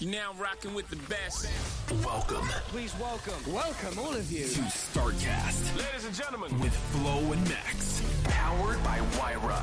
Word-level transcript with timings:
You're 0.00 0.12
now 0.12 0.32
rocking 0.40 0.72
with 0.72 0.88
the 0.88 0.96
best. 1.10 1.46
Welcome 2.02 2.48
Please 2.68 2.94
welcome, 2.98 3.52
welcome 3.52 3.98
all 3.98 4.14
of 4.14 4.32
you. 4.32 4.46
to 4.46 4.62
StarCast 4.62 5.76
Ladies 5.76 6.06
and 6.06 6.14
gentlemen, 6.14 6.58
with 6.58 6.74
Flo 6.92 7.18
and 7.32 7.46
Max. 7.46 8.00
Powered 8.24 8.82
by 8.82 8.98
Wyra. 9.18 9.62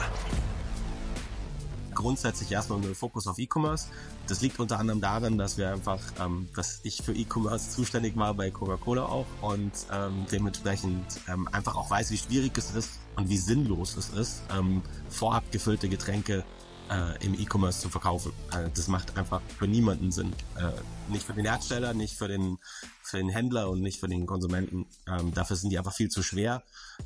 grundsätzlich 1.96 2.52
erstmal 2.52 2.80
nur 2.80 2.94
Fokus 2.94 3.26
auf 3.26 3.40
E-Commerce. 3.40 3.88
Das 4.28 4.42
liegt 4.42 4.60
unter 4.60 4.78
anderem 4.78 5.02
daran, 5.02 5.40
dass 5.40 5.58
wir 5.58 5.72
einfach, 5.74 6.00
ähm, 6.20 6.48
dass 6.56 6.82
ich 6.84 7.02
für 7.02 7.14
E-Commerce 7.14 7.72
zuständig 7.72 8.16
war 8.16 8.36
bei 8.36 8.52
Coca-Cola 8.52 9.04
auch 9.04 9.26
und 9.42 9.72
ähm, 9.92 10.28
dementsprechend 10.32 11.04
ähm, 11.28 11.50
einfach 11.52 11.76
auch 11.76 11.90
weiß, 11.90 12.12
wie 12.12 12.18
schwierig 12.18 12.56
es 12.56 12.76
ist 12.76 13.00
und 13.16 13.30
wie 13.30 13.38
sinnlos 13.38 13.98
es 13.98 14.10
ist, 14.10 14.44
ähm, 14.56 14.84
vorab 15.10 15.52
gefüllte 15.52 15.90
Getränke 15.90 16.44
äh, 16.90 17.26
im 17.26 17.34
E-Commerce 17.40 17.82
zu 17.82 17.90
verkaufen. 17.90 18.32
Äh, 18.52 18.70
das 18.76 18.88
macht 18.88 19.18
einfach 19.18 19.42
für 19.58 19.68
niemanden 19.68 20.12
Sinn. 20.12 20.34
Äh, 20.58 20.72
nicht 21.12 21.26
für 21.26 21.34
den 21.34 21.46
Hersteller, 21.46 21.94
nicht 21.94 22.18
für 22.18 22.28
den, 22.28 22.58
für 23.04 23.18
den 23.18 23.30
Händler 23.30 23.70
und 23.70 23.82
nicht 23.82 24.00
für 24.00 24.08
den 24.08 24.26
Konsumenten. 24.26 24.86
Ähm, 25.08 25.34
dafür 25.34 25.56
sind 25.56 25.70
die 25.70 25.78
einfach 25.78 25.94
viel 25.94 26.10
zu 26.10 26.24
schwer. 26.24 26.64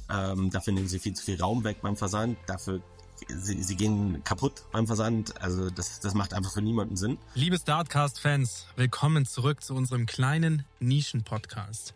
Ähm, 0.10 0.50
dafür 0.50 0.74
nehmen 0.74 0.88
sie 0.88 1.00
viel 1.00 1.14
zu 1.14 1.24
viel 1.24 1.40
Raum 1.40 1.64
weg 1.64 1.78
beim 1.82 1.98
Versand. 1.98 2.38
Dafür 2.48 2.82
sie, 3.28 3.62
sie 3.62 3.76
gehen 3.76 4.24
kaputt 4.24 4.64
beim 4.72 4.88
Versand. 4.88 5.42
Also 5.42 5.70
das, 5.70 6.00
das 6.00 6.14
macht 6.14 6.34
einfach 6.34 6.52
für 6.52 6.62
niemanden 6.62 6.98
Sinn. 6.98 7.18
Liebe 7.36 7.58
Startcast-Fans, 7.58 8.68
willkommen 8.76 9.26
zurück 9.26 9.64
zu 9.64 9.76
unserem 9.76 10.06
kleinen 10.06 10.66
Nischen-Podcast. 10.80 11.94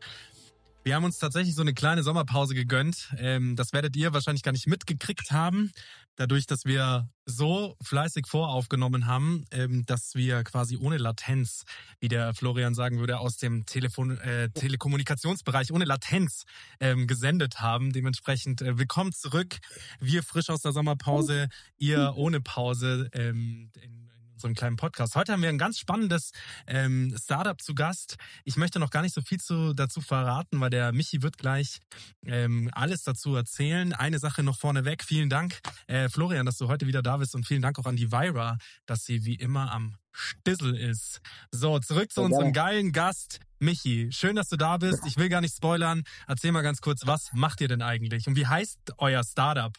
Wir 0.83 0.93
haben 0.93 1.03
uns 1.03 1.17
tatsächlich 1.17 1.55
so 1.55 1.61
eine 1.61 1.73
kleine 1.73 2.03
Sommerpause 2.03 2.53
gegönnt. 2.53 3.11
Ähm, 3.17 3.55
das 3.55 3.73
werdet 3.73 3.95
ihr 3.95 4.13
wahrscheinlich 4.13 4.43
gar 4.43 4.51
nicht 4.51 4.67
mitgekriegt 4.67 5.31
haben, 5.31 5.71
dadurch, 6.15 6.45
dass 6.47 6.65
wir 6.65 7.09
so 7.25 7.75
fleißig 7.81 8.27
voraufgenommen 8.27 9.07
haben, 9.07 9.45
ähm, 9.51 9.85
dass 9.85 10.15
wir 10.15 10.43
quasi 10.43 10.77
ohne 10.77 10.97
Latenz, 10.97 11.63
wie 11.99 12.07
der 12.07 12.33
Florian 12.33 12.75
sagen 12.75 12.99
würde, 12.99 13.19
aus 13.19 13.37
dem 13.37 13.65
Telefon 13.65 14.17
äh, 14.19 14.49
Telekommunikationsbereich 14.49 15.71
ohne 15.71 15.85
Latenz 15.85 16.43
ähm, 16.79 17.07
gesendet 17.07 17.61
haben. 17.61 17.91
Dementsprechend 17.93 18.61
äh, 18.61 18.77
willkommen 18.77 19.11
zurück. 19.11 19.57
Wir 19.99 20.23
frisch 20.23 20.49
aus 20.49 20.61
der 20.61 20.71
Sommerpause, 20.71 21.49
ihr 21.77 22.13
ohne 22.15 22.41
Pause 22.41 23.09
ähm, 23.13 23.71
in, 23.81 24.09
in 24.14 24.14
unserem 24.35 24.53
kleinen 24.53 24.75
Podcast. 24.75 25.15
Heute 25.15 25.31
haben 25.31 25.41
wir 25.41 25.49
ein 25.49 25.57
ganz 25.57 25.79
spannendes 25.79 26.31
ähm, 26.67 27.15
Startup 27.17 27.59
zu 27.61 27.73
Gast. 27.73 28.17
Ich 28.43 28.57
möchte 28.57 28.79
noch 28.79 28.91
gar 28.91 29.01
nicht 29.01 29.15
so 29.15 29.21
viel 29.21 29.39
zu, 29.39 29.73
dazu 29.73 30.01
verraten, 30.01 30.59
weil 30.59 30.69
der 30.69 30.91
Michi 30.91 31.21
wird 31.23 31.37
gleich 31.37 31.79
ähm, 32.25 32.69
alles 32.73 33.03
dazu 33.03 33.35
erzählen. 33.35 33.93
Eine 33.93 34.19
Sache 34.19 34.43
noch 34.43 34.57
vorneweg. 34.57 35.03
Vielen 35.03 35.29
Dank, 35.29 35.59
äh, 35.87 36.09
Florian, 36.09 36.45
dass 36.45 36.57
du 36.57 36.67
heute 36.67 36.85
wieder 36.85 37.01
da 37.01 37.17
bist 37.17 37.33
und 37.33 37.47
vielen 37.47 37.61
Dank 37.61 37.79
auch 37.79 37.85
an 37.85 37.95
die 37.95 38.11
Vira, 38.11 38.57
dass 38.85 39.05
sie 39.05 39.25
wie 39.25 39.35
immer 39.35 39.71
am 39.71 39.95
Stissel 40.11 40.75
ist. 40.75 41.21
So, 41.51 41.79
zurück 41.79 42.11
zu 42.11 42.21
unserem 42.21 42.53
geilen 42.53 42.91
Gast. 42.91 43.39
Michi, 43.59 44.09
schön, 44.11 44.35
dass 44.35 44.49
du 44.49 44.57
da 44.57 44.77
bist. 44.77 45.03
Ich 45.05 45.17
will 45.17 45.29
gar 45.29 45.41
nicht 45.41 45.55
spoilern. 45.55 46.03
Erzähl 46.27 46.51
mal 46.51 46.61
ganz 46.61 46.81
kurz, 46.81 47.05
was 47.05 47.31
macht 47.33 47.61
ihr 47.61 47.67
denn 47.67 47.81
eigentlich? 47.81 48.27
Und 48.27 48.35
wie 48.35 48.47
heißt 48.47 48.95
euer 48.97 49.23
Startup? 49.23 49.73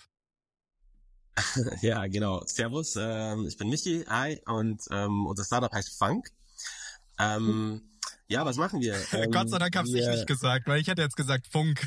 Ja, 1.83 2.07
genau. 2.07 2.43
Servus, 2.47 2.97
ähm, 2.99 3.47
ich 3.47 3.57
bin 3.57 3.69
Michi, 3.69 4.05
hi, 4.09 4.41
und 4.47 4.83
ähm, 4.91 5.27
unser 5.27 5.45
Startup 5.45 5.73
heißt 5.73 5.99
Funk. 5.99 6.31
Ähm, 7.19 7.83
ja, 8.29 8.45
was 8.45 8.57
machen 8.57 8.81
wir? 8.81 8.97
Ähm, 9.13 9.31
Gott 9.33 9.51
sei 9.51 9.59
Dank 9.59 9.77
hab's 9.77 9.89
ich 9.91 9.97
wir- 9.97 10.11
nicht 10.11 10.27
gesagt, 10.27 10.67
weil 10.67 10.81
ich 10.81 10.89
hätte 10.89 11.03
jetzt 11.03 11.17
gesagt 11.17 11.47
Funk. 11.51 11.85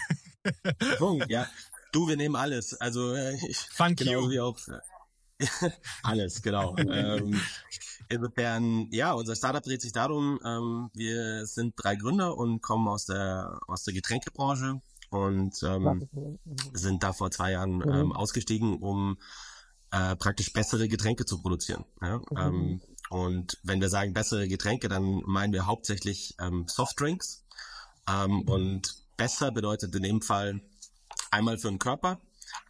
Funk, 0.97 1.25
ja. 1.29 1.47
Du, 1.91 2.07
wir 2.07 2.15
nehmen 2.17 2.35
alles. 2.35 2.73
Also 2.75 3.13
äh, 3.13 3.35
ich, 3.47 3.57
Funk 3.57 3.97
genau 3.97 4.21
you. 4.23 4.29
wie 4.29 4.39
auch 4.39 4.57
alles, 6.03 6.41
genau. 6.41 6.75
ähm, 6.77 7.39
insofern, 8.09 8.87
ja, 8.91 9.13
unser 9.13 9.35
Startup 9.35 9.63
dreht 9.63 9.81
sich 9.81 9.93
darum, 9.93 10.39
ähm, 10.45 10.89
wir 10.93 11.45
sind 11.45 11.73
drei 11.77 11.95
Gründer 11.95 12.37
und 12.37 12.61
kommen 12.61 12.87
aus 12.87 13.05
der 13.05 13.59
aus 13.67 13.83
der 13.85 13.93
Getränkebranche 13.93 14.81
und 15.09 15.62
ähm, 15.64 16.08
sind 16.74 17.03
da 17.03 17.14
vor 17.14 17.31
zwei 17.31 17.52
Jahren 17.52 17.81
ähm, 17.81 18.12
ausgestiegen, 18.12 18.80
um 18.80 19.18
äh, 19.92 20.16
praktisch 20.16 20.53
bessere 20.53 20.88
Getränke 20.88 21.25
zu 21.25 21.42
produzieren. 21.42 21.86
Ja? 22.02 22.22
Ähm, 22.38 22.81
und 23.09 23.58
wenn 23.64 23.81
wir 23.81 23.90
sagen 23.90 24.14
bessere 24.14 24.47
Getränke, 24.47 24.88
dann 24.88 25.24
meinen 25.25 25.53
wir 25.53 25.66
hauptsächlich 25.66 26.36
ähm, 26.40 26.66
Softdrinks. 26.68 27.44
Ähm, 28.08 28.42
und 28.42 28.96
besser 29.18 29.52
bedeutet 29.52 29.96
in 29.96 30.03
dem 30.03 30.22
Fall 30.22 30.62
einmal 31.31 31.58
für 31.58 31.70
den 31.70 31.80
Körper, 31.80 32.22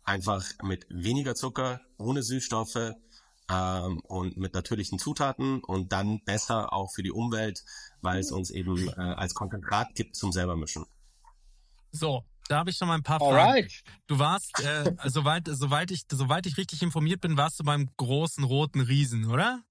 einfach 0.04 0.46
mit 0.64 0.86
weniger 0.90 1.36
Zucker, 1.36 1.82
ohne 1.98 2.24
Süßstoffe 2.24 2.94
ähm, 3.50 4.00
und 4.02 4.38
mit 4.38 4.54
natürlichen 4.54 5.00
Zutaten 5.00 5.62
und 5.64 5.92
dann 5.92 6.22
besser 6.24 6.72
auch 6.74 6.92
für 6.94 7.04
die 7.04 7.12
Umwelt, 7.12 7.64
weil 8.02 8.20
es 8.20 8.32
uns 8.32 8.50
eben 8.50 8.88
äh, 8.88 8.94
als 8.94 9.34
Konzentrat 9.34 9.94
gibt 9.96 10.16
zum 10.16 10.32
selber 10.32 10.56
mischen. 10.56 10.86
So, 11.92 12.24
da 12.48 12.58
habe 12.58 12.70
ich 12.72 12.78
schon 12.78 12.88
mal 12.88 12.96
ein 12.96 13.04
paar 13.04 13.20
Fragen. 13.20 13.36
Alright. 13.36 13.84
Du 14.08 14.20
warst, 14.20 14.60
äh, 14.64 14.92
soweit, 15.10 15.48
soweit 15.48 15.92
ich, 15.92 16.04
soweit 16.12 16.46
ich 16.46 16.58
richtig 16.58 16.82
informiert 16.82 17.22
bin, 17.22 17.38
warst 17.38 17.60
du 17.60 17.64
beim 17.64 17.90
großen 17.98 18.44
roten 18.44 18.82
Riesen, 18.82 19.26
oder? 19.30 19.64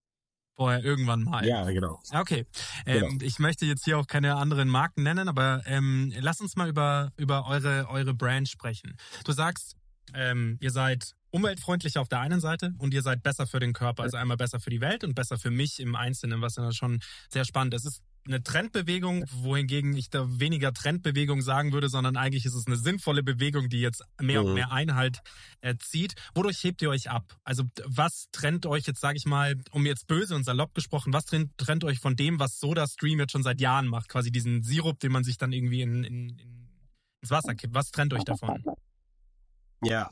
Vorher 0.55 0.83
irgendwann 0.83 1.23
mal. 1.23 1.47
Ja, 1.47 1.71
genau. 1.71 2.01
Okay. 2.13 2.45
Ähm, 2.85 3.21
Ich 3.23 3.39
möchte 3.39 3.65
jetzt 3.65 3.85
hier 3.85 3.97
auch 3.97 4.09
keine 4.09 4.35
anderen 4.35 4.69
Marken 4.69 5.05
nennen, 5.05 5.29
aber 5.29 5.63
ähm, 5.67 6.13
lass 6.19 6.41
uns 6.41 6.57
mal 6.57 6.69
über, 6.69 7.13
über 7.17 7.47
eure, 7.47 7.89
eure 7.89 8.13
Brand 8.13 8.49
sprechen. 8.49 8.97
Du 9.25 9.31
sagst, 9.31 9.77
ähm, 10.15 10.59
ihr 10.61 10.73
seid 10.73 11.15
umweltfreundlich 11.31 11.99
auf 11.99 12.09
der 12.09 12.21
einen 12.21 12.41
Seite 12.41 12.75
und 12.79 12.93
ihr 12.95 13.03
seid 13.03 13.23
besser 13.23 13.47
für 13.47 13.61
den 13.61 13.73
Körper. 13.73 14.03
Also 14.03 14.17
einmal 14.17 14.37
besser 14.37 14.59
für 14.59 14.71
die 14.71 14.81
Welt 14.81 15.05
und 15.05 15.15
besser 15.15 15.39
für 15.39 15.51
mich 15.51 15.79
im 15.79 15.95
Einzelnen, 15.95 16.41
was 16.41 16.57
ja 16.57 16.73
schon 16.73 17.01
sehr 17.29 17.45
spannend 17.45 17.75
ist. 17.75 17.85
Ist 17.87 18.03
eine 18.29 18.43
Trendbewegung, 18.43 19.25
wohingegen 19.33 19.97
ich 19.97 20.11
da 20.11 20.27
weniger 20.39 20.73
Trendbewegung 20.73 21.43
sagen 21.43 21.73
würde, 21.73 21.89
sondern 21.89 22.17
eigentlich 22.17 22.45
ist 22.45 22.55
es 22.55 22.67
eine 22.67 22.77
sinnvolle 22.77 23.23
Bewegung, 23.23 23.69
die 23.69 23.81
jetzt 23.81 24.05
mehr 24.21 24.41
und 24.43 24.49
Mhm. 24.49 24.55
mehr 24.55 24.71
Einhalt 24.71 25.21
zieht. 25.81 26.15
Wodurch 26.35 26.63
hebt 26.63 26.81
ihr 26.83 26.91
euch 26.91 27.11
ab? 27.11 27.37
Also 27.43 27.65
was 27.85 28.29
trennt 28.31 28.67
euch 28.67 28.87
jetzt, 28.87 29.01
sage 29.01 29.17
ich 29.17 29.25
mal, 29.27 29.57
um 29.73 29.85
jetzt 29.87 30.07
böse 30.07 30.35
und 30.35 30.45
salopp 30.45 30.75
gesprochen, 30.75 31.13
was 31.13 31.25
trennt, 31.25 31.57
trennt 31.59 31.83
euch 31.85 31.99
von 31.99 32.15
dem, 32.15 32.39
was 32.39 32.59
SodaStream 32.61 33.19
jetzt 33.19 33.33
schon 33.33 33.43
seit 33.43 33.61
Jahren 33.61 33.89
macht? 33.89 34.09
Quasi 34.09 34.31
diesen 34.31 34.63
Sirup, 34.63 35.01
den 35.01 35.11
man 35.11 35.25
sich 35.25 35.37
dann 35.39 35.53
irgendwie 35.53 35.83
in, 35.83 36.05
in, 36.05 36.29
in, 36.39 36.69
ins 37.21 37.31
Wasser 37.31 37.55
kippt. 37.55 37.75
Was 37.75 37.91
trennt 37.91 38.13
euch 38.15 38.25
davon? 38.25 38.63
Ja. 39.83 40.11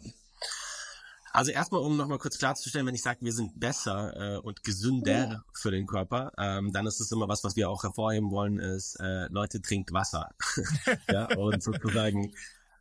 Also 1.37 1.51
erstmal, 1.51 1.83
um 1.83 1.99
nochmal 1.99 2.17
kurz 2.17 2.39
klarzustellen, 2.39 2.87
wenn 2.87 2.95
ich 2.95 3.03
sage, 3.03 3.19
wir 3.21 3.33
sind 3.35 3.61
besser 3.61 4.37
äh, 4.37 4.39
und 4.39 4.65
gesünder 4.65 5.45
für 5.53 5.71
den 5.71 5.87
Körper, 5.87 6.33
ähm, 6.39 6.73
dann 6.73 6.87
ist 6.87 6.99
es 6.99 7.13
immer 7.13 7.29
was, 7.29 7.45
was 7.45 7.57
wir 7.57 7.69
auch 7.69 7.83
hervorheben 7.83 8.31
wollen, 8.31 8.59
ist, 8.59 8.97
äh, 9.01 9.27
Leute, 9.27 9.61
trinkt 9.61 9.93
Wasser. 9.93 10.31
ja, 11.11 11.27
und 11.37 11.63
sozusagen, 11.63 12.33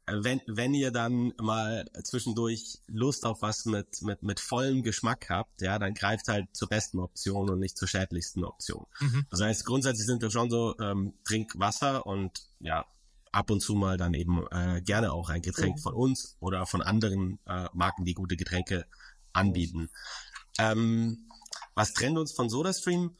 wenn, 0.07 0.39
wenn 0.47 0.73
ihr 0.73 0.91
dann 0.91 1.33
mal 1.37 1.83
zwischendurch 2.05 2.79
Lust 2.87 3.25
auf 3.25 3.41
was 3.41 3.65
mit, 3.65 4.01
mit, 4.03 4.23
mit 4.23 4.39
vollem 4.39 4.83
Geschmack 4.83 5.27
habt, 5.29 5.61
ja, 5.61 5.77
dann 5.77 5.93
greift 5.93 6.29
halt 6.29 6.47
zur 6.53 6.69
besten 6.69 6.99
Option 6.99 7.49
und 7.49 7.59
nicht 7.59 7.77
zur 7.77 7.89
schädlichsten 7.89 8.45
Option. 8.45 8.85
Mhm. 9.01 9.25
Das 9.31 9.41
heißt, 9.41 9.65
grundsätzlich 9.65 10.05
sind 10.05 10.21
wir 10.21 10.31
schon 10.31 10.49
so, 10.49 10.79
ähm, 10.79 11.13
trink 11.25 11.59
Wasser 11.59 12.05
und 12.05 12.47
ja, 12.61 12.85
ab 13.35 13.51
und 13.51 13.59
zu 13.59 13.75
mal 13.75 13.97
dann 13.97 14.13
eben 14.13 14.47
äh, 14.49 14.81
gerne 14.81 15.11
auch 15.11 15.29
ein 15.29 15.41
Getränk 15.41 15.79
von 15.79 15.93
uns 15.93 16.37
oder 16.39 16.65
von 16.65 16.81
anderen 16.81 17.37
äh, 17.45 17.67
Marken, 17.73 18.05
die 18.05 18.13
gute 18.13 18.37
Getränke 18.37 18.85
anbieten. 19.33 19.89
Ähm, 20.57 21.27
was 21.75 21.93
trennt 21.93 22.17
uns 22.17 22.31
von 22.31 22.49
SodaStream? 22.49 23.17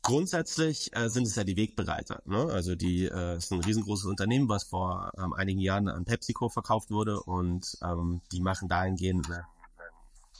Grundsätzlich 0.00 0.96
äh, 0.96 1.10
sind 1.10 1.26
es 1.26 1.34
ja 1.34 1.44
die 1.44 1.56
Wegbereiter. 1.56 2.22
Ne? 2.24 2.46
Also 2.46 2.76
die 2.76 3.04
äh, 3.04 3.36
ist 3.36 3.52
ein 3.52 3.60
riesengroßes 3.60 4.06
Unternehmen, 4.06 4.48
was 4.48 4.64
vor 4.64 5.10
ähm, 5.18 5.34
einigen 5.34 5.60
Jahren 5.60 5.88
an 5.88 6.06
PepsiCo 6.06 6.48
verkauft 6.48 6.90
wurde 6.90 7.20
und 7.22 7.76
ähm, 7.82 8.22
die 8.32 8.40
machen 8.40 8.68
dahingehend 8.68 9.30
einen, 9.30 9.44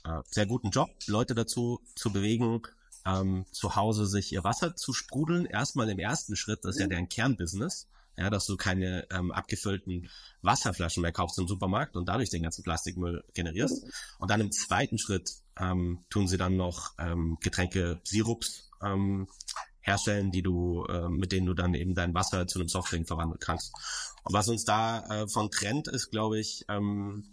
äh, 0.05 0.23
sehr 0.31 0.47
guten 0.47 0.71
Job, 0.71 0.89
Leute 1.07 1.35
dazu 1.35 1.81
zu 1.97 2.11
bewegen, 2.13 2.63
ähm, 3.05 3.45
zu 3.53 3.77
Hause 3.77 4.07
sich 4.07 4.33
ihr 4.33 4.43
Wasser 4.43 4.75
zu 4.75 4.95
sprudeln. 4.95 5.45
Erstmal 5.45 5.91
im 5.91 5.99
ersten 5.99 6.35
Schritt, 6.35 6.61
das 6.65 6.77
ist 6.77 6.81
ja 6.81 6.87
deren 6.87 7.11
Kernbusiness, 7.11 7.89
ja, 8.17 8.31
dass 8.31 8.47
du 8.47 8.57
keine 8.57 9.07
ähm, 9.11 9.31
abgefüllten 9.31 10.09
Wasserflaschen 10.43 11.03
mehr 11.03 11.13
kaufst 11.13 11.39
im 11.39 11.49
Supermarkt 11.49 11.97
und 11.97 12.09
dadurch 12.09 12.31
den 12.31 12.43
ganzen 12.43 12.63
Plastikmüll 12.63 13.25
generierst. 13.35 13.87
Und 14.19 14.31
dann 14.31 14.41
im 14.41 14.53
zweiten 14.53 14.99
Schritt 14.99 15.33
ähm, 15.59 16.05
tun 16.11 16.29
sie 16.29 16.39
dann 16.39 16.57
noch 16.57 16.95
ähm, 16.99 17.37
Getränke 17.41 18.01
Sirups 18.05 18.71
ähm, 18.83 19.29
herstellen, 19.81 20.33
die 20.33 20.43
du, 20.43 20.85
äh, 20.87 21.09
mit 21.09 21.33
denen 21.33 21.47
du 21.47 21.55
dann 21.55 21.75
eben 21.75 21.95
dein 21.95 22.15
Wasser 22.15 22.47
zu 22.47 22.59
einem 22.59 22.69
Softdrink 22.69 23.07
verwandeln 23.07 23.41
kannst. 23.41 23.73
Und 24.25 24.33
was 24.33 24.49
uns 24.49 24.65
da 24.65 25.07
äh, 25.07 25.29
von 25.29 25.51
trennt, 25.51 25.89
ist, 25.89 26.11
glaube 26.11 26.39
ich, 26.39 26.65
ähm, 26.69 27.25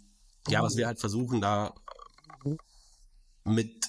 ja, 0.48 0.62
was 0.62 0.76
wir 0.76 0.86
halt 0.86 1.00
versuchen, 1.00 1.40
da 1.40 1.74
mit 3.44 3.86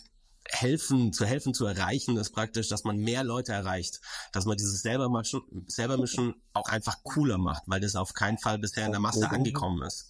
helfen, 0.55 1.13
zu 1.13 1.25
helfen, 1.25 1.53
zu 1.53 1.65
erreichen, 1.65 2.17
ist 2.17 2.31
praktisch, 2.31 2.69
dass 2.69 2.83
man 2.83 2.97
mehr 2.97 3.23
Leute 3.23 3.51
erreicht, 3.51 3.99
dass 4.31 4.45
man 4.45 4.57
dieses 4.57 4.81
selber 4.81 5.09
mischen, 5.09 5.41
selber 5.67 5.97
mischen 5.97 6.35
auch 6.53 6.69
einfach 6.69 7.03
cooler 7.03 7.37
macht, 7.37 7.63
weil 7.67 7.79
das 7.79 7.95
auf 7.95 8.13
keinen 8.13 8.37
Fall 8.37 8.57
bisher 8.59 8.85
in 8.85 8.91
der 8.91 9.01
Masse 9.01 9.29
angekommen 9.29 9.81
ist. 9.83 10.09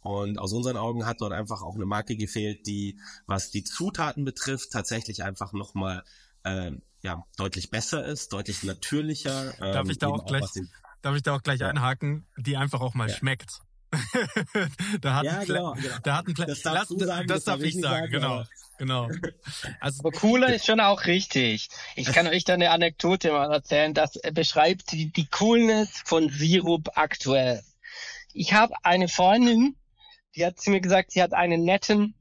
Und 0.00 0.38
aus 0.38 0.52
unseren 0.52 0.76
Augen 0.76 1.06
hat 1.06 1.20
dort 1.20 1.32
einfach 1.32 1.62
auch 1.62 1.74
eine 1.74 1.86
Marke 1.86 2.16
gefehlt, 2.16 2.66
die, 2.66 3.00
was 3.26 3.50
die 3.50 3.64
Zutaten 3.64 4.24
betrifft, 4.24 4.70
tatsächlich 4.72 5.24
einfach 5.24 5.52
nochmal 5.52 6.04
äh, 6.44 6.72
ja, 7.02 7.24
deutlich 7.36 7.70
besser 7.70 8.04
ist, 8.04 8.32
deutlich 8.32 8.62
natürlicher. 8.62 9.52
Darf 9.58 9.84
ähm, 9.84 9.90
ich 9.90 9.98
da 9.98 10.08
eben 10.08 10.20
auch 10.20 10.26
gleich, 10.26 10.50
den- 10.52 10.70
darf 11.02 11.16
ich 11.16 11.22
da 11.22 11.34
auch 11.36 11.42
gleich 11.42 11.60
Ja. 11.60 11.68
einhaken, 11.68 12.26
die 12.36 12.56
einfach 12.56 12.80
auch 12.80 12.94
mal 12.94 13.08
Ja. 13.08 13.14
schmeckt. 13.16 13.60
da 15.00 15.14
hat 15.14 15.24
Ja, 15.24 15.38
ein 15.38 15.46
genau, 15.46 15.72
genau. 15.74 15.96
Da 16.02 16.16
hat 16.16 16.26
ein 16.26 16.34
Das 16.34 16.62
darfst 16.62 16.90
du 16.90 16.98
sagen, 16.98 17.26
das 17.28 17.44
das 17.44 17.44
darf 17.44 17.60
ich 17.62 17.74
sagen, 17.74 17.82
sagen, 17.82 18.10
genau. 18.12 18.44
Genau. 18.78 19.08
Also 19.80 20.00
Aber 20.00 20.12
cooler 20.12 20.54
ist 20.54 20.66
schon 20.66 20.80
auch 20.80 21.06
richtig. 21.06 21.68
Ich 21.94 22.12
kann 22.12 22.26
euch 22.26 22.44
da 22.44 22.54
eine 22.54 22.70
Anekdote 22.70 23.32
mal 23.32 23.52
erzählen, 23.52 23.94
das 23.94 24.18
beschreibt 24.32 24.92
die, 24.92 25.12
die 25.12 25.26
Coolness 25.26 26.02
von 26.04 26.28
Sirup 26.28 26.90
aktuell. 26.94 27.62
Ich 28.32 28.52
habe 28.52 28.74
eine 28.82 29.08
Freundin, 29.08 29.76
die 30.34 30.44
hat 30.44 30.60
zu 30.60 30.70
mir 30.70 30.80
gesagt, 30.80 31.12
sie 31.12 31.22
hat 31.22 31.32
einen 31.32 31.64
netten 31.64 32.14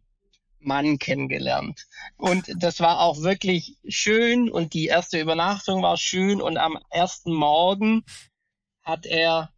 Mann 0.60 0.98
kennengelernt. 0.98 1.88
Und 2.18 2.52
das 2.58 2.80
war 2.80 3.02
auch 3.02 3.22
wirklich 3.22 3.78
schön 3.88 4.50
und 4.50 4.74
die 4.74 4.86
erste 4.86 5.20
Übernachtung 5.20 5.82
war 5.82 5.98
schön 5.98 6.42
und 6.42 6.58
am 6.58 6.80
ersten 6.90 7.34
Morgen 7.34 8.04
hat 8.82 9.06
er 9.06 9.52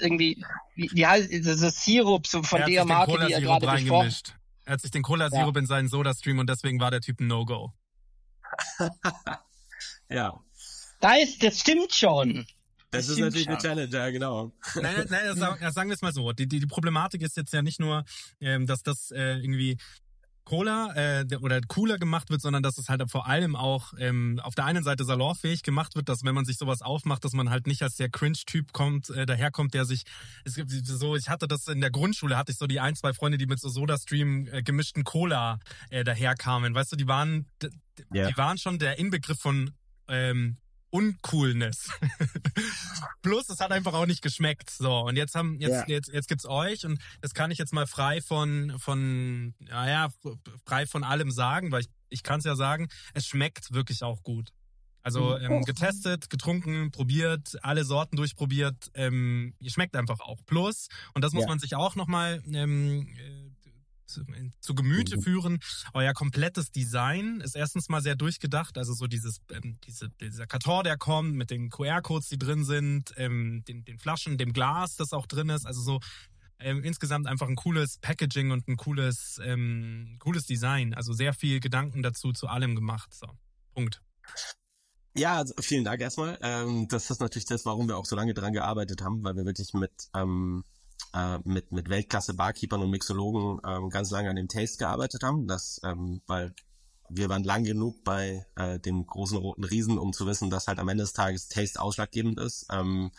irgendwie, 0.00 0.44
wie, 0.74 0.90
wie 0.92 1.06
heißt 1.06 1.28
das 1.44 1.84
Sirup 1.84 2.26
so 2.26 2.42
von 2.42 2.60
er 2.60 2.66
der 2.66 2.84
Marke, 2.84 3.26
die 3.26 3.32
er 3.32 3.40
gerade 3.40 3.66
besprochen. 3.66 4.14
Er 4.64 4.74
hat 4.74 4.80
sich 4.80 4.90
den 4.90 5.02
Cola-Sirup 5.02 5.56
in 5.56 5.66
seinen 5.66 5.88
Soda-Stream 5.88 6.38
und 6.38 6.48
deswegen 6.48 6.78
war 6.80 6.90
der 6.90 7.00
Typ 7.00 7.20
ein 7.20 7.26
No-Go. 7.26 7.72
Ja, 10.08 10.38
Da 11.00 11.14
ist, 11.16 11.42
das 11.42 11.58
stimmt 11.60 11.92
schon. 11.94 12.46
das, 12.90 13.06
Das 13.06 13.08
ist 13.08 13.18
natürlich 13.18 13.48
eine 13.48 13.56
schon. 13.56 13.70
Challenge, 13.70 13.96
ja 13.96 14.10
genau. 14.10 14.52
Nein, 14.74 14.82
nein, 14.84 15.06
nein 15.10 15.24
das, 15.26 15.38
sagen- 15.38 15.72
sagen 15.72 15.88
wir 15.90 15.94
es 15.94 16.02
mal 16.02 16.12
so. 16.12 16.32
Die, 16.32 16.46
die, 16.46 16.60
die 16.60 16.66
Problematik 16.66 17.22
ist 17.22 17.36
jetzt 17.36 17.52
ja 17.52 17.62
nicht 17.62 17.80
nur, 17.80 18.04
ähm, 18.40 18.66
dass 18.66 18.82
das 18.82 19.10
äh, 19.10 19.38
irgendwie 19.38 19.78
Cola 20.44 20.92
äh, 20.94 21.24
der- 21.24 21.42
oder 21.42 21.60
cooler 21.68 21.98
gemacht 21.98 22.30
wird, 22.30 22.40
sondern 22.40 22.62
dass 22.62 22.78
es 22.78 22.88
halt 22.88 23.02
vor 23.10 23.26
allem 23.26 23.54
auch 23.56 23.92
ähm, 23.98 24.40
auf 24.42 24.54
der 24.54 24.64
einen 24.64 24.82
Seite 24.84 25.04
salonfähig 25.04 25.62
gemacht 25.62 25.94
wird, 25.94 26.08
dass 26.08 26.24
wenn 26.24 26.34
man 26.34 26.44
sich 26.44 26.56
sowas 26.58 26.82
aufmacht, 26.82 27.24
dass 27.24 27.32
man 27.32 27.50
halt 27.50 27.66
nicht 27.66 27.82
als 27.82 27.96
der 27.96 28.08
Cringe-Typ 28.10 28.72
kommt, 28.72 29.10
äh, 29.10 29.24
daherkommt, 29.26 29.74
der 29.74 29.84
sich 29.84 30.02
es 30.44 30.54
gibt 30.56 30.70
so, 30.70 31.16
ich 31.16 31.28
hatte 31.28 31.46
das 31.46 31.68
in 31.68 31.80
der 31.80 31.90
Grundschule, 31.90 32.36
hatte 32.36 32.52
ich 32.52 32.58
so 32.58 32.66
die 32.66 32.80
ein, 32.80 32.96
zwei 32.96 33.12
Freunde, 33.12 33.38
die 33.38 33.46
mit 33.46 33.60
so 33.60 33.68
Soda-Stream 33.68 34.48
äh, 34.48 34.62
gemischten 34.62 35.04
Cola 35.04 35.58
äh, 35.90 36.04
daherkamen. 36.04 36.74
Weißt 36.74 36.92
du, 36.92 36.96
die 36.96 37.06
waren 37.06 37.46
Ja. 38.12 38.28
die 38.28 38.36
waren 38.36 38.58
schon 38.58 38.78
der 38.78 38.98
Inbegriff 38.98 39.38
von 39.38 39.70
ähm, 40.08 40.56
Uncoolness. 40.92 41.88
Plus, 43.22 43.48
es 43.48 43.60
hat 43.60 43.72
einfach 43.72 43.94
auch 43.94 44.06
nicht 44.06 44.20
geschmeckt. 44.22 44.70
So, 44.70 44.92
und 45.00 45.16
jetzt 45.16 45.34
haben, 45.34 45.58
jetzt, 45.58 45.70
Ja. 45.72 45.84
jetzt, 45.88 46.08
jetzt 46.12 46.28
gibt's 46.28 46.46
euch 46.46 46.84
und 46.84 47.00
das 47.20 47.32
kann 47.34 47.50
ich 47.50 47.58
jetzt 47.58 47.72
mal 47.72 47.86
frei 47.86 48.20
von, 48.20 48.78
von, 48.78 49.54
naja, 49.58 50.10
frei 50.66 50.86
von 50.86 51.02
allem 51.02 51.30
sagen, 51.30 51.72
weil 51.72 51.80
ich, 51.80 51.88
ich 52.10 52.22
kann 52.22 52.40
es 52.40 52.44
ja 52.44 52.56
sagen, 52.56 52.88
es 53.14 53.26
schmeckt 53.26 53.72
wirklich 53.72 54.02
auch 54.02 54.22
gut. 54.22 54.50
Also 55.04 55.36
ähm, 55.36 55.62
getestet, 55.64 56.30
getrunken, 56.30 56.92
probiert, 56.92 57.56
alle 57.62 57.84
Sorten 57.84 58.14
durchprobiert, 58.16 58.90
ähm, 58.94 59.52
schmeckt 59.66 59.96
einfach 59.96 60.20
auch. 60.20 60.38
Plus, 60.46 60.86
und 61.14 61.24
das 61.24 61.32
muss 61.32 61.42
Ja. 61.42 61.48
man 61.48 61.58
sich 61.58 61.74
auch 61.74 61.96
nochmal 61.96 62.40
ähm, 62.52 63.08
äh, 63.18 63.41
zu, 64.60 64.74
Gemüte 64.74 65.20
führen, 65.20 65.60
euer 65.94 66.12
komplettes 66.12 66.70
Design 66.70 67.40
ist 67.40 67.56
erstens 67.56 67.88
mal 67.88 68.02
sehr 68.02 68.16
durchgedacht, 68.16 68.78
also 68.78 68.94
so 68.94 69.06
dieses, 69.06 69.40
ähm, 69.50 69.76
diese, 69.84 70.08
dieser 70.20 70.46
Karton, 70.46 70.84
der 70.84 70.96
kommt, 70.96 71.34
mit 71.34 71.50
den 71.50 71.70
QR-Codes, 71.70 72.28
die 72.28 72.38
drin 72.38 72.64
sind, 72.64 73.12
ähm, 73.16 73.64
den, 73.66 73.84
den 73.84 73.98
Flaschen, 73.98 74.38
dem 74.38 74.52
Glas, 74.52 74.96
das 74.96 75.12
auch 75.12 75.26
drin 75.26 75.48
ist, 75.48 75.66
also 75.66 75.80
so 75.80 76.00
ähm, 76.62 76.82
insgesamt 76.84 77.26
einfach 77.26 77.48
ein 77.48 77.56
cooles 77.56 77.98
Packaging 77.98 78.50
und 78.50 78.68
ein 78.68 78.76
cooles, 78.76 79.40
ähm, 79.42 80.16
cooles 80.20 80.46
Design. 80.46 80.94
Also 80.94 81.12
sehr 81.12 81.34
viel 81.34 81.60
Gedanken 81.60 82.02
dazu 82.02 82.32
zu 82.32 82.46
allem 82.46 82.74
gemacht. 82.74 83.12
So. 83.12 83.26
Punkt. 83.74 84.00
Ja, 85.14 85.36
also 85.36 85.54
vielen 85.60 85.84
Dank 85.84 86.00
erstmal. 86.00 86.38
Ähm, 86.40 86.88
das 86.88 87.10
ist 87.10 87.20
natürlich 87.20 87.44
das, 87.44 87.66
warum 87.66 87.88
wir 87.88 87.98
auch 87.98 88.06
so 88.06 88.16
lange 88.16 88.32
dran 88.32 88.52
gearbeitet 88.52 89.02
haben, 89.02 89.22
weil 89.24 89.36
wir 89.36 89.44
wirklich 89.44 89.74
mit 89.74 89.92
ähm, 90.14 90.64
äh, 91.14 91.38
mit 91.44 91.72
mit 91.72 91.88
Weltklasse 91.88 92.34
Barkeepern 92.34 92.82
und 92.82 92.90
Mixologen 92.90 93.60
ähm, 93.66 93.90
ganz 93.90 94.10
lange 94.10 94.30
an 94.30 94.36
dem 94.36 94.48
Taste 94.48 94.78
gearbeitet 94.78 95.22
haben. 95.22 95.46
Das, 95.46 95.80
ähm, 95.84 96.22
weil 96.26 96.54
wir 97.08 97.28
waren 97.28 97.44
lang 97.44 97.64
genug 97.64 98.04
bei 98.04 98.46
äh, 98.56 98.78
dem 98.78 99.06
großen 99.06 99.36
roten 99.36 99.64
Riesen, 99.64 99.98
um 99.98 100.12
zu 100.12 100.26
wissen, 100.26 100.50
dass 100.50 100.66
halt 100.68 100.78
am 100.78 100.88
Ende 100.88 101.04
des 101.04 101.12
Tages 101.12 101.48
Taste 101.48 101.80
ausschlaggebend 101.80 102.40
ist. 102.40 102.66
Ähm, 102.70 103.10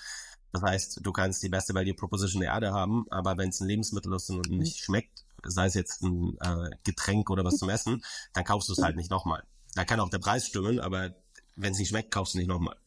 das 0.51 0.61
heißt, 0.61 0.99
du 1.01 1.11
kannst 1.11 1.41
die 1.43 1.49
beste 1.49 1.73
Value 1.73 1.95
Proposition 1.95 2.41
der 2.41 2.51
Erde 2.51 2.73
haben, 2.73 3.05
aber 3.09 3.37
wenn 3.37 3.49
es 3.49 3.59
ein 3.59 3.67
Lebensmittel 3.67 4.13
ist 4.13 4.29
und 4.29 4.49
nicht 4.49 4.77
schmeckt, 4.77 5.25
sei 5.43 5.65
es 5.65 5.73
jetzt 5.73 6.01
ein 6.03 6.37
äh, 6.39 6.69
Getränk 6.83 7.29
oder 7.29 7.43
was 7.43 7.57
zum 7.57 7.69
Essen, 7.69 8.03
dann 8.33 8.43
kaufst 8.43 8.69
du 8.69 8.73
es 8.73 8.81
halt 8.81 8.95
nicht 8.95 9.09
nochmal. 9.09 9.43
Da 9.75 9.83
kann 9.83 9.99
auch 9.99 10.09
der 10.09 10.19
Preis 10.19 10.45
stimmen, 10.45 10.79
aber 10.79 11.15
wenn 11.55 11.73
es 11.73 11.79
nicht 11.79 11.89
schmeckt, 11.89 12.11
kaufst 12.11 12.35
du 12.35 12.37
nicht 12.37 12.47
nochmal. 12.47 12.77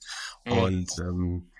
Mhm. 0.45 0.53
Und 0.53 0.99
ähm, 1.01 1.51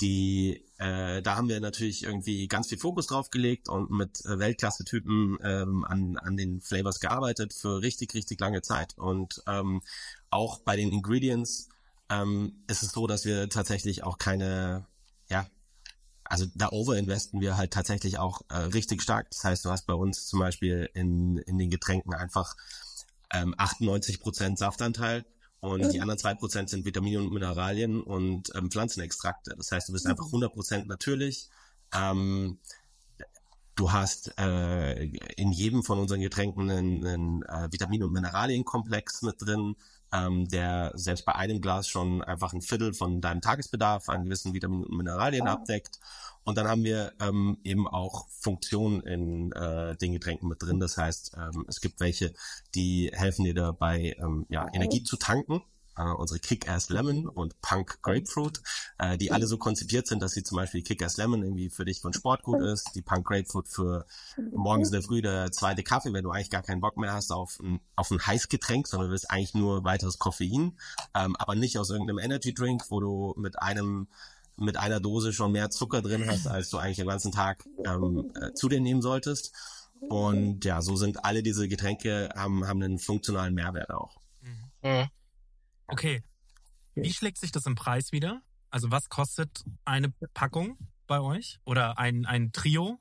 die, 0.00 0.64
äh, 0.78 1.22
da 1.22 1.36
haben 1.36 1.48
wir 1.48 1.58
natürlich 1.60 2.04
irgendwie 2.04 2.46
ganz 2.46 2.68
viel 2.68 2.78
Fokus 2.78 3.08
drauf 3.08 3.30
gelegt 3.30 3.68
und 3.68 3.90
mit 3.90 4.24
äh, 4.24 4.38
Weltklasse-Typen 4.38 5.38
ähm, 5.42 5.84
an, 5.84 6.16
an 6.16 6.36
den 6.36 6.60
Flavors 6.60 7.00
gearbeitet 7.00 7.52
für 7.52 7.82
richtig, 7.82 8.14
richtig 8.14 8.40
lange 8.40 8.62
Zeit. 8.62 8.96
Und 8.96 9.42
ähm, 9.48 9.82
auch 10.30 10.60
bei 10.60 10.76
den 10.76 10.92
Ingredients 10.92 11.68
ähm, 12.10 12.62
ist 12.68 12.84
es 12.84 12.92
so, 12.92 13.08
dass 13.08 13.24
wir 13.24 13.48
tatsächlich 13.48 14.04
auch 14.04 14.18
keine, 14.18 14.86
ja, 15.28 15.48
also 16.22 16.46
da 16.54 16.68
overinvesten 16.70 17.40
wir 17.40 17.56
halt 17.56 17.72
tatsächlich 17.72 18.18
auch 18.18 18.42
äh, 18.48 18.58
richtig 18.58 19.02
stark. 19.02 19.30
Das 19.30 19.42
heißt, 19.42 19.64
du 19.64 19.70
hast 19.70 19.86
bei 19.86 19.94
uns 19.94 20.26
zum 20.28 20.38
Beispiel 20.38 20.88
in, 20.94 21.38
in 21.38 21.58
den 21.58 21.70
Getränken 21.70 22.14
einfach 22.14 22.54
ähm, 23.32 23.52
98% 23.56 24.56
Saftanteil 24.56 25.24
und 25.60 25.92
die 25.92 26.00
anderen 26.00 26.18
2% 26.20 26.68
sind 26.68 26.84
Vitamine 26.84 27.20
und 27.20 27.32
Mineralien 27.32 28.00
und 28.00 28.50
ähm, 28.54 28.70
Pflanzenextrakte. 28.70 29.54
Das 29.56 29.72
heißt, 29.72 29.88
du 29.88 29.92
bist 29.92 30.06
einfach 30.06 30.26
100% 30.26 30.86
natürlich. 30.86 31.48
Ähm, 31.92 32.58
du 33.74 33.92
hast 33.92 34.38
äh, 34.38 35.04
in 35.36 35.52
jedem 35.52 35.82
von 35.82 35.98
unseren 35.98 36.20
Getränken 36.20 36.70
einen, 36.70 37.06
einen 37.06 37.42
äh, 37.42 37.68
Vitamin- 37.72 38.04
und 38.04 38.12
Mineralienkomplex 38.12 39.22
mit 39.22 39.40
drin, 39.40 39.74
ähm, 40.12 40.48
der 40.48 40.92
selbst 40.94 41.24
bei 41.24 41.34
einem 41.34 41.60
Glas 41.60 41.88
schon 41.88 42.22
einfach 42.22 42.52
ein 42.52 42.62
Viertel 42.62 42.94
von 42.94 43.20
deinem 43.20 43.40
Tagesbedarf 43.40 44.08
an 44.08 44.24
gewissen 44.24 44.54
Vitaminen 44.54 44.84
und 44.84 44.96
Mineralien 44.96 45.48
abdeckt. 45.48 45.98
Und 46.48 46.56
dann 46.56 46.66
haben 46.66 46.82
wir 46.82 47.12
ähm, 47.20 47.58
eben 47.62 47.86
auch 47.86 48.26
Funktionen 48.30 49.02
in 49.02 49.52
äh, 49.52 49.94
den 49.98 50.14
Getränken 50.14 50.48
mit 50.48 50.62
drin. 50.62 50.80
Das 50.80 50.96
heißt, 50.96 51.36
ähm, 51.36 51.66
es 51.68 51.82
gibt 51.82 52.00
welche, 52.00 52.32
die 52.74 53.10
helfen 53.12 53.44
dir 53.44 53.52
dabei, 53.52 54.16
ähm, 54.18 54.46
ja, 54.48 54.66
Energie 54.72 55.02
zu 55.02 55.18
tanken. 55.18 55.60
Äh, 55.98 56.04
unsere 56.04 56.40
Kick-Ass 56.40 56.88
Lemon 56.88 57.28
und 57.28 57.60
Punk 57.60 58.00
Grapefruit, 58.00 58.62
äh, 58.98 59.18
die 59.18 59.30
alle 59.30 59.46
so 59.46 59.58
konzipiert 59.58 60.06
sind, 60.06 60.22
dass 60.22 60.32
sie 60.32 60.42
zum 60.42 60.56
Beispiel 60.56 60.80
Kick-Ass 60.80 61.18
Lemon 61.18 61.42
irgendwie 61.42 61.68
für 61.68 61.84
dich 61.84 62.00
den 62.00 62.14
Sport 62.14 62.44
gut 62.44 62.62
ist, 62.62 62.92
die 62.94 63.02
Punk 63.02 63.26
Grapefruit 63.26 63.68
für 63.68 64.06
morgens 64.50 64.88
in 64.88 64.92
der 64.92 65.02
Früh 65.02 65.20
der 65.20 65.52
zweite 65.52 65.82
Kaffee, 65.82 66.14
wenn 66.14 66.24
du 66.24 66.30
eigentlich 66.30 66.48
gar 66.48 66.62
keinen 66.62 66.80
Bock 66.80 66.96
mehr 66.96 67.12
hast 67.12 67.30
auf 67.30 67.58
ein, 67.60 67.78
auf 67.94 68.10
ein 68.10 68.26
Heißgetränk, 68.26 68.86
sondern 68.86 69.08
du 69.08 69.12
willst 69.12 69.30
eigentlich 69.30 69.52
nur 69.52 69.84
weiteres 69.84 70.18
Koffein, 70.18 70.78
ähm, 71.14 71.36
aber 71.36 71.56
nicht 71.56 71.78
aus 71.78 71.90
irgendeinem 71.90 72.20
Energy 72.20 72.54
Drink, 72.54 72.86
wo 72.88 73.00
du 73.00 73.34
mit 73.36 73.60
einem 73.60 74.08
mit 74.58 74.76
einer 74.76 75.00
Dose 75.00 75.32
schon 75.32 75.52
mehr 75.52 75.70
Zucker 75.70 76.02
drin 76.02 76.26
hast, 76.26 76.46
als 76.46 76.70
du 76.70 76.78
eigentlich 76.78 76.96
den 76.96 77.06
ganzen 77.06 77.32
Tag 77.32 77.64
ähm, 77.84 78.30
äh, 78.34 78.52
zu 78.52 78.68
dir 78.68 78.80
nehmen 78.80 79.02
solltest. 79.02 79.52
Und 80.00 80.64
ja, 80.64 80.82
so 80.82 80.96
sind 80.96 81.24
alle 81.24 81.42
diese 81.42 81.68
Getränke 81.68 82.30
haben, 82.36 82.66
haben 82.66 82.82
einen 82.82 82.98
funktionalen 82.98 83.54
Mehrwert 83.54 83.90
auch. 83.90 84.20
Mhm. 84.82 85.08
Okay. 85.86 86.22
Wie 86.94 87.12
schlägt 87.12 87.38
sich 87.38 87.52
das 87.52 87.66
im 87.66 87.74
Preis 87.74 88.12
wieder? 88.12 88.42
Also 88.70 88.90
was 88.90 89.08
kostet 89.08 89.64
eine 89.84 90.10
Packung 90.34 90.76
bei 91.06 91.20
euch? 91.20 91.58
Oder 91.64 91.98
ein, 91.98 92.26
ein 92.26 92.52
Trio? 92.52 92.98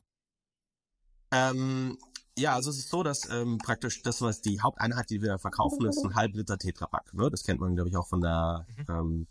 Ähm, 1.31 1.97
ja, 2.37 2.53
also 2.53 2.69
es 2.69 2.77
ist 2.77 2.89
so, 2.89 3.03
dass 3.03 3.29
ähm, 3.29 3.57
praktisch 3.57 4.01
das, 4.03 4.21
was 4.21 4.41
die 4.41 4.61
Haupteinheit, 4.61 5.09
die 5.09 5.21
wir 5.21 5.39
verkaufen, 5.39 5.85
ist 5.87 6.03
ein 6.03 6.15
halb 6.15 6.35
Liter 6.35 6.57
Tetrapack. 6.57 7.13
Ne? 7.13 7.29
Das 7.29 7.43
kennt 7.43 7.59
man, 7.59 7.75
glaube 7.75 7.89
ich, 7.89 7.97
auch 7.97 8.07
von 8.07 8.21
der 8.21 8.65
ähm, 8.87 9.27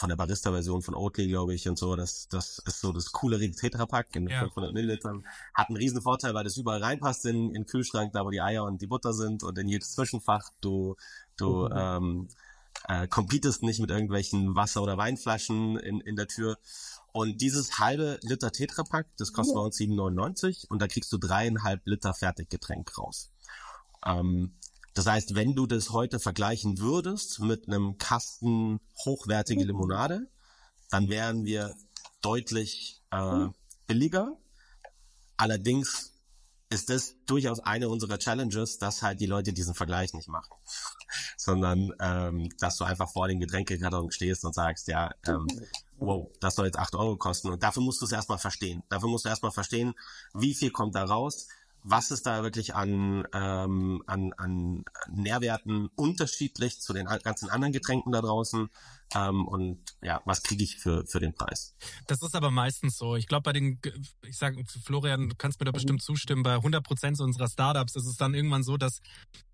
von 0.00 0.08
der 0.08 0.16
Barista-Version 0.16 0.82
von 0.82 0.94
Oatly, 0.94 1.28
glaube 1.28 1.54
ich, 1.54 1.68
und 1.68 1.78
so. 1.78 1.94
Das, 1.94 2.26
das 2.28 2.58
ist 2.58 2.80
so 2.80 2.90
das 2.92 3.12
coolere 3.12 3.48
Tetrapack 3.50 4.16
in 4.16 4.28
Ja. 4.28 4.40
500 4.40 4.72
Millilitern. 4.72 5.26
Hat 5.54 5.68
einen 5.68 5.76
riesen 5.76 6.00
Vorteil, 6.00 6.32
weil 6.34 6.44
das 6.44 6.56
überall 6.56 6.82
reinpasst 6.82 7.26
in, 7.26 7.48
in 7.48 7.52
den 7.52 7.66
Kühlschrank, 7.66 8.12
da 8.14 8.24
wo 8.24 8.30
die 8.30 8.40
Eier 8.40 8.64
und 8.64 8.80
die 8.80 8.86
Butter 8.86 9.12
sind 9.12 9.42
und 9.42 9.58
in 9.58 9.68
jedes 9.68 9.92
Zwischenfach. 9.92 10.50
Du, 10.62 10.96
du 11.36 11.68
ähm, 11.68 12.28
äh, 12.88 13.06
competest 13.08 13.62
nicht 13.62 13.78
mit 13.78 13.90
irgendwelchen 13.90 14.56
Wasser- 14.56 14.82
oder 14.82 14.96
Weinflaschen 14.96 15.78
in, 15.78 16.00
in 16.00 16.16
der 16.16 16.28
Tür. 16.28 16.56
Und 17.12 17.42
dieses 17.42 17.78
halbe 17.78 18.18
Liter 18.22 18.52
Tetrapack, 18.52 19.06
das 19.18 19.34
kostet 19.34 19.54
bei 19.54 19.60
uns 19.60 19.76
7,99 19.76 20.66
und 20.68 20.80
da 20.80 20.88
kriegst 20.88 21.12
du 21.12 21.18
dreieinhalb 21.18 21.82
Liter 21.84 22.14
Fertiggetränk 22.14 22.96
raus. 22.96 23.30
Ähm, 24.06 24.54
das 25.00 25.06
heißt, 25.06 25.34
wenn 25.34 25.54
du 25.54 25.66
das 25.66 25.92
heute 25.92 26.20
vergleichen 26.20 26.78
würdest 26.78 27.40
mit 27.40 27.66
einem 27.66 27.96
Kasten 27.96 28.80
hochwertige 29.06 29.64
Limonade, 29.64 30.28
dann 30.90 31.08
wären 31.08 31.46
wir 31.46 31.74
deutlich 32.20 33.00
äh, 33.10 33.46
billiger. 33.86 34.36
Allerdings 35.38 36.12
ist 36.68 36.90
das 36.90 37.14
durchaus 37.24 37.60
eine 37.60 37.88
unserer 37.88 38.18
Challenges, 38.18 38.76
dass 38.76 39.00
halt 39.00 39.20
die 39.20 39.26
Leute 39.26 39.54
diesen 39.54 39.72
Vergleich 39.72 40.12
nicht 40.12 40.28
machen, 40.28 40.52
sondern 41.38 41.94
ähm, 41.98 42.50
dass 42.58 42.76
du 42.76 42.84
einfach 42.84 43.10
vor 43.10 43.26
dem 43.26 43.40
Getränkekarton 43.40 44.10
stehst 44.10 44.44
und 44.44 44.54
sagst, 44.54 44.86
ja, 44.86 45.14
ähm, 45.26 45.46
wow, 45.96 46.30
das 46.40 46.56
soll 46.56 46.66
jetzt 46.66 46.78
acht 46.78 46.94
Euro 46.94 47.16
kosten 47.16 47.48
und 47.48 47.62
dafür 47.62 47.82
musst 47.82 48.02
du 48.02 48.04
es 48.04 48.12
erstmal 48.12 48.36
verstehen. 48.36 48.82
Dafür 48.90 49.08
musst 49.08 49.24
du 49.24 49.30
erstmal 49.30 49.50
verstehen, 49.50 49.94
wie 50.34 50.54
viel 50.54 50.70
kommt 50.70 50.94
da 50.94 51.04
raus, 51.04 51.48
was 51.82 52.10
ist 52.10 52.26
da 52.26 52.42
wirklich 52.42 52.74
an, 52.74 53.26
ähm, 53.32 54.02
an, 54.06 54.32
an 54.36 54.84
Nährwerten 55.10 55.88
unterschiedlich 55.96 56.80
zu 56.80 56.92
den 56.92 57.06
an- 57.06 57.20
ganzen 57.22 57.48
anderen 57.48 57.72
Getränken 57.72 58.12
da 58.12 58.20
draußen 58.20 58.68
ähm, 59.14 59.46
und 59.46 59.80
ja, 60.02 60.20
was 60.24 60.42
kriege 60.42 60.62
ich 60.62 60.76
für, 60.76 61.04
für 61.06 61.20
den 61.20 61.34
Preis. 61.34 61.74
Das 62.06 62.22
ist 62.22 62.34
aber 62.34 62.50
meistens 62.50 62.96
so. 62.96 63.16
Ich 63.16 63.26
glaube, 63.26 63.42
bei 63.42 63.52
den, 63.52 63.80
ich 64.26 64.36
sage, 64.36 64.62
Florian, 64.84 65.28
du 65.30 65.34
kannst 65.36 65.58
mir 65.60 65.64
da 65.66 65.72
bestimmt 65.72 66.02
zustimmen, 66.02 66.42
bei 66.42 66.54
100 66.54 66.84
Prozent 66.84 67.20
unserer 67.20 67.48
Startups 67.48 67.96
ist 67.96 68.06
es 68.06 68.16
dann 68.16 68.34
irgendwann 68.34 68.62
so, 68.62 68.76
dass 68.76 69.00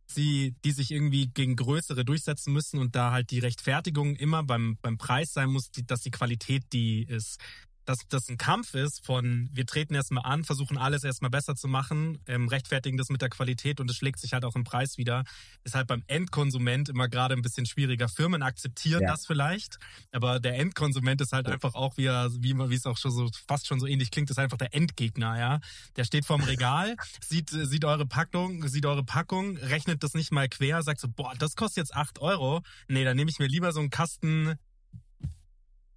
sie, 0.09 0.54
die 0.64 0.73
sich 0.73 0.90
irgendwie 0.90 1.28
gegen 1.28 1.56
größere 1.56 2.04
durchsetzen 2.04 2.52
müssen 2.52 2.78
und 2.78 2.95
da 2.95 3.11
halt 3.11 3.30
die 3.30 3.40
Rechtfertigung 3.40 4.14
immer 4.16 4.45
beim, 4.45 4.78
beim 4.80 4.99
Preis 4.99 5.33
sein 5.33 5.50
muss, 5.50 5.71
die, 5.71 5.85
dass 5.87 6.00
die 6.00 6.11
Qualität 6.11 6.64
die 6.73 7.02
ist. 7.02 7.40
Dass 7.86 8.00
das 8.08 8.28
ein 8.28 8.36
Kampf 8.36 8.74
ist 8.74 9.06
von, 9.06 9.48
wir 9.52 9.64
treten 9.64 9.94
erstmal 9.94 10.24
an, 10.24 10.44
versuchen 10.44 10.76
alles 10.76 11.04
erstmal 11.04 11.30
besser 11.30 11.54
zu 11.54 11.68
machen, 11.68 12.18
ähm, 12.26 12.48
rechtfertigen 12.48 12.98
das 12.98 13.08
mit 13.08 13.22
der 13.22 13.30
Qualität 13.30 13.80
und 13.80 13.90
es 13.90 13.96
schlägt 13.96 14.18
sich 14.18 14.32
halt 14.32 14.44
auch 14.44 14.56
im 14.56 14.64
Preis 14.64 14.98
wieder, 14.98 15.24
ist 15.64 15.74
halt 15.74 15.86
beim 15.86 16.02
Endkonsument 16.08 16.88
immer 16.88 17.08
gerade 17.08 17.34
ein 17.34 17.42
bisschen 17.42 17.64
schwieriger. 17.64 18.08
Firmen 18.08 18.42
akzeptieren 18.42 19.02
Ja. 19.02 19.12
das 19.12 19.24
vielleicht, 19.26 19.78
aber 20.12 20.40
der 20.40 20.58
Endkonsument 20.58 21.20
ist 21.20 21.32
halt 21.32 21.46
einfach 21.46 21.74
auch, 21.74 21.96
wie, 21.96 22.06
er, 22.06 22.30
wie, 22.34 22.54
wie 22.58 22.74
es 22.74 22.86
auch 22.86 22.98
schon 22.98 23.12
so 23.12 23.30
fast 23.46 23.66
schon 23.66 23.80
so 23.80 23.86
ähnlich 23.86 24.10
klingt, 24.10 24.28
ist 24.30 24.38
einfach 24.38 24.58
der 24.58 24.74
Endgegner, 24.74 25.38
ja. 25.38 25.60
Der 25.96 26.04
steht 26.04 26.26
vorm 26.26 26.42
Regal, 26.42 26.96
sieht, 27.24 27.50
sieht 27.50 27.84
eure 27.84 28.04
Packung, 28.06 28.66
sieht 28.68 28.84
eure 28.84 29.04
Packung, 29.04 29.56
rechnet 29.58 30.02
das 30.02 30.14
nicht 30.14 30.32
mal 30.32 30.48
quer, 30.48 30.82
sagt 30.82 31.00
so, 31.00 31.08
boah, 31.08 31.34
das 31.38 31.54
kostet 31.54 31.78
jetzt 31.78 31.94
acht 31.94 32.18
Euro. 32.18 32.62
Nee, 32.88 33.04
dann 33.04 33.16
nehme 33.16 33.30
ich 33.30 33.38
mir 33.38 33.46
lieber 33.46 33.72
so 33.72 33.80
einen 33.80 33.90
Kasten, 33.90 34.54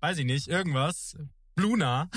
weiß 0.02 0.20
ich 0.20 0.26
nicht, 0.26 0.48
irgendwas, 0.48 1.18
Bluna. 1.60 2.10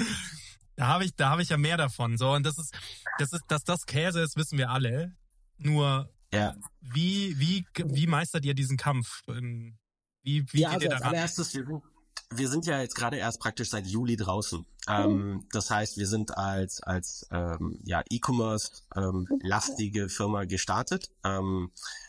da 0.76 0.86
habe 0.88 1.04
ich, 1.04 1.14
da 1.16 1.30
habe 1.30 1.42
ich 1.42 1.48
ja 1.48 1.56
mehr 1.56 1.76
davon. 1.76 2.18
So, 2.18 2.32
und 2.32 2.44
das 2.44 2.58
ist, 2.58 2.74
das 3.18 3.32
ist, 3.32 3.44
dass 3.48 3.64
das 3.64 3.86
Käse 3.86 4.20
ist, 4.22 4.36
wissen 4.36 4.58
wir 4.58 4.70
alle. 4.70 5.14
Nur, 5.58 6.10
Ja, 6.32 6.54
wie, 6.80 7.38
wie, 7.38 7.66
wie 7.74 8.06
meistert 8.06 8.44
ihr 8.44 8.54
diesen 8.54 8.76
Kampf? 8.76 9.22
Ähm, 9.28 9.78
Wie, 10.22 10.44
wie 10.52 10.60
ja, 10.60 10.70
geht 10.70 10.74
also 10.76 10.86
ihr 10.86 10.92
als 10.92 11.00
daran? 11.00 11.14
allererstes, 11.14 11.54
wir 11.54 11.64
sind, 11.66 11.82
wir 12.30 12.48
sind 12.48 12.66
ja 12.66 12.80
jetzt 12.80 12.94
gerade 12.96 13.16
erst 13.16 13.40
praktisch 13.40 13.70
seit 13.70 13.86
Juli 13.86 14.16
draußen. 14.16 14.66
Ähm, 14.88 15.46
das 15.52 15.70
heißt, 15.70 15.96
wir 15.96 16.06
sind 16.06 16.36
als 16.36 16.82
als 16.82 17.26
ähm, 17.30 17.78
ja 17.84 18.02
E-Commerce 18.10 18.82
ähm, 18.94 19.26
lastige 19.42 20.08
Firma 20.08 20.44
gestartet. 20.44 21.10
Ähm, 21.24 21.70
äh, 21.74 22.05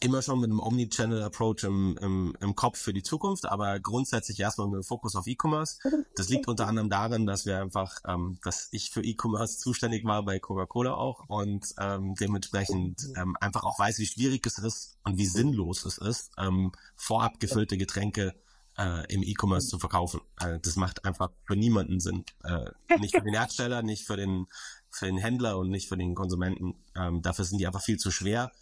immer 0.00 0.22
schon 0.22 0.40
mit 0.40 0.50
einem 0.50 0.60
Omnichannel-Approach 0.60 1.64
im, 1.64 1.98
im, 2.00 2.36
im 2.40 2.54
Kopf 2.54 2.78
für 2.78 2.92
die 2.92 3.02
Zukunft, 3.02 3.46
aber 3.46 3.80
grundsätzlich 3.80 4.38
erstmal 4.38 4.68
mit 4.68 4.76
dem 4.76 4.84
Fokus 4.84 5.16
auf 5.16 5.26
E-Commerce. 5.26 5.78
Das 6.14 6.28
liegt 6.28 6.46
unter 6.46 6.68
anderem 6.68 6.90
darin, 6.90 7.26
dass 7.26 7.44
wir 7.44 7.60
einfach, 7.60 7.98
ähm, 8.06 8.38
dass 8.44 8.68
ich 8.70 8.90
für 8.90 9.02
E-Commerce 9.02 9.58
zuständig 9.58 10.04
war 10.04 10.24
bei 10.24 10.38
Coca-Cola 10.38 10.94
auch 10.94 11.28
und 11.28 11.74
ähm, 11.78 12.14
dementsprechend 12.14 13.08
ähm, 13.16 13.36
einfach 13.40 13.64
auch 13.64 13.78
weiß, 13.78 13.98
wie 13.98 14.06
schwierig 14.06 14.46
es 14.46 14.58
ist 14.58 14.98
und 15.04 15.18
wie 15.18 15.26
sinnlos 15.26 15.84
es 15.84 15.98
ist, 15.98 16.30
ähm, 16.38 16.72
vorab 16.94 17.40
gefüllte 17.40 17.76
Getränke 17.76 18.34
äh, 18.78 19.12
im 19.12 19.22
E-Commerce 19.22 19.68
zu 19.68 19.78
verkaufen. 19.78 20.20
Äh, 20.40 20.58
das 20.60 20.76
macht 20.76 21.04
einfach 21.04 21.30
für 21.44 21.56
niemanden 21.56 22.00
Sinn. 22.00 22.24
Äh, 22.44 22.70
nicht 22.98 23.14
für 23.14 23.22
den 23.22 23.34
Hersteller, 23.34 23.82
nicht 23.82 24.06
für 24.06 24.16
den, 24.16 24.46
für 24.90 25.06
den 25.06 25.18
Händler 25.18 25.58
und 25.58 25.70
nicht 25.70 25.88
für 25.88 25.96
den 25.96 26.14
Konsumenten. 26.14 26.74
Ähm, 26.96 27.22
dafür 27.22 27.44
sind 27.44 27.58
die 27.58 27.66
einfach 27.66 27.82
viel 27.82 27.98
zu 27.98 28.10
schwer. 28.10 28.52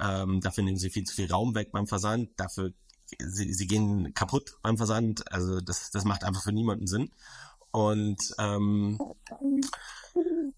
Ähm, 0.00 0.40
dafür 0.40 0.64
nehmen 0.64 0.78
sie 0.78 0.90
viel 0.90 1.04
zu 1.04 1.14
viel 1.14 1.30
Raum 1.30 1.54
weg 1.54 1.72
beim 1.72 1.86
Versand. 1.86 2.30
Dafür 2.36 2.72
sie, 3.18 3.52
sie 3.52 3.66
gehen 3.66 4.14
kaputt 4.14 4.58
beim 4.62 4.76
Versand. 4.76 5.30
Also 5.32 5.60
das, 5.60 5.90
das 5.90 6.04
macht 6.04 6.24
einfach 6.24 6.42
für 6.42 6.52
niemanden 6.52 6.86
Sinn. 6.86 7.10
Und 7.70 8.34
ähm, 8.38 8.98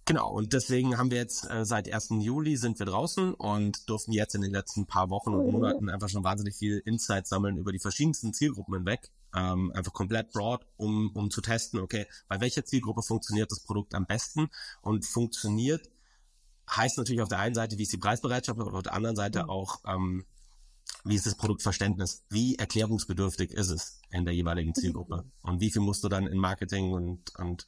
genau, 0.04 0.30
und 0.30 0.52
deswegen 0.52 0.98
haben 0.98 1.10
wir 1.10 1.18
jetzt 1.18 1.50
äh, 1.50 1.64
seit 1.64 1.92
1. 1.92 2.10
Juli 2.20 2.56
sind 2.56 2.78
wir 2.78 2.86
draußen 2.86 3.34
und 3.34 3.88
durften 3.90 4.12
jetzt 4.12 4.36
in 4.36 4.42
den 4.42 4.52
letzten 4.52 4.86
paar 4.86 5.10
Wochen 5.10 5.34
und 5.34 5.50
Monaten 5.50 5.90
einfach 5.90 6.08
schon 6.08 6.22
wahnsinnig 6.22 6.54
viel 6.54 6.80
Insight 6.84 7.26
sammeln 7.26 7.56
über 7.56 7.72
die 7.72 7.80
verschiedensten 7.80 8.32
Zielgruppen 8.32 8.74
hinweg. 8.74 9.10
Ähm, 9.34 9.72
einfach 9.72 9.92
komplett 9.92 10.30
broad, 10.30 10.64
um, 10.76 11.10
um 11.14 11.30
zu 11.30 11.40
testen, 11.40 11.80
okay, 11.80 12.06
bei 12.28 12.40
welcher 12.40 12.64
Zielgruppe 12.64 13.02
funktioniert 13.02 13.50
das 13.50 13.60
Produkt 13.60 13.94
am 13.94 14.06
besten 14.06 14.48
und 14.80 15.04
funktioniert 15.04 15.90
heißt 16.70 16.98
natürlich 16.98 17.22
auf 17.22 17.28
der 17.28 17.38
einen 17.38 17.54
Seite, 17.54 17.78
wie 17.78 17.82
ist 17.82 17.92
die 17.92 17.98
Preisbereitschaft, 17.98 18.58
aber 18.58 18.72
auf 18.72 18.82
der 18.82 18.94
anderen 18.94 19.16
Seite 19.16 19.48
auch, 19.48 19.80
ähm, 19.86 20.24
wie 21.04 21.14
ist 21.14 21.26
das 21.26 21.36
Produktverständnis? 21.36 22.24
Wie 22.28 22.56
erklärungsbedürftig 22.56 23.52
ist 23.52 23.70
es 23.70 24.00
in 24.10 24.24
der 24.24 24.34
jeweiligen 24.34 24.74
Zielgruppe? 24.74 25.24
Und 25.42 25.60
wie 25.60 25.70
viel 25.70 25.82
musst 25.82 26.04
du 26.04 26.08
dann 26.08 26.26
in 26.26 26.38
Marketing 26.38 26.92
und, 26.92 27.34
und 27.38 27.66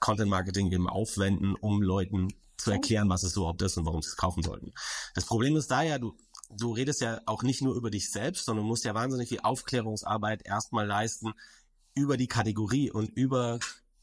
Content 0.00 0.30
Marketing 0.30 0.72
eben 0.72 0.88
aufwenden, 0.88 1.54
um 1.54 1.82
Leuten 1.82 2.28
zu 2.56 2.70
erklären, 2.70 3.08
was 3.08 3.24
es 3.24 3.36
überhaupt 3.36 3.62
ist 3.62 3.76
und 3.76 3.86
warum 3.86 4.02
sie 4.02 4.08
es 4.08 4.16
kaufen 4.16 4.42
sollten? 4.42 4.72
Das 5.14 5.26
Problem 5.26 5.56
ist 5.56 5.70
da 5.70 5.82
ja, 5.82 5.98
du, 5.98 6.16
du 6.50 6.72
redest 6.72 7.00
ja 7.00 7.20
auch 7.26 7.42
nicht 7.42 7.62
nur 7.62 7.74
über 7.74 7.90
dich 7.90 8.10
selbst, 8.10 8.46
sondern 8.46 8.66
musst 8.66 8.84
ja 8.84 8.94
wahnsinnig 8.94 9.28
viel 9.28 9.40
Aufklärungsarbeit 9.40 10.46
erstmal 10.46 10.86
leisten 10.86 11.32
über 11.94 12.16
die 12.16 12.28
Kategorie 12.28 12.90
und 12.90 13.10
über 13.10 13.58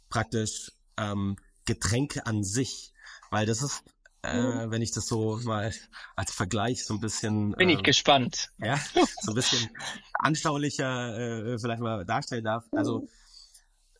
praktisch 0.10 0.72
ähm, 0.98 1.38
Getränke 1.66 2.26
an 2.26 2.44
sich. 2.44 2.94
Weil 3.32 3.46
das 3.46 3.62
ist, 3.62 3.84
äh, 4.22 4.70
wenn 4.70 4.82
ich 4.82 4.92
das 4.92 5.08
so 5.08 5.40
mal 5.44 5.74
als 6.16 6.32
Vergleich 6.32 6.86
so 6.86 6.94
ein 6.96 7.00
bisschen 7.00 7.52
Bin 7.54 7.70
ich 7.70 7.78
ähm, 7.78 7.84
gespannt. 7.84 8.50
ja, 8.58 8.78
so 9.22 9.32
ein 9.32 9.36
bisschen 9.36 9.70
anschaulicher 10.14 11.54
äh, 11.54 11.60
vielleicht 11.60 11.82
mal 11.82 12.06
darstellen 12.06 12.44
darf. 12.44 12.66
Also 12.72 13.08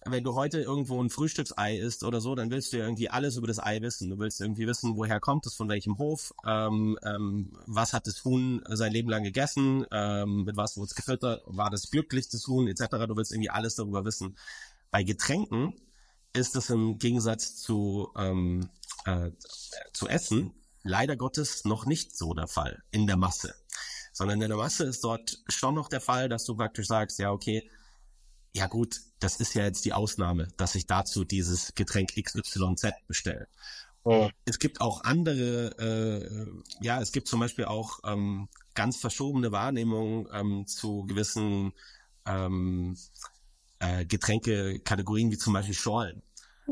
wenn 0.06 0.24
du 0.24 0.34
heute 0.34 0.62
irgendwo 0.62 1.02
ein 1.02 1.10
Frühstücksei 1.10 1.78
isst 1.78 2.04
oder 2.04 2.22
so, 2.22 2.34
dann 2.36 2.50
willst 2.52 2.72
du 2.72 2.78
ja 2.78 2.86
irgendwie 2.86 3.10
alles 3.10 3.36
über 3.36 3.48
das 3.48 3.60
Ei 3.60 3.82
wissen. 3.82 4.10
Du 4.10 4.18
willst 4.18 4.40
irgendwie 4.40 4.66
wissen, 4.66 4.96
woher 4.96 5.20
kommt 5.20 5.46
es, 5.46 5.56
von 5.56 5.68
welchem 5.70 5.98
Hof, 5.98 6.34
ähm, 6.46 6.98
ähm, 7.04 7.52
was 7.66 7.94
hat 7.94 8.08
das 8.08 8.24
Huhn 8.24 8.62
sein 8.70 8.94
Leben 8.94 9.10
lang 9.10 9.24
gegessen, 9.24 9.86
ähm, 9.92 10.46
mit 10.46 10.56
was 10.56 10.78
wurde 10.78 10.88
es 10.88 10.96
gefüttert, 10.96 11.44
war 11.46 11.70
das 11.70 11.92
glücklich, 11.92 12.30
das 12.30 12.48
Huhn, 12.48 12.68
etc. 12.68 12.88
Du 13.08 13.16
willst 13.18 13.32
irgendwie 13.32 13.50
alles 13.50 13.76
darüber 13.76 14.06
wissen. 14.06 14.38
Bei 14.90 15.04
Getränken 15.04 15.74
ist 16.34 16.56
es 16.56 16.70
im 16.70 16.98
Gegensatz 16.98 17.58
zu, 17.58 18.10
ähm, 18.18 18.70
äh, 19.10 19.32
zu 19.94 20.08
Essen 20.08 20.54
leider 20.84 21.16
Gottes 21.16 21.66
noch 21.66 21.86
nicht 21.86 22.16
so 22.16 22.34
der 22.34 22.48
Fall 22.48 22.84
in 22.92 23.08
der 23.08 23.18
Masse. 23.18 23.56
Sondern 24.14 24.42
in 24.42 24.50
der 24.50 24.58
Masse 24.58 24.86
ist 24.86 25.04
dort 25.04 25.38
schon 25.48 25.76
noch 25.76 25.88
der 25.88 26.02
Fall, 26.02 26.30
dass 26.30 26.46
du 26.46 26.56
praktisch 26.56 26.88
sagst, 26.88 27.20
ja, 27.20 27.32
okay, 27.32 27.70
ja 28.54 28.68
gut, 28.68 29.00
das 29.20 29.40
ist 29.40 29.54
ja 29.54 29.64
jetzt 29.64 29.86
die 29.86 29.94
Ausnahme, 29.94 30.48
dass 30.58 30.76
ich 30.76 30.88
dazu 30.88 31.24
dieses 31.24 31.76
Getränk 31.76 32.12
XYZ 32.16 32.88
bestelle. 33.08 33.48
Oh. 34.04 34.30
Es 34.46 34.60
gibt 34.60 34.82
auch 34.82 35.04
andere, 35.04 35.78
äh, 35.78 36.84
ja, 36.84 37.02
es 37.02 37.12
gibt 37.12 37.28
zum 37.28 37.40
Beispiel 37.42 37.66
auch 37.66 38.00
ähm, 38.06 38.48
ganz 38.74 38.98
verschobene 38.98 39.52
Wahrnehmungen 39.52 40.28
ähm, 40.34 40.66
zu 40.68 41.06
gewissen 41.06 41.74
ähm, 42.26 42.98
äh, 43.80 44.06
Getränkekategorien, 44.06 45.32
wie 45.32 45.38
zum 45.38 45.54
Beispiel 45.54 45.76
Schorlen. 45.76 46.24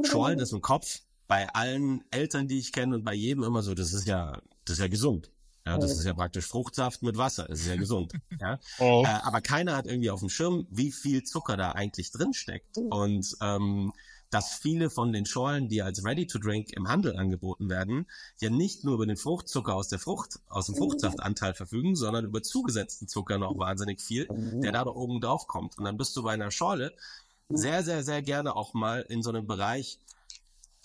Schorlen 0.03 0.39
ist 0.39 0.53
im 0.53 0.61
Kopf 0.61 1.01
bei 1.27 1.47
allen 1.53 2.03
Eltern, 2.11 2.47
die 2.47 2.59
ich 2.59 2.71
kenne 2.71 2.95
und 2.95 3.03
bei 3.03 3.13
jedem 3.13 3.43
immer 3.43 3.61
so, 3.61 3.73
das 3.73 3.93
ist 3.93 4.07
ja, 4.07 4.41
das 4.65 4.75
ist 4.75 4.79
ja 4.79 4.87
gesund. 4.87 5.31
Ja, 5.65 5.77
das 5.77 5.91
ist 5.91 6.05
ja 6.05 6.13
praktisch 6.13 6.45
Fruchtsaft 6.45 7.03
mit 7.03 7.17
Wasser, 7.17 7.45
das 7.49 7.59
ist 7.59 7.67
ja 7.67 7.75
gesund. 7.75 8.13
Ja? 8.39 8.59
Oh. 8.79 9.03
Äh, 9.05 9.09
aber 9.23 9.41
keiner 9.41 9.75
hat 9.75 9.85
irgendwie 9.85 10.11
auf 10.11 10.21
dem 10.21 10.29
Schirm, 10.29 10.67
wie 10.69 10.91
viel 10.91 11.23
Zucker 11.23 11.57
da 11.57 11.71
eigentlich 11.71 12.11
drin 12.11 12.33
steckt. 12.33 12.77
Und 12.77 13.35
ähm, 13.41 13.91
dass 14.29 14.53
viele 14.53 14.89
von 14.89 15.11
den 15.11 15.25
Schorlen, 15.25 15.67
die 15.69 15.81
als 15.81 16.03
Ready 16.03 16.27
to 16.27 16.39
Drink 16.39 16.71
im 16.73 16.87
Handel 16.87 17.17
angeboten 17.17 17.69
werden, 17.69 18.05
ja 18.39 18.49
nicht 18.49 18.83
nur 18.83 18.95
über 18.95 19.05
den 19.05 19.17
Fruchtzucker 19.17 19.73
aus 19.73 19.87
der 19.87 19.99
Frucht, 19.99 20.39
aus 20.49 20.67
dem 20.67 20.75
Fruchtsaftanteil 20.75 21.53
verfügen, 21.53 21.95
sondern 21.95 22.25
über 22.25 22.43
zugesetzten 22.43 23.07
Zucker 23.07 23.37
noch 23.37 23.57
wahnsinnig 23.57 24.01
viel, 24.01 24.27
der 24.29 24.71
da 24.71 24.85
oben 24.85 25.21
drauf 25.21 25.47
kommt. 25.47 25.77
Und 25.77 25.85
dann 25.85 25.97
bist 25.97 26.15
du 26.15 26.23
bei 26.23 26.33
einer 26.33 26.51
Schorle 26.51 26.93
sehr, 27.49 27.83
sehr, 27.83 28.03
sehr 28.03 28.21
gerne 28.21 28.55
auch 28.55 28.73
mal 28.73 29.01
in 29.01 29.23
so 29.23 29.29
einem 29.29 29.47
Bereich, 29.47 29.99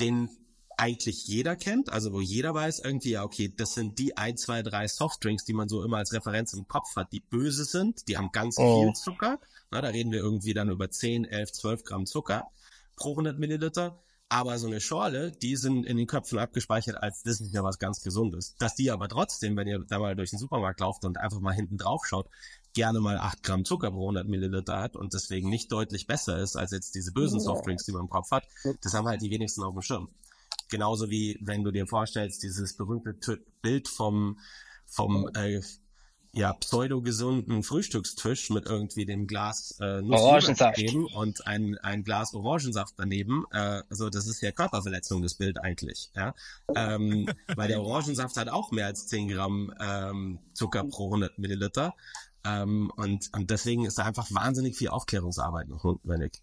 den 0.03 0.29
eigentlich 0.77 1.27
jeder 1.27 1.55
kennt, 1.55 1.93
also 1.93 2.13
wo 2.13 2.21
jeder 2.21 2.55
weiß 2.55 2.81
irgendwie, 2.81 3.11
ja, 3.13 3.25
okay, 3.25 3.53
das 3.57 3.75
sind 3.75 3.99
die 3.99 4.17
ein, 4.17 4.37
zwei, 4.37 4.63
drei 4.63 4.89
Softdrinks, 4.89 5.45
die 5.45 5.53
man 5.53 5.69
so 5.69 5.85
immer 5.85 5.99
als 5.99 6.13
Referenz 6.13 6.55
im 6.55 6.67
Kopf 6.67 6.97
hat, 6.97 7.13
die 7.13 7.21
böse 7.21 7.65
sind, 7.65 8.09
die 8.09 8.17
haben 8.17 8.31
ganz 8.33 8.57
Oh. 8.59 8.83
viel 8.85 8.93
Zucker. 8.95 9.39
Na, 9.71 9.81
da 9.81 9.89
reden 9.89 10.11
wir 10.13 10.19
irgendwie 10.21 10.55
dann 10.55 10.71
über 10.71 10.91
10, 10.91 11.25
11, 11.25 11.53
12 11.53 11.85
Gramm 11.85 12.07
Zucker 12.07 12.45
pro 12.97 13.11
100 13.13 13.39
Milliliter. 13.39 14.03
Aber 14.29 14.59
so 14.59 14.67
eine 14.67 14.81
Schorle, 14.81 15.31
die 15.31 15.57
sind 15.57 15.85
in 15.85 15.99
den 15.99 16.07
Köpfen 16.07 16.39
abgespeichert 16.39 16.97
als, 17.03 17.23
das 17.23 17.41
ist 17.43 17.53
ja 17.53 17.63
was 17.63 17.79
ganz 17.79 18.01
Gesundes. 18.01 18.55
Dass 18.59 18.75
die 18.75 18.91
aber 18.91 19.07
trotzdem, 19.09 19.57
wenn 19.59 19.69
ihr 19.69 19.81
da 19.87 19.99
mal 19.99 20.17
durch 20.17 20.31
den 20.31 20.39
Supermarkt 20.39 20.81
lauft 20.81 21.05
und 21.05 21.19
einfach 21.19 21.41
mal 21.41 21.53
hinten 21.53 21.77
drauf 21.77 22.07
schaut, 22.07 22.31
gerne 22.75 23.01
mal 23.01 23.19
8 23.19 23.43
Gramm 23.43 23.65
Zucker 23.65 23.91
pro 23.91 24.03
100 24.03 24.29
Milliliter 24.29 24.79
hat 24.79 24.97
und 24.97 25.15
deswegen 25.15 25.49
nicht 25.49 25.71
deutlich 25.73 26.07
besser 26.07 26.39
ist 26.39 26.57
als 26.57 26.71
jetzt 26.71 26.95
diese 26.95 27.13
bösen 27.13 27.41
Softdrinks, 27.41 27.85
die 27.85 27.93
man 27.93 28.03
im 28.03 28.09
Kopf 28.11 28.31
hat, 28.31 28.45
das 28.83 28.95
haben 28.95 29.07
halt 29.07 29.23
die 29.23 29.31
wenigsten 29.31 29.63
auf 29.63 29.75
dem 29.75 29.83
Schirm. 29.83 30.09
Genauso 30.71 31.11
wie 31.11 31.39
wenn 31.43 31.65
du 31.65 31.71
dir 31.71 31.87
vorstellst, 31.87 32.43
dieses 32.43 32.77
berühmte 32.77 33.15
Bild 33.61 33.89
vom, 33.89 34.39
vom 34.87 35.29
äh, 35.35 35.61
ja, 36.35 36.55
pseudo-gesunden 36.55 37.63
Frühstückstisch 37.63 38.49
mit 38.49 38.65
irgendwie 38.65 39.05
dem 39.05 39.27
Glas 39.27 39.77
äh, 39.81 40.01
Orangensaft. 40.01 40.79
daneben 40.79 41.07
und 41.15 41.47
ein, 41.47 41.77
ein 41.83 42.05
Glas 42.05 42.33
Orangensaft 42.33 42.95
daneben. 42.97 43.45
Äh, 43.53 43.83
also 43.91 44.09
das 44.09 44.27
ist 44.27 44.41
ja 44.41 44.51
Körperverletzung, 44.51 45.23
das 45.23 45.35
Bild 45.35 45.63
eigentlich. 45.63 46.11
Ja? 46.17 46.35
Ähm, 46.75 47.29
weil 47.55 47.69
der 47.69 47.83
Orangensaft 47.83 48.37
hat 48.39 48.49
auch 48.49 48.71
mehr 48.71 48.87
als 48.87 49.09
10 49.09 49.29
Gramm 49.29 49.75
ähm, 49.79 50.39
Zucker 50.55 50.85
pro 50.85 51.07
100 51.07 51.39
Milliliter. 51.39 51.95
Ähm, 52.45 52.91
und, 52.97 53.31
und 53.33 53.51
deswegen 53.51 53.85
ist 53.85 53.99
da 53.99 54.05
einfach 54.05 54.29
wahnsinnig 54.33 54.77
viel 54.77 54.89
Aufklärungsarbeit 54.89 55.69
noch 55.69 55.85
notwendig. 55.85 56.43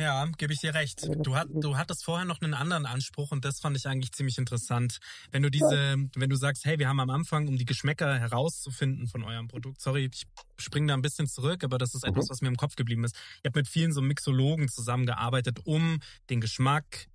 Ja, 0.00 0.26
gebe 0.38 0.52
ich 0.52 0.60
dir 0.60 0.74
recht. 0.74 1.08
Du, 1.26 1.34
hat, 1.34 1.48
du 1.50 1.76
hattest 1.76 2.04
vorher 2.04 2.24
noch 2.24 2.40
einen 2.40 2.54
anderen 2.54 2.86
Anspruch 2.86 3.32
und 3.32 3.44
das 3.44 3.58
fand 3.58 3.76
ich 3.76 3.88
eigentlich 3.88 4.12
ziemlich 4.12 4.38
interessant. 4.38 4.98
Wenn 5.32 5.42
du 5.42 5.50
diese, 5.50 5.96
wenn 6.14 6.30
du 6.30 6.36
sagst, 6.36 6.64
hey, 6.64 6.78
wir 6.78 6.88
haben 6.88 7.00
am 7.00 7.10
Anfang, 7.10 7.48
um 7.48 7.56
die 7.56 7.64
Geschmäcker 7.64 8.16
herauszufinden 8.16 9.08
von 9.08 9.24
eurem 9.24 9.48
Produkt, 9.48 9.80
sorry, 9.80 10.08
ich 10.12 10.22
springe 10.56 10.86
da 10.86 10.94
ein 10.94 11.02
bisschen 11.02 11.26
zurück, 11.26 11.64
aber 11.64 11.78
das 11.78 11.96
ist 11.96 12.04
etwas, 12.04 12.30
was 12.30 12.40
mir 12.42 12.48
im 12.48 12.56
Kopf 12.56 12.76
geblieben 12.76 13.02
ist. 13.02 13.16
Ich 13.42 13.44
habe 13.48 13.58
mit 13.58 13.66
vielen 13.66 13.92
so 13.92 14.00
Mixologen 14.00 14.68
zusammengearbeitet, 14.68 15.58
um 15.64 15.98
den 16.30 16.40
Geschmack 16.40 17.08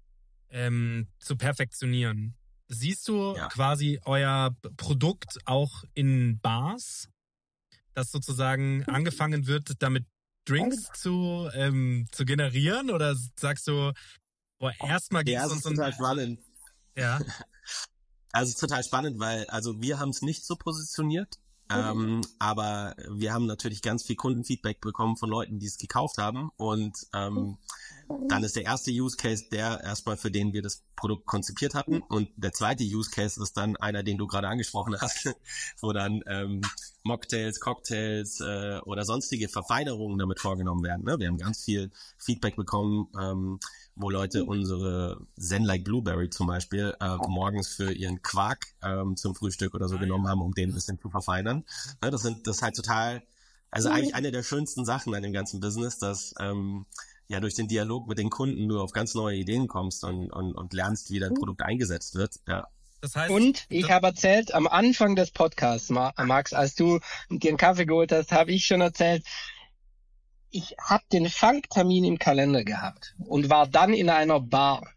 ähm, 0.50 1.08
zu 1.20 1.38
perfektionieren. 1.38 2.36
Siehst 2.68 3.08
du 3.08 3.34
Ja. 3.38 3.48
quasi 3.48 4.02
euer 4.04 4.58
Produkt 4.76 5.38
auch 5.46 5.86
in 5.94 6.40
Bars, 6.42 7.08
dass 7.94 8.12
sozusagen 8.12 8.84
angefangen 8.88 9.48
wird, 9.48 9.82
damit 9.82 10.06
Drinks 10.46 10.90
zu, 10.94 11.50
ähm, 11.54 12.08
zu 12.12 12.26
generieren? 12.26 12.90
Oder 12.92 13.16
sagst 13.40 13.68
du, 13.68 13.94
boah, 14.60 14.74
erstmal 14.80 15.28
Ja, 15.28 15.42
geht's 15.42 15.46
es 15.46 15.52
uns 15.52 15.60
ist 15.62 15.66
um, 15.68 15.76
total 15.76 15.94
spannend. 15.94 16.40
ja, 16.96 17.20
Also 18.34 18.50
es 18.50 18.56
ist 18.56 18.62
total 18.62 18.84
spannend, 18.84 19.20
weil 19.20 19.46
also 19.46 19.80
wir 19.80 20.00
haben 20.00 20.10
es 20.10 20.24
nicht 20.24 20.44
so 20.44 20.56
positioniert, 20.56 21.38
ähm, 21.72 22.22
aber 22.40 22.96
wir 23.10 23.32
haben 23.32 23.46
natürlich 23.46 23.84
ganz 23.84 24.04
viel 24.04 24.16
Kundenfeedback 24.16 24.82
bekommen 24.82 25.18
von 25.18 25.30
Leuten, 25.30 25.60
die 25.60 25.68
es 25.68 25.78
gekauft 25.78 26.18
haben. 26.18 26.50
Und 26.58 26.98
ähm, 27.14 27.58
dann 28.28 28.44
ist 28.44 28.56
der 28.56 28.64
erste 28.64 28.92
Use 28.92 29.18
Case 29.18 29.46
der 29.52 29.82
erstmal, 29.84 30.18
für 30.18 30.32
den 30.32 30.54
wir 30.54 30.62
das 30.62 30.84
Produkt 30.96 31.26
konzipiert 31.26 31.74
hatten 31.74 32.02
und 32.02 32.30
der 32.38 32.54
zweite 32.54 32.84
Use 32.84 33.10
Case 33.12 33.42
ist 33.42 33.58
dann 33.58 33.76
einer, 33.78 34.04
den 34.04 34.18
du 34.18 34.28
gerade 34.28 34.48
angesprochen 34.48 34.96
hast, 35.00 35.30
wo 35.82 35.92
dann 35.92 36.22
ähm, 36.28 36.62
Mocktails, 37.04 37.60
Cocktails 37.60 38.40
äh, 38.40 38.80
oder 38.86 39.04
sonstige 39.04 39.50
Verfeinerungen 39.50 40.18
damit 40.18 40.40
vorgenommen 40.40 40.84
werden. 40.84 41.04
Ne? 41.04 41.20
Wir 41.20 41.28
haben 41.28 41.38
ganz 41.38 41.64
viel 41.64 41.92
Feedback 42.18 42.56
bekommen, 42.56 43.08
ähm, 43.20 43.60
wo 43.96 44.10
Leute 44.10 44.46
unsere 44.46 45.22
Zen 45.38 45.64
Like 45.64 45.84
Blueberry 45.84 46.30
zum 46.30 46.48
Beispiel 46.48 46.96
äh, 47.00 47.18
morgens 47.28 47.68
für 47.68 47.92
ihren 47.92 48.22
Quark 48.22 48.68
ähm, 48.82 49.18
zum 49.18 49.36
Frühstück 49.36 49.76
oder 49.76 49.88
so 49.90 49.98
genommen 49.98 50.28
haben, 50.28 50.42
um 50.42 50.54
den 50.54 50.70
ein 50.70 50.74
bisschen 50.74 51.00
zu 51.00 51.10
verfeinern. 51.10 51.66
Ne? 52.02 52.12
Das 52.12 52.22
sind 52.22 52.48
das 52.48 52.58
ist 52.58 52.62
halt 52.62 52.76
total, 52.76 53.24
also 53.70 53.90
eigentlich 53.90 54.16
eine 54.16 54.32
der 54.32 54.44
schönsten 54.44 54.86
Sachen 54.86 55.14
an 55.14 55.24
dem 55.24 55.34
ganzen 55.34 55.60
Business, 55.60 56.00
dass 56.00 56.34
ähm, 56.40 56.86
ja 57.34 57.40
durch 57.40 57.56
den 57.56 57.68
Dialog 57.68 58.08
mit 58.08 58.18
den 58.18 58.30
Kunden 58.30 58.68
du 58.70 58.80
auf 58.80 58.92
ganz 58.92 59.14
neue 59.14 59.36
Ideen 59.38 59.68
kommst 59.68 60.04
und, 60.04 60.32
und, 60.32 60.54
und 60.54 60.74
lernst, 60.74 61.12
wie 61.12 61.20
dein 61.20 61.34
Produkt 61.34 61.62
eingesetzt 61.62 62.16
wird. 62.16 62.36
Ja. 62.48 62.68
das 63.02 63.16
heißt, 63.16 63.32
Und 63.32 63.66
ich 63.70 63.92
habe 63.92 64.08
erzählt, 64.08 64.54
am 64.54 64.68
Anfang 64.68 65.16
des 65.16 65.32
Podcasts, 65.32 65.90
Ma- 65.90 66.14
Max, 66.24 66.54
als 66.54 66.76
du 66.76 67.00
dir 67.30 67.50
einen 67.50 67.58
Kaffee 67.58 67.86
geholt 67.86 68.12
hast, 68.12 68.32
habe 68.32 68.52
ich 68.52 68.66
schon 68.66 68.82
erzählt, 68.82 69.26
ich 70.52 70.76
habe 70.80 71.04
den 71.12 71.30
Funktermin 71.30 72.04
im 72.06 72.20
Kalender 72.20 72.64
gehabt 72.64 73.16
und 73.26 73.50
war 73.50 73.68
dann 73.68 73.94
in 73.94 74.10
einer 74.10 74.40
Bar 74.40 74.88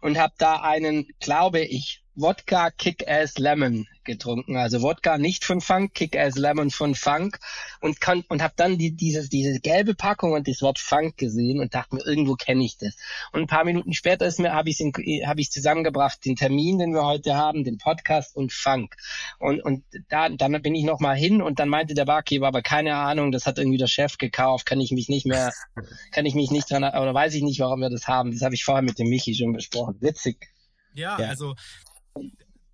und 0.00 0.16
habe 0.18 0.34
da 0.38 0.60
einen, 0.60 1.08
glaube 1.18 1.60
ich, 1.60 2.01
Wodka 2.14 2.70
Kick-Ass 2.70 3.38
Lemon 3.38 3.86
getrunken. 4.04 4.56
Also 4.56 4.82
Wodka 4.82 5.16
nicht 5.16 5.44
von 5.44 5.60
Funk, 5.60 5.94
Kick-Ass 5.94 6.36
Lemon 6.36 6.70
von 6.70 6.94
Funk 6.94 7.38
und 7.80 8.00
kann, 8.00 8.24
und 8.28 8.42
habe 8.42 8.54
dann 8.56 8.76
die, 8.76 8.94
dieses, 8.94 9.28
diese 9.28 9.60
gelbe 9.60 9.94
Packung 9.94 10.32
und 10.32 10.48
das 10.48 10.60
Wort 10.60 10.78
Funk 10.78 11.16
gesehen 11.16 11.60
und 11.60 11.74
dachte 11.74 11.94
mir, 11.94 12.04
irgendwo 12.04 12.34
kenne 12.34 12.64
ich 12.64 12.76
das. 12.76 12.96
Und 13.32 13.40
ein 13.40 13.46
paar 13.46 13.64
Minuten 13.64 13.92
später 13.92 14.26
ist 14.26 14.40
mir, 14.40 14.52
habe 14.52 14.70
ich 14.70 14.80
habe 15.26 15.40
ich 15.40 15.50
zusammengebracht, 15.50 16.24
den 16.24 16.36
Termin, 16.36 16.78
den 16.78 16.92
wir 16.92 17.04
heute 17.04 17.36
haben, 17.36 17.64
den 17.64 17.78
Podcast 17.78 18.36
und 18.36 18.52
Funk. 18.52 18.96
Und, 19.38 19.62
und 19.62 19.84
da, 20.08 20.28
dann 20.28 20.60
bin 20.62 20.74
ich 20.74 20.84
noch 20.84 21.00
mal 21.00 21.16
hin 21.16 21.40
und 21.40 21.58
dann 21.58 21.68
meinte 21.68 21.94
der 21.94 22.04
Barkeeper, 22.04 22.46
aber 22.46 22.62
keine 22.62 22.96
Ahnung, 22.96 23.32
das 23.32 23.46
hat 23.46 23.58
irgendwie 23.58 23.78
der 23.78 23.86
Chef 23.86 24.18
gekauft, 24.18 24.66
kann 24.66 24.80
ich 24.80 24.90
mich 24.90 25.08
nicht 25.08 25.26
mehr, 25.26 25.52
kann 26.12 26.26
ich 26.26 26.34
mich 26.34 26.50
nicht 26.50 26.70
dran, 26.70 26.84
oder 26.84 27.14
weiß 27.14 27.34
ich 27.34 27.42
nicht, 27.42 27.60
warum 27.60 27.80
wir 27.80 27.90
das 27.90 28.06
haben. 28.06 28.32
Das 28.32 28.42
habe 28.42 28.54
ich 28.54 28.64
vorher 28.64 28.82
mit 28.82 28.98
dem 28.98 29.08
Michi 29.08 29.34
schon 29.34 29.52
besprochen. 29.52 29.96
Witzig. 30.00 30.48
Ja, 30.94 31.18
Ja. 31.18 31.28
also 31.28 31.54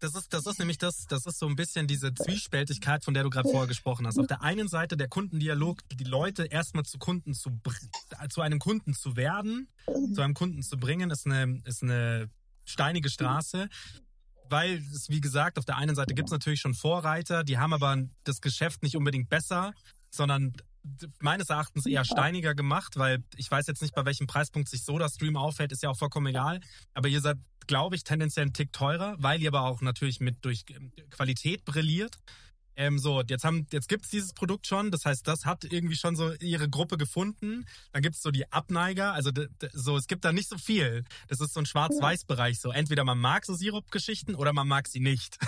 das 0.01 0.15
ist, 0.15 0.33
das 0.33 0.47
ist 0.47 0.59
nämlich 0.59 0.79
das, 0.79 1.07
das 1.07 1.27
ist 1.27 1.39
so 1.39 1.47
ein 1.47 1.57
bisschen 1.57 1.87
diese 1.87 2.15
Zwiespältigkeit, 2.15 3.05
von 3.05 3.15
der 3.15 3.25
du 3.25 3.31
gerade 3.31 3.49
vorher 3.49 3.67
gesprochen 3.67 4.07
hast. 4.07 4.19
Auf 4.19 4.27
der 4.27 4.43
einen 4.43 4.69
Seite 4.69 4.97
der 4.97 5.09
Kundendialog, 5.09 5.81
die 5.91 6.05
Leute 6.05 6.45
erstmal 6.45 6.85
zu 6.85 6.99
Kunden 6.99 7.35
zu 7.35 7.51
zu 8.31 8.41
einem 8.41 8.59
Kunden 8.59 8.95
zu 8.95 9.17
werden, 9.17 9.69
zu 10.15 10.23
einem 10.23 10.35
Kunden 10.35 10.63
zu 10.63 10.77
bringen, 10.77 11.11
ist 11.11 11.27
eine, 11.27 11.61
ist 11.65 11.83
eine 11.83 12.31
steinige 12.65 13.11
Straße. 13.11 13.69
Weil 14.51 14.83
es, 14.95 15.11
wie 15.11 15.21
gesagt, 15.21 15.59
auf 15.59 15.67
der 15.67 15.77
einen 15.77 15.95
Seite 15.95 16.15
gibt 16.15 16.29
es 16.29 16.33
natürlich 16.33 16.61
schon 16.61 16.75
Vorreiter, 16.75 17.45
die 17.45 17.59
haben 17.59 17.75
aber 17.75 17.99
das 18.25 18.41
Geschäft 18.41 18.83
nicht 18.83 18.97
unbedingt 18.97 19.29
besser, 19.29 19.75
sondern 20.11 20.55
meines 21.21 21.51
Erachtens 21.51 21.85
eher 21.85 22.05
steiniger 22.05 22.55
gemacht, 22.55 22.97
weil 22.97 23.23
ich 23.37 23.51
weiß 23.51 23.67
jetzt 23.67 23.83
nicht, 23.83 23.95
bei 23.95 24.07
welchem 24.07 24.27
Preispunkt 24.27 24.71
sich 24.71 24.85
SodaStream 24.85 25.37
aufhält, 25.37 25.73
ist 25.73 25.83
ja 25.83 25.91
auch 25.91 25.99
vollkommen 25.99 26.29
egal. 26.29 26.61
Aber 26.95 27.09
ihr 27.09 27.21
seid, 27.21 27.37
glaube 27.69 27.95
ich, 27.95 28.03
tendenziell 28.03 28.43
einen 28.43 28.53
Tick 28.53 28.73
teurer, 28.73 29.15
weil 29.19 29.41
ihr 29.41 29.49
aber 29.49 29.63
auch 29.63 29.81
natürlich 29.81 30.19
mit 30.19 30.45
durch 30.45 30.65
Qualität 31.11 31.65
brilliert. 31.65 32.19
Ähm, 32.79 32.99
so, 33.01 33.23
jetzt 33.29 33.43
haben, 33.45 33.67
jetzt 33.73 33.89
gibt's 33.89 34.09
dieses 34.09 34.33
Produkt 34.33 34.67
schon. 34.69 34.93
Das 34.93 35.05
heißt, 35.05 35.27
das 35.27 35.45
hat 35.45 35.65
irgendwie 35.65 35.97
schon 35.97 36.15
so 36.15 36.33
ihre 36.35 36.69
Gruppe 36.71 36.97
gefunden. 36.97 37.67
Dann 37.93 38.03
gibt's 38.03 38.23
so 38.23 38.31
die 38.31 38.51
Abneiger. 38.53 39.13
Also 39.15 39.33
so, 39.73 39.97
es 39.97 40.07
gibt 40.07 40.25
da 40.25 40.33
nicht 40.33 40.49
so 40.49 40.57
viel. 40.57 41.05
Das 41.27 41.41
ist 41.41 41.53
so 41.55 41.61
ein 41.61 41.67
Schwarz-Weiß-Bereich. 41.67 42.61
So, 42.61 42.71
entweder 42.71 43.03
man 43.03 43.19
mag 43.19 43.45
so 43.45 43.53
Sirup-Geschichten 43.55 44.37
oder 44.37 44.53
man 44.53 44.69
mag 44.69 44.87
sie 44.87 45.01
nicht. 45.01 45.39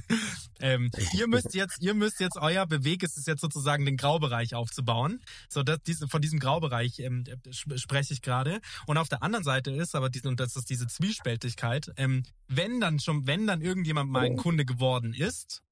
ähm, 0.60 0.90
ihr 1.14 1.28
müsst 1.28 1.54
jetzt, 1.54 1.80
ihr 1.80 1.94
müsst 1.94 2.18
jetzt 2.18 2.36
euer 2.36 2.66
Beweg 2.66 3.02
ist 3.04 3.16
es 3.16 3.26
jetzt 3.26 3.40
sozusagen 3.40 3.84
den 3.84 3.96
Graubereich 3.96 4.54
aufzubauen. 4.54 5.20
So, 5.48 5.62
das, 5.62 5.80
diese, 5.86 6.08
von 6.08 6.20
diesem 6.20 6.40
Graubereich 6.40 6.98
ähm, 6.98 7.24
sp- 7.54 7.78
spreche 7.78 8.12
ich 8.14 8.20
gerade. 8.20 8.60
Und 8.86 8.98
auf 8.98 9.08
der 9.08 9.22
anderen 9.22 9.44
Seite 9.44 9.70
ist 9.70 9.94
aber 9.94 10.10
diese, 10.10 10.28
und 10.28 10.40
das 10.40 10.56
ist 10.56 10.68
diese 10.68 10.88
Zwiespältigkeit. 10.88 11.92
Ähm, 11.96 12.24
wenn 12.48 12.80
dann 12.80 12.98
schon, 12.98 13.26
wenn 13.28 13.46
dann 13.46 13.60
irgendjemand 13.60 14.10
mal 14.10 14.24
ein 14.24 14.36
Kunde 14.36 14.64
geworden 14.64 15.14
ist, 15.14 15.62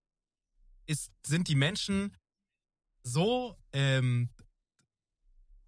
ist, 0.89 1.13
sind 1.25 1.49
die 1.49 1.55
Menschen 1.55 2.17
so, 3.03 3.57
ähm, 3.73 4.31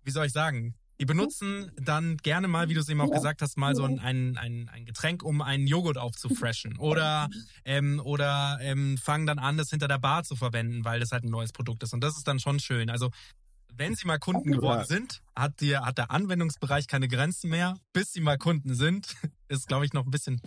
wie 0.02 0.10
soll 0.10 0.26
ich 0.26 0.32
sagen, 0.32 0.74
die 0.98 1.06
benutzen 1.06 1.72
dann 1.76 2.18
gerne 2.18 2.46
mal, 2.46 2.68
wie 2.68 2.74
du 2.74 2.80
es 2.80 2.88
eben 2.90 3.00
auch 3.00 3.10
gesagt 3.10 3.40
hast, 3.40 3.56
mal 3.56 3.74
so 3.74 3.84
ein, 3.84 3.98
ein, 4.00 4.36
ein, 4.36 4.68
ein 4.68 4.84
Getränk, 4.84 5.22
um 5.22 5.40
einen 5.40 5.66
Joghurt 5.66 5.96
aufzufreshen. 5.96 6.76
Oder, 6.76 7.30
ähm, 7.64 8.02
oder 8.04 8.58
ähm, 8.60 8.98
fangen 8.98 9.26
dann 9.26 9.38
an, 9.38 9.56
das 9.56 9.70
hinter 9.70 9.88
der 9.88 9.98
Bar 9.98 10.24
zu 10.24 10.36
verwenden, 10.36 10.84
weil 10.84 11.00
das 11.00 11.10
halt 11.10 11.24
ein 11.24 11.30
neues 11.30 11.52
Produkt 11.52 11.82
ist. 11.82 11.94
Und 11.94 12.04
das 12.04 12.18
ist 12.18 12.28
dann 12.28 12.38
schon 12.38 12.60
schön. 12.60 12.90
Also 12.90 13.10
wenn 13.72 13.94
sie 13.94 14.06
mal 14.06 14.18
Kunden 14.18 14.52
geworden 14.52 14.84
sind, 14.84 15.22
hat, 15.34 15.62
die, 15.62 15.74
hat 15.74 15.96
der 15.96 16.10
Anwendungsbereich 16.10 16.86
keine 16.86 17.08
Grenzen 17.08 17.48
mehr. 17.48 17.78
Bis 17.94 18.12
sie 18.12 18.20
mal 18.20 18.36
Kunden 18.36 18.74
sind, 18.74 19.16
ist, 19.48 19.68
glaube 19.68 19.86
ich, 19.86 19.94
noch 19.94 20.04
ein 20.04 20.10
bisschen 20.10 20.42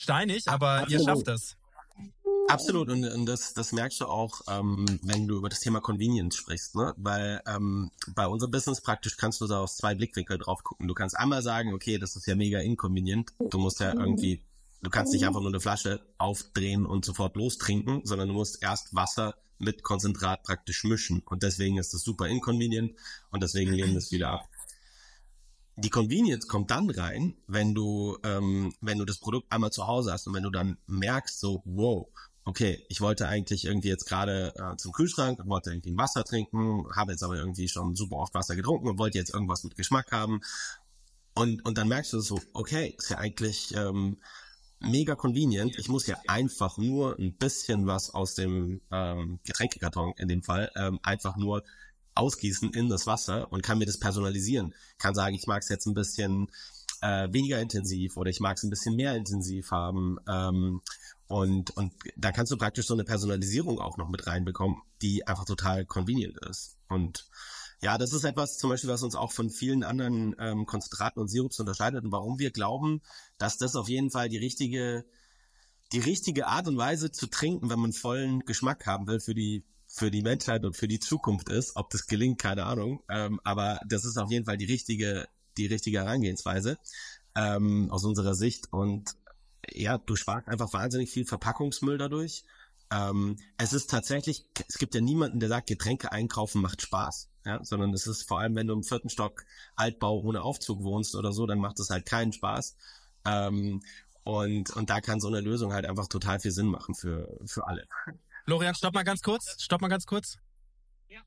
steinig, 0.00 0.48
aber 0.48 0.88
ihr 0.88 0.98
Absolut. 0.98 1.04
schafft 1.04 1.28
das. 1.28 1.57
Absolut, 2.48 2.88
und, 2.88 3.04
und 3.04 3.26
das, 3.26 3.52
das 3.52 3.72
merkst 3.72 4.00
du 4.00 4.06
auch, 4.06 4.40
ähm, 4.48 4.86
wenn 5.02 5.28
du 5.28 5.36
über 5.36 5.50
das 5.50 5.60
Thema 5.60 5.80
Convenience 5.80 6.34
sprichst, 6.34 6.76
ne? 6.76 6.94
Weil 6.96 7.42
ähm, 7.46 7.90
bei 8.14 8.26
unserem 8.26 8.50
Business 8.50 8.80
praktisch 8.80 9.18
kannst 9.18 9.40
du 9.42 9.46
da 9.46 9.60
aus 9.60 9.76
zwei 9.76 9.94
Blickwinkel 9.94 10.38
drauf 10.38 10.64
gucken. 10.64 10.88
Du 10.88 10.94
kannst 10.94 11.16
einmal 11.16 11.42
sagen, 11.42 11.74
okay, 11.74 11.98
das 11.98 12.16
ist 12.16 12.26
ja 12.26 12.34
mega 12.34 12.58
inconvenient. 12.60 13.32
Du 13.38 13.58
musst 13.58 13.80
ja 13.80 13.92
irgendwie, 13.92 14.42
du 14.82 14.88
kannst 14.88 15.12
nicht 15.12 15.26
einfach 15.26 15.40
nur 15.40 15.50
eine 15.50 15.60
Flasche 15.60 16.00
aufdrehen 16.16 16.86
und 16.86 17.04
sofort 17.04 17.36
lostrinken, 17.36 18.00
sondern 18.04 18.28
du 18.28 18.34
musst 18.34 18.62
erst 18.62 18.94
Wasser 18.94 19.34
mit 19.58 19.82
Konzentrat 19.82 20.42
praktisch 20.42 20.84
mischen. 20.84 21.22
Und 21.26 21.42
deswegen 21.42 21.76
ist 21.76 21.92
das 21.92 22.02
super 22.02 22.28
inconvenient 22.28 22.94
und 23.30 23.42
deswegen 23.42 23.72
lehnen 23.72 23.96
es 23.96 24.10
wieder 24.10 24.30
ab. 24.30 24.48
Die 25.76 25.90
Convenience 25.90 26.48
kommt 26.48 26.72
dann 26.72 26.90
rein, 26.90 27.36
wenn 27.46 27.72
du, 27.72 28.18
ähm, 28.24 28.74
wenn 28.80 28.98
du 28.98 29.04
das 29.04 29.18
Produkt 29.18 29.52
einmal 29.52 29.70
zu 29.70 29.86
Hause 29.86 30.12
hast 30.12 30.26
und 30.26 30.34
wenn 30.34 30.42
du 30.42 30.50
dann 30.50 30.76
merkst, 30.86 31.38
so, 31.38 31.62
wow, 31.64 32.08
okay, 32.48 32.82
ich 32.88 33.02
wollte 33.02 33.28
eigentlich 33.28 33.66
irgendwie 33.66 33.88
jetzt 33.88 34.06
gerade 34.06 34.54
äh, 34.56 34.76
zum 34.78 34.92
Kühlschrank 34.92 35.38
und 35.38 35.50
wollte 35.50 35.70
irgendwie 35.70 35.90
ein 35.90 35.98
Wasser 35.98 36.24
trinken, 36.24 36.86
habe 36.96 37.12
jetzt 37.12 37.22
aber 37.22 37.36
irgendwie 37.36 37.68
schon 37.68 37.94
super 37.94 38.16
oft 38.16 38.32
Wasser 38.32 38.56
getrunken 38.56 38.88
und 38.88 38.98
wollte 38.98 39.18
jetzt 39.18 39.34
irgendwas 39.34 39.64
mit 39.64 39.76
Geschmack 39.76 40.10
haben. 40.12 40.40
Und, 41.34 41.62
und 41.66 41.76
dann 41.76 41.88
merkst 41.88 42.14
du 42.14 42.20
so, 42.20 42.40
okay, 42.54 42.94
ist 42.96 43.10
ja 43.10 43.18
eigentlich 43.18 43.74
ähm, 43.76 44.16
mega 44.80 45.14
convenient. 45.14 45.78
Ich 45.78 45.90
muss 45.90 46.06
ja 46.06 46.16
einfach 46.26 46.78
nur 46.78 47.18
ein 47.18 47.34
bisschen 47.34 47.86
was 47.86 48.14
aus 48.14 48.34
dem 48.34 48.80
ähm, 48.90 49.40
Getränkekarton 49.44 50.14
in 50.16 50.28
dem 50.28 50.42
Fall 50.42 50.70
ähm, 50.74 50.98
einfach 51.02 51.36
nur 51.36 51.64
ausgießen 52.14 52.72
in 52.72 52.88
das 52.88 53.06
Wasser 53.06 53.52
und 53.52 53.62
kann 53.62 53.76
mir 53.76 53.86
das 53.86 54.00
personalisieren. 54.00 54.74
Kann 54.96 55.14
sagen, 55.14 55.34
ich 55.34 55.46
mag 55.46 55.62
es 55.62 55.68
jetzt 55.68 55.86
ein 55.86 55.94
bisschen 55.94 56.48
äh, 57.00 57.28
weniger 57.32 57.60
intensiv 57.60 58.16
oder 58.16 58.30
ich 58.30 58.40
mag 58.40 58.56
es 58.56 58.62
ein 58.62 58.70
bisschen 58.70 58.96
mehr 58.96 59.14
intensiv 59.14 59.70
haben. 59.70 60.18
Ähm, 60.26 60.80
und, 61.28 61.76
und 61.76 61.92
da 62.16 62.32
kannst 62.32 62.50
du 62.50 62.56
praktisch 62.56 62.86
so 62.86 62.94
eine 62.94 63.04
Personalisierung 63.04 63.78
auch 63.78 63.98
noch 63.98 64.08
mit 64.08 64.26
reinbekommen, 64.26 64.78
die 65.02 65.26
einfach 65.26 65.44
total 65.44 65.84
convenient 65.84 66.38
ist. 66.48 66.78
Und 66.88 67.28
ja, 67.80 67.98
das 67.98 68.12
ist 68.12 68.24
etwas 68.24 68.58
zum 68.58 68.70
Beispiel, 68.70 68.90
was 68.90 69.02
uns 69.02 69.14
auch 69.14 69.30
von 69.30 69.50
vielen 69.50 69.84
anderen 69.84 70.34
ähm, 70.38 70.66
Konzentraten 70.66 71.20
und 71.20 71.28
Sirups 71.28 71.60
unterscheidet 71.60 72.04
und 72.04 72.12
warum 72.12 72.38
wir 72.38 72.50
glauben, 72.50 73.02
dass 73.36 73.58
das 73.58 73.76
auf 73.76 73.88
jeden 73.88 74.10
Fall 74.10 74.28
die 74.28 74.38
richtige, 74.38 75.04
die 75.92 76.00
richtige 76.00 76.46
Art 76.46 76.66
und 76.66 76.78
Weise 76.78 77.12
zu 77.12 77.26
trinken, 77.26 77.70
wenn 77.70 77.78
man 77.78 77.92
vollen 77.92 78.40
Geschmack 78.40 78.86
haben 78.86 79.06
will 79.06 79.20
für 79.20 79.34
die 79.34 79.64
für 79.90 80.10
die 80.10 80.22
Menschheit 80.22 80.64
und 80.66 80.76
für 80.76 80.86
die 80.86 81.00
Zukunft 81.00 81.48
ist. 81.48 81.74
Ob 81.76 81.88
das 81.90 82.06
gelingt, 82.06 82.38
keine 82.38 82.64
Ahnung. 82.64 83.02
Ähm, 83.08 83.40
aber 83.42 83.80
das 83.88 84.04
ist 84.04 84.18
auf 84.18 84.30
jeden 84.30 84.44
Fall 84.44 84.58
die 84.58 84.66
richtige, 84.66 85.28
die 85.56 85.66
richtige 85.66 86.00
Herangehensweise 86.00 86.78
ähm, 87.34 87.90
aus 87.90 88.04
unserer 88.04 88.34
Sicht. 88.34 88.70
Und 88.70 89.16
ja, 89.72 89.98
du 89.98 90.16
sparst 90.16 90.48
einfach 90.48 90.72
wahnsinnig 90.72 91.10
viel 91.10 91.24
Verpackungsmüll 91.24 91.98
dadurch. 91.98 92.44
Ähm, 92.90 93.36
es 93.58 93.72
ist 93.72 93.90
tatsächlich, 93.90 94.46
es 94.68 94.78
gibt 94.78 94.94
ja 94.94 95.00
niemanden, 95.00 95.40
der 95.40 95.48
sagt, 95.48 95.68
Getränke 95.68 96.12
einkaufen 96.12 96.62
macht 96.62 96.82
Spaß. 96.82 97.30
Ja, 97.44 97.64
sondern 97.64 97.94
es 97.94 98.06
ist 98.06 98.28
vor 98.28 98.40
allem, 98.40 98.54
wenn 98.56 98.66
du 98.66 98.74
im 98.74 98.82
vierten 98.82 99.08
Stock 99.08 99.44
Altbau 99.74 100.20
ohne 100.20 100.42
Aufzug 100.42 100.82
wohnst 100.82 101.14
oder 101.14 101.32
so, 101.32 101.46
dann 101.46 101.58
macht 101.58 101.80
es 101.80 101.88
halt 101.88 102.04
keinen 102.04 102.32
Spaß. 102.32 102.76
Ähm, 103.24 103.82
und, 104.22 104.70
und 104.76 104.90
da 104.90 105.00
kann 105.00 105.20
so 105.20 105.28
eine 105.28 105.40
Lösung 105.40 105.72
halt 105.72 105.86
einfach 105.86 106.08
total 106.08 106.40
viel 106.40 106.50
Sinn 106.50 106.66
machen 106.66 106.94
für, 106.94 107.38
für 107.46 107.66
alle. 107.66 107.88
Florian, 108.44 108.74
stopp 108.74 108.94
mal 108.94 109.02
ganz 109.02 109.22
kurz. 109.22 109.62
Stopp 109.62 109.80
mal 109.80 109.88
ganz 109.88 110.04
kurz. 110.04 110.36
Ja. 111.08 111.22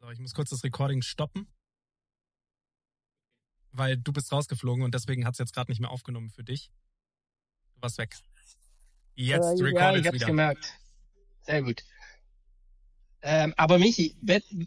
So, 0.00 0.10
ich 0.10 0.18
muss 0.18 0.34
kurz 0.34 0.50
das 0.50 0.62
Recording 0.64 1.00
stoppen. 1.00 1.46
Weil 3.72 3.96
du 3.96 4.12
bist 4.12 4.32
rausgeflogen 4.32 4.84
und 4.84 4.94
deswegen 4.94 5.24
hat 5.26 5.34
es 5.34 5.38
jetzt 5.38 5.54
gerade 5.54 5.70
nicht 5.70 5.80
mehr 5.80 5.90
aufgenommen 5.90 6.30
für 6.30 6.44
dich. 6.44 6.70
Warst 7.86 7.98
weg. 7.98 8.16
Jetzt 9.14 9.60
äh, 9.60 9.62
record 9.62 9.80
ja, 9.80 9.96
ich 9.96 10.06
hab's 10.08 10.14
wieder. 10.16 10.26
gemerkt. 10.26 10.74
Sehr 11.42 11.62
gut. 11.62 11.84
Ähm, 13.22 13.54
aber 13.56 13.78
Michi, 13.78 14.16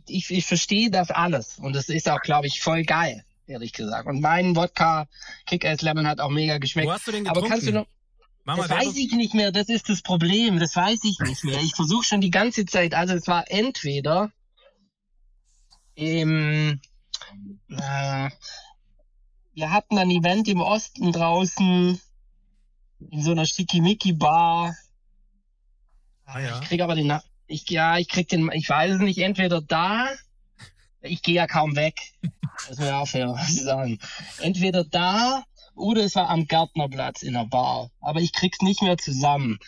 ich, 0.07 0.31
ich 0.31 0.45
verstehe 0.45 0.89
das 0.89 1.11
alles 1.11 1.59
und 1.59 1.75
das 1.75 1.89
ist 1.89 2.09
auch, 2.09 2.21
glaube 2.21 2.47
ich, 2.47 2.61
voll 2.61 2.83
geil, 2.83 3.25
ehrlich 3.45 3.73
gesagt. 3.73 4.07
Und 4.07 4.21
mein 4.21 4.55
Wodka 4.55 5.09
Kick-Ass 5.47 5.81
Lemon 5.81 6.07
hat 6.07 6.21
auch 6.21 6.29
mega 6.29 6.59
geschmeckt. 6.59 6.87
Wo 6.87 6.93
hast 6.93 7.07
du 7.07 7.11
den 7.11 7.27
aber 7.27 7.41
kannst 7.41 7.67
du 7.67 7.73
getrunken? 7.73 7.91
noch, 7.91 8.45
Mama, 8.45 8.67
das 8.67 8.71
weiß 8.71 8.95
ich 8.95 9.11
nicht 9.11 9.33
mehr, 9.33 9.51
das 9.51 9.67
ist 9.67 9.89
das 9.89 10.01
Problem, 10.01 10.57
das 10.57 10.73
weiß 10.73 10.99
ich 11.03 11.19
nicht 11.19 11.43
mehr. 11.43 11.59
Ich 11.59 11.75
versuche 11.75 12.05
schon 12.05 12.21
die 12.21 12.31
ganze 12.31 12.65
Zeit, 12.65 12.93
also 12.93 13.15
es 13.15 13.27
war 13.27 13.51
entweder 13.51 14.31
im, 15.95 16.79
äh, 17.67 18.29
wir 19.53 19.71
hatten 19.73 19.97
ein 19.97 20.09
Event 20.09 20.47
im 20.47 20.61
Osten 20.61 21.11
draußen 21.11 21.99
in 22.99 23.21
so 23.21 23.31
einer 23.31 23.45
Schickimicki-Bar. 23.45 24.75
Ah, 26.25 26.39
ja. 26.39 26.59
Ich 26.59 26.67
krieg 26.67 26.81
aber 26.81 26.95
den, 26.95 27.07
Na- 27.07 27.23
ich, 27.47 27.69
ja, 27.69 27.97
ich 27.97 28.07
krieg 28.07 28.27
den, 28.29 28.49
ich 28.53 28.69
weiß 28.69 28.95
es 28.95 28.99
nicht, 29.01 29.17
entweder 29.19 29.61
da, 29.61 30.09
ich 31.01 31.21
gehe 31.23 31.35
ja 31.35 31.47
kaum 31.47 31.75
weg, 31.75 31.95
das 32.67 32.77
muss 32.77 32.87
ja 32.87 32.99
aufhören, 32.99 33.29
was 33.33 33.49
ich 33.49 33.63
sagen. 33.63 33.99
Entweder 34.39 34.83
da 34.83 35.43
oder 35.75 36.03
es 36.03 36.15
war 36.15 36.29
am 36.29 36.45
Gärtnerplatz 36.45 37.21
in 37.23 37.33
der 37.33 37.45
Bar. 37.45 37.89
Aber 38.01 38.19
ich 38.19 38.33
krieg's 38.33 38.61
nicht 38.61 38.81
mehr 38.81 38.97
zusammen. 38.97 39.59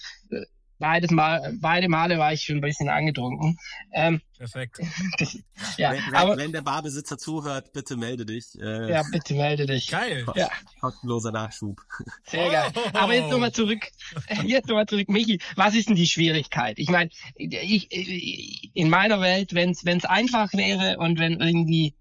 Beides 0.82 1.12
Mal, 1.12 1.56
beide 1.62 1.88
Male 1.89 2.17
war 2.17 2.34
ich 2.34 2.41
schon 2.41 2.56
ein 2.56 2.62
bisschen 2.62 2.89
angetrunken. 2.89 3.56
Ähm, 3.94 4.20
Perfekt. 4.36 4.80
ja, 5.78 5.91
wenn, 5.91 6.00
wenn, 6.08 6.15
aber 6.15 6.38
wenn 6.38 6.52
der 6.52 6.63
Barbesitzer 6.63 7.20
zuhört, 7.20 7.72
bitte 7.72 7.96
melde 7.98 8.26
dich. 8.26 8.60
Äh, 8.60 8.91
ja, 8.91 9.04
bitte 9.12 9.36
melde 9.36 9.67
dich. 9.67 9.89
Geil. 9.89 10.26
Ja, 10.34 10.50
Kostenloser 10.80 11.32
Nachschub. 11.32 11.80
sehr 12.26 12.50
geil. 12.50 12.72
Aber 12.94 13.13
jetzt 13.13 13.30
nochmal 13.30 13.52
zurück. 13.52 13.91
Jetzt 14.44 14.70
nochmal 14.70 14.88
zurück, 14.88 15.08
Michi. 15.08 15.39
Was 15.56 15.76
ist 15.76 15.88
denn 15.88 15.96
die 15.96 16.08
Schwierigkeit? 16.08 16.80
Ich 16.80 16.89
meine, 16.89 17.12
ich, 17.36 17.88
ich, 17.91 18.72
in 18.74 18.89
meiner 18.89 19.22
Welt, 19.22 19.54
wenn 19.54 19.70
es 19.70 20.06
einfach 20.06 20.52
wäre 20.54 20.98
und 20.98 21.20
wenn 21.20 21.39
irgendwie 21.39 21.94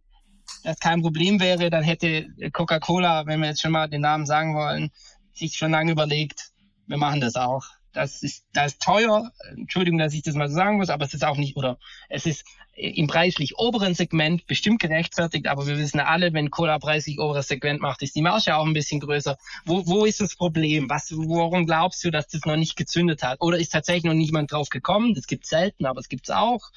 das 0.65 0.79
kein 0.79 1.03
Problem 1.03 1.39
wäre, 1.39 1.69
dann 1.69 1.83
hätte 1.83 2.29
Coca-Cola, 2.55 3.27
wenn 3.27 3.41
wir 3.41 3.49
jetzt 3.49 3.61
schon 3.61 3.73
mal 3.73 3.89
den 3.89 4.01
Namen 4.01 4.25
sagen 4.25 4.55
wollen, 4.55 4.91
sich 5.35 5.59
schon 5.59 5.71
lange 5.71 5.93
überlegt, 5.93 6.51
wir 6.87 6.97
machen 6.97 7.21
das 7.21 7.37
auch. 7.37 7.67
Das 7.93 8.23
ist, 8.23 8.45
das 8.53 8.73
ist 8.73 8.83
teuer. 8.83 9.33
Entschuldigung, 9.51 9.99
dass 9.99 10.15
ich 10.15 10.23
das 10.23 10.35
mal 10.35 10.49
so 10.49 10.55
sagen 10.55 10.77
muss, 10.77 10.91
aber 10.91 11.05
es 11.05 11.15
ist 11.15 11.25
auch 11.25 11.37
nicht, 11.37 11.57
oder 11.57 11.79
es 12.09 12.27
ist 12.27 12.45
im 12.75 13.09
preislich 13.09 13.59
oberen 13.59 13.95
Segment 13.95 14.47
bestimmt 14.47 14.81
gerechtfertigt, 14.81 15.49
aber 15.49 15.67
wir 15.67 15.77
wissen 15.77 16.01
alle, 16.01 16.33
wenn 16.33 16.51
Cola 16.51 16.79
preislich 16.79 17.19
oberes 17.19 17.49
Segment 17.49 17.81
macht, 17.81 18.03
ist 18.03 18.15
die 18.15 18.23
Marge 18.23 18.57
auch 18.57 18.65
ein 18.65 18.73
bisschen 18.73 19.01
größer. 19.01 19.37
Wo, 19.65 19.87
wo 19.87 20.05
ist 20.05 20.21
das 20.21 20.37
Problem? 20.37 20.89
Was, 20.89 21.13
worum 21.15 21.67
glaubst 21.67 22.03
du, 22.05 22.11
dass 22.11 22.29
das 22.29 22.45
noch 22.47 22.57
nicht 22.57 22.77
gezündet 22.77 23.23
hat? 23.23 23.41
Oder 23.41 23.59
ist 23.59 23.73
tatsächlich 23.73 24.05
noch 24.05 24.15
niemand 24.15 24.53
drauf 24.53 24.71
gekommen? 24.71 25.15
Das 25.15 25.27
gibt's 25.27 25.51
selten, 25.51 25.85
aber 25.85 26.01
es 26.01 26.09
gibt's 26.09 26.31
auch. 26.31 26.71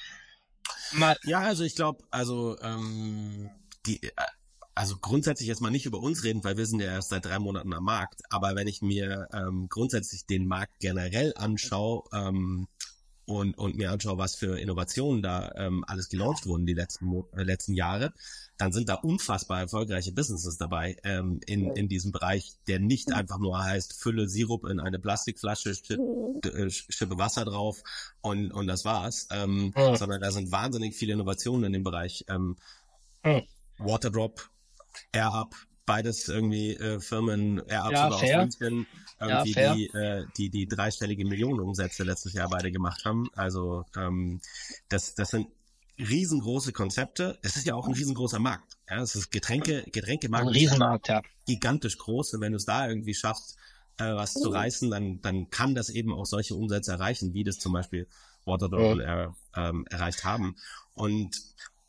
Mal, 0.94 1.18
Ja, 1.24 1.40
also 1.42 1.64
ich 1.64 1.76
glaube, 1.76 2.04
also 2.12 2.58
ähm, 2.62 3.50
die, 3.86 4.04
äh, 4.04 4.12
also 4.76 4.98
grundsätzlich 4.98 5.48
jetzt 5.48 5.62
mal 5.62 5.70
nicht 5.70 5.86
über 5.86 6.00
uns 6.00 6.24
reden, 6.24 6.44
weil 6.44 6.58
wir 6.58 6.66
sind 6.66 6.80
ja 6.80 6.88
erst 6.88 7.10
seit 7.10 7.26
drei 7.26 7.40
Monaten 7.40 7.74
am 7.74 7.84
Markt. 7.84 8.22
Aber 8.30 8.56
wenn 8.56 8.68
ich 8.68 8.82
mir 8.82 9.28
ähm, 9.34 9.68
grundsätzlich 9.70 10.26
den 10.26 10.48
Markt 10.48 10.80
generell 10.80 11.34
anschaue 11.36 12.04
ähm, 12.14 12.68
und 13.26 13.58
und 13.58 13.78
mir 13.78 13.92
anschaue, 13.92 14.18
was 14.18 14.36
für 14.36 14.60
Innovationen 14.60 15.22
da 15.22 15.52
ähm, 15.56 15.86
alles 15.88 16.10
gelauncht 16.10 16.46
wurden 16.46 16.66
die 16.66 16.74
letzten 16.74 17.06
Mo 17.06 17.30
äh, 17.38 17.44
letzten 17.44 17.74
Jahre, 17.74 18.14
dann 18.58 18.74
sind 18.74 18.90
da 18.90 18.96
unfassbar 18.96 19.62
erfolgreiche 19.62 20.12
Businesses 20.12 20.58
dabei 20.58 20.98
ähm, 21.04 21.40
in 21.46 21.72
in 21.76 21.88
diesem 21.88 22.12
Bereich, 22.12 22.54
der 22.68 22.80
nicht 22.80 23.14
einfach 23.14 23.40
nur 23.40 23.64
heißt 23.64 23.94
Fülle 23.94 24.28
Sirup 24.28 24.66
in 24.66 24.80
eine 24.82 25.00
Plastikflasche, 25.00 25.74
schipp, 25.76 26.00
äh, 26.46 26.70
schippe 26.70 27.18
Wasser 27.18 27.46
drauf 27.46 27.82
und 28.22 28.52
und 28.52 28.68
das 28.68 28.84
war's, 28.84 29.28
ähm, 29.32 29.72
Ja. 29.78 29.96
sondern 29.96 30.20
da 30.20 30.32
sind 30.32 30.52
wahnsinnig 30.52 30.96
viele 30.96 31.14
Innovationen 31.14 31.66
in 31.66 31.74
dem 31.74 31.84
Bereich. 31.84 32.26
Ähm, 32.28 32.58
Ja. 33.24 33.42
Waterdrop, 33.78 34.50
AirUp, 35.12 35.56
beides 35.86 36.28
irgendwie 36.28 36.76
äh, 36.76 37.00
Firmen, 37.00 37.60
AirUp 37.68 37.92
Ja, 37.92 38.04
sogar 38.06 38.20
fair. 38.20 38.44
aus 38.44 38.60
München, 38.60 38.88
irgendwie 39.20 39.52
Ja, 39.54 39.76
die, 39.76 39.88
äh, 39.88 40.26
die 40.38 40.50
die 40.50 40.68
dreistellige 40.68 41.26
Millionenumsätze 41.26 42.04
letztes 42.04 42.34
Jahr 42.34 42.50
beide 42.50 42.72
gemacht 42.72 43.04
haben. 43.06 43.30
Also 43.36 43.86
ähm, 43.96 44.42
das 44.90 45.16
das 45.16 45.30
sind 45.30 45.48
riesengroße 46.00 46.74
Konzepte. 46.74 47.38
Es 47.44 47.56
ist 47.56 47.66
ja 47.66 47.76
auch 47.76 47.88
ein 47.88 47.94
riesengroßer 47.94 48.40
Markt. 48.40 48.78
Ja, 48.90 49.02
es 49.02 49.16
ist 49.16 49.32
Getränke, 49.32 49.84
ein 49.86 49.92
Getränkemarkt 49.92 50.50
ist 50.50 50.56
Riesenmarkt, 50.56 51.08
ja. 51.08 51.22
gigantisch 51.46 51.98
groß 51.98 52.34
und 52.34 52.42
wenn 52.42 52.52
du 52.54 52.58
es 52.58 52.66
da 52.66 52.88
irgendwie 52.88 53.14
schaffst, 53.14 53.58
äh, 53.98 54.14
was 54.16 54.34
zu 54.34 54.50
reißen, 54.50 54.90
dann 54.90 55.22
dann 55.22 55.50
kann 55.52 55.76
das 55.76 55.90
eben 55.90 56.12
auch 56.12 56.26
solche 56.26 56.56
Umsätze 56.56 56.92
erreichen, 56.94 57.34
wie 57.34 57.44
das 57.44 57.60
zum 57.60 57.74
Beispiel 57.74 58.08
Waterdrop 58.46 59.00
Ja. 59.00 59.04
Air, 59.06 59.36
ähm, 59.56 59.86
erreicht 59.90 60.24
haben. 60.24 60.56
Und 60.96 61.40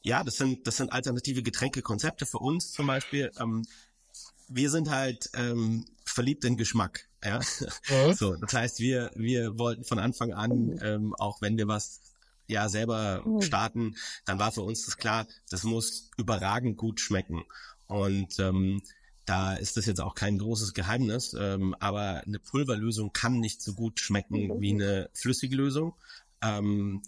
ja, 0.05 0.23
das 0.23 0.37
sind 0.37 0.67
das 0.67 0.77
sind 0.77 0.93
alternative 0.93 1.43
Getränkekonzepte 1.43 2.27
für 2.27 2.39
uns 2.39 2.71
zum 2.73 2.87
Beispiel. 2.87 3.33
Ähm, 3.41 3.67
wir 4.49 4.71
sind 4.71 4.91
halt 4.91 5.31
ähm, 5.35 5.87
verliebt 6.05 6.45
in 6.45 6.57
Geschmack. 6.57 7.09
Ja, 7.25 7.41
Mhm. 7.89 8.13
so. 8.13 8.37
Das 8.37 8.53
heißt, 8.53 8.81
wir 8.81 9.11
wir 9.17 9.59
wollten 9.59 9.85
von 9.85 9.99
Anfang 9.99 10.33
an, 10.35 10.79
ähm, 10.83 11.15
auch 11.15 11.41
wenn 11.41 11.57
wir 11.57 11.67
was 11.67 12.01
ja 12.47 12.69
selber 12.69 13.25
starten, 13.41 13.97
dann 14.27 14.39
war 14.39 14.53
für 14.53 14.61
uns 14.61 14.85
das 14.85 14.99
klar, 14.99 15.27
das 15.49 15.63
muss 15.65 16.11
überragend 16.19 16.77
gut 16.77 17.01
schmecken. 17.01 17.43
Und 17.87 18.39
ähm, 18.39 18.83
da 19.25 19.55
ist 19.55 19.79
das 19.79 19.87
jetzt 19.87 20.03
auch 20.03 20.15
kein 20.15 20.37
großes 20.39 20.75
Geheimnis, 20.75 21.35
ähm, 21.39 21.75
aber 21.81 22.23
eine 22.27 22.39
Pulverlösung 22.39 23.15
kann 23.15 23.41
nicht 23.41 23.63
so 23.63 23.73
gut 23.73 24.01
schmecken 24.01 24.61
wie 24.61 24.73
eine 24.75 25.09
flüssige 25.15 25.57
Lösung. 25.57 25.95
Ähm, 26.43 27.01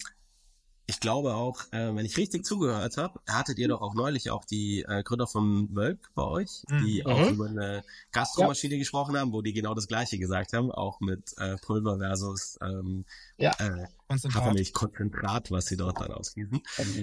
ich 0.88 1.00
glaube 1.00 1.34
auch, 1.34 1.62
äh, 1.72 1.94
wenn 1.94 2.06
ich 2.06 2.16
richtig 2.16 2.44
zugehört 2.44 2.96
habe, 2.96 3.20
hattet 3.28 3.58
ihr 3.58 3.68
doch 3.68 3.80
auch 3.80 3.94
neulich 3.94 4.30
auch 4.30 4.44
die 4.44 4.82
äh, 4.86 5.02
Gründer 5.02 5.26
von 5.26 5.74
Wölk 5.74 6.10
bei 6.14 6.22
euch, 6.22 6.62
die 6.80 7.02
Mhm. 7.04 7.06
auch 7.06 7.30
über 7.30 7.46
eine 7.46 7.84
Gastromaschine 8.12 8.78
gesprochen 8.78 9.16
haben, 9.16 9.32
wo 9.32 9.42
die 9.42 9.52
genau 9.52 9.74
das 9.74 9.88
Gleiche 9.88 10.18
gesagt 10.18 10.52
haben, 10.52 10.70
auch 10.70 11.00
mit 11.00 11.34
äh, 11.38 11.56
Pulver 11.56 11.98
versus 11.98 12.58
ähm, 12.62 13.04
Ja. 13.36 13.50
äh, 13.58 13.86
Konzentrat. 14.08 14.42
Hafermilchkonzentrat, 14.44 15.50
was 15.50 15.66
sie 15.66 15.76
dort 15.76 16.00
dann 16.00 16.12
ausgießen. 16.12 16.60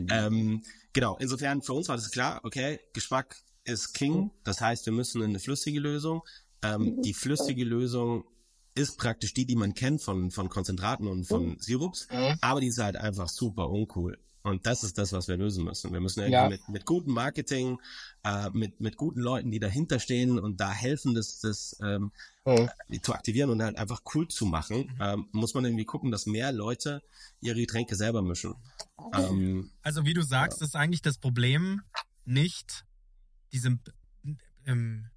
Ähm, 0.10 0.64
genau, 0.94 1.18
insofern 1.20 1.62
für 1.62 1.74
uns 1.74 1.90
war 1.90 1.98
das 1.98 2.10
klar, 2.12 2.40
okay, 2.44 2.80
Geschmack 2.94 3.36
ist 3.66 3.94
King, 3.94 4.32
das 4.44 4.62
heißt, 4.62 4.86
wir 4.86 4.94
müssen 4.94 5.22
in 5.22 5.30
eine 5.32 5.40
flüssige 5.40 5.80
Lösung. 5.80 6.22
Ähm, 6.62 7.02
die 7.02 7.14
flüssige 7.14 7.66
Lösung 7.66 8.24
ist 8.76 8.98
praktisch 8.98 9.34
die, 9.34 9.46
die 9.46 9.56
man 9.56 9.74
kennt 9.74 10.02
von, 10.02 10.32
von 10.32 10.50
Konzentraten 10.50 11.08
und 11.08 11.26
von 11.26 11.58
Sirups, 11.60 12.08
Mhm. 12.12 12.38
aber 12.42 12.60
die 12.62 12.68
ist 12.68 12.80
halt 12.80 12.96
einfach 12.98 13.30
super 13.30 13.70
uncool. 13.70 14.18
Und 14.42 14.66
das 14.66 14.84
ist 14.84 14.98
das, 14.98 15.14
was 15.14 15.30
wir 15.30 15.38
lösen 15.38 15.64
müssen. 15.64 15.94
Wir 15.94 16.02
müssen 16.02 16.20
irgendwie 16.20 16.34
Ja. 16.42 16.48
mit, 16.50 16.68
mit 16.68 16.86
gutem 16.86 17.14
Marketing, 17.14 17.80
äh, 18.24 18.50
mit, 18.50 18.82
mit 18.82 18.98
guten 18.98 19.22
Leuten, 19.22 19.52
die 19.52 19.60
dahinter 19.60 20.00
stehen 20.00 20.38
und 20.38 20.60
da 20.60 20.72
helfen, 20.72 21.14
das, 21.14 21.40
das 21.40 21.78
ähm, 21.82 22.12
Mhm. 22.46 22.70
zu 23.02 23.14
aktivieren 23.14 23.50
und 23.52 23.64
halt 23.64 23.78
einfach 23.78 24.02
cool 24.14 24.28
zu 24.28 24.46
machen, 24.46 24.94
ähm, 25.00 25.28
muss 25.32 25.54
man 25.54 25.64
irgendwie 25.64 25.86
gucken, 25.86 26.12
dass 26.12 26.26
mehr 26.26 26.52
Leute 26.52 27.02
ihre 27.40 27.56
Getränke 27.56 27.96
selber 27.96 28.22
mischen. 28.22 28.56
Ähm, 29.14 29.72
Also 29.82 30.06
wie 30.06 30.14
du 30.14 30.24
sagst, 30.24 30.62
ist 30.62 30.76
eigentlich 30.76 31.02
das 31.02 31.18
Problem 31.18 31.82
nicht 32.26 32.86
diesem 33.54 33.80
ähm, 34.66 35.10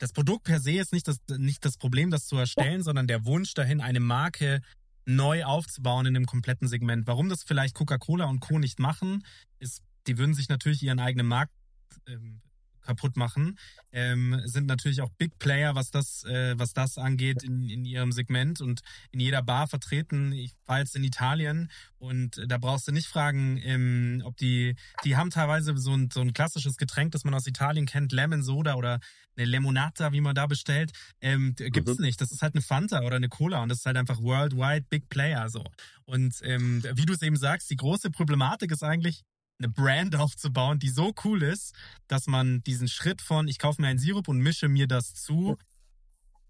das 0.00 0.12
Produkt 0.12 0.44
per 0.44 0.60
se 0.60 0.72
ist 0.72 0.92
nicht 0.92 1.06
das 1.06 1.18
nicht 1.28 1.64
das 1.64 1.76
Problem, 1.76 2.10
das 2.10 2.26
zu 2.26 2.36
erstellen, 2.36 2.82
sondern 2.82 3.06
der 3.06 3.24
Wunsch 3.26 3.54
dahin, 3.54 3.80
eine 3.80 4.00
Marke 4.00 4.62
neu 5.04 5.44
aufzubauen 5.44 6.06
in 6.06 6.14
dem 6.14 6.26
kompletten 6.26 6.68
Segment. 6.68 7.06
Warum 7.06 7.28
das 7.28 7.42
vielleicht 7.42 7.74
Coca-Cola 7.74 8.24
und 8.24 8.40
Co. 8.40 8.58
nicht 8.58 8.78
machen, 8.78 9.24
ist, 9.58 9.82
die 10.06 10.18
würden 10.18 10.34
sich 10.34 10.48
natürlich 10.48 10.82
ihren 10.82 11.00
eigenen 11.00 11.26
Markt 11.26 11.52
ähm, 12.06 12.40
kaputt 12.82 13.16
machen, 13.16 13.58
ähm, 13.92 14.40
sind 14.44 14.66
natürlich 14.66 15.00
auch 15.00 15.10
Big 15.18 15.38
Player, 15.38 15.74
was 15.74 15.90
das, 15.90 16.24
äh, 16.24 16.58
was 16.58 16.72
das 16.72 16.98
angeht 16.98 17.42
in, 17.42 17.68
in 17.68 17.84
ihrem 17.84 18.12
Segment 18.12 18.60
und 18.60 18.80
in 19.10 19.20
jeder 19.20 19.42
Bar 19.42 19.66
vertreten. 19.66 20.32
Ich 20.32 20.52
war 20.66 20.78
jetzt 20.78 20.96
in 20.96 21.04
Italien 21.04 21.70
und 21.98 22.38
äh, 22.38 22.46
da 22.46 22.58
brauchst 22.58 22.88
du 22.88 22.92
nicht 22.92 23.06
fragen, 23.08 23.60
ähm, 23.62 24.22
ob 24.24 24.36
die, 24.36 24.76
die 25.04 25.16
haben 25.16 25.30
teilweise 25.30 25.76
so 25.76 25.94
ein, 25.94 26.10
so 26.12 26.20
ein 26.20 26.32
klassisches 26.32 26.76
Getränk, 26.76 27.12
das 27.12 27.24
man 27.24 27.34
aus 27.34 27.46
Italien 27.46 27.86
kennt, 27.86 28.12
Lemon 28.12 28.42
Soda 28.42 28.74
oder 28.74 29.00
eine 29.36 29.46
Lemonata, 29.46 30.12
wie 30.12 30.20
man 30.20 30.34
da 30.34 30.46
bestellt, 30.46 30.92
ähm, 31.20 31.54
gibt's 31.56 31.98
Mhm. 31.98 32.04
nicht. 32.04 32.20
Das 32.20 32.30
ist 32.32 32.42
halt 32.42 32.54
eine 32.54 32.62
Fanta 32.62 33.02
oder 33.02 33.16
eine 33.16 33.28
Cola 33.28 33.62
und 33.62 33.68
das 33.68 33.78
ist 33.78 33.86
halt 33.86 33.96
einfach 33.96 34.20
worldwide 34.20 34.86
Big 34.90 35.08
Player 35.08 35.48
so. 35.48 35.64
Und 36.04 36.40
ähm, 36.42 36.82
wie 36.94 37.06
du 37.06 37.12
es 37.12 37.22
eben 37.22 37.36
sagst, 37.36 37.70
die 37.70 37.76
große 37.76 38.10
Problematik 38.10 38.70
ist 38.72 38.82
eigentlich, 38.82 39.22
eine 39.60 39.68
Brand 39.68 40.16
aufzubauen, 40.16 40.78
die 40.78 40.88
so 40.88 41.14
cool 41.24 41.42
ist, 41.42 41.74
dass 42.08 42.26
man 42.26 42.62
diesen 42.64 42.88
Schritt 42.88 43.22
von, 43.22 43.48
ich 43.48 43.58
kaufe 43.58 43.80
mir 43.80 43.88
einen 43.88 43.98
Sirup 43.98 44.28
und 44.28 44.38
mische 44.38 44.68
mir 44.68 44.86
das 44.86 45.14
zu, 45.14 45.56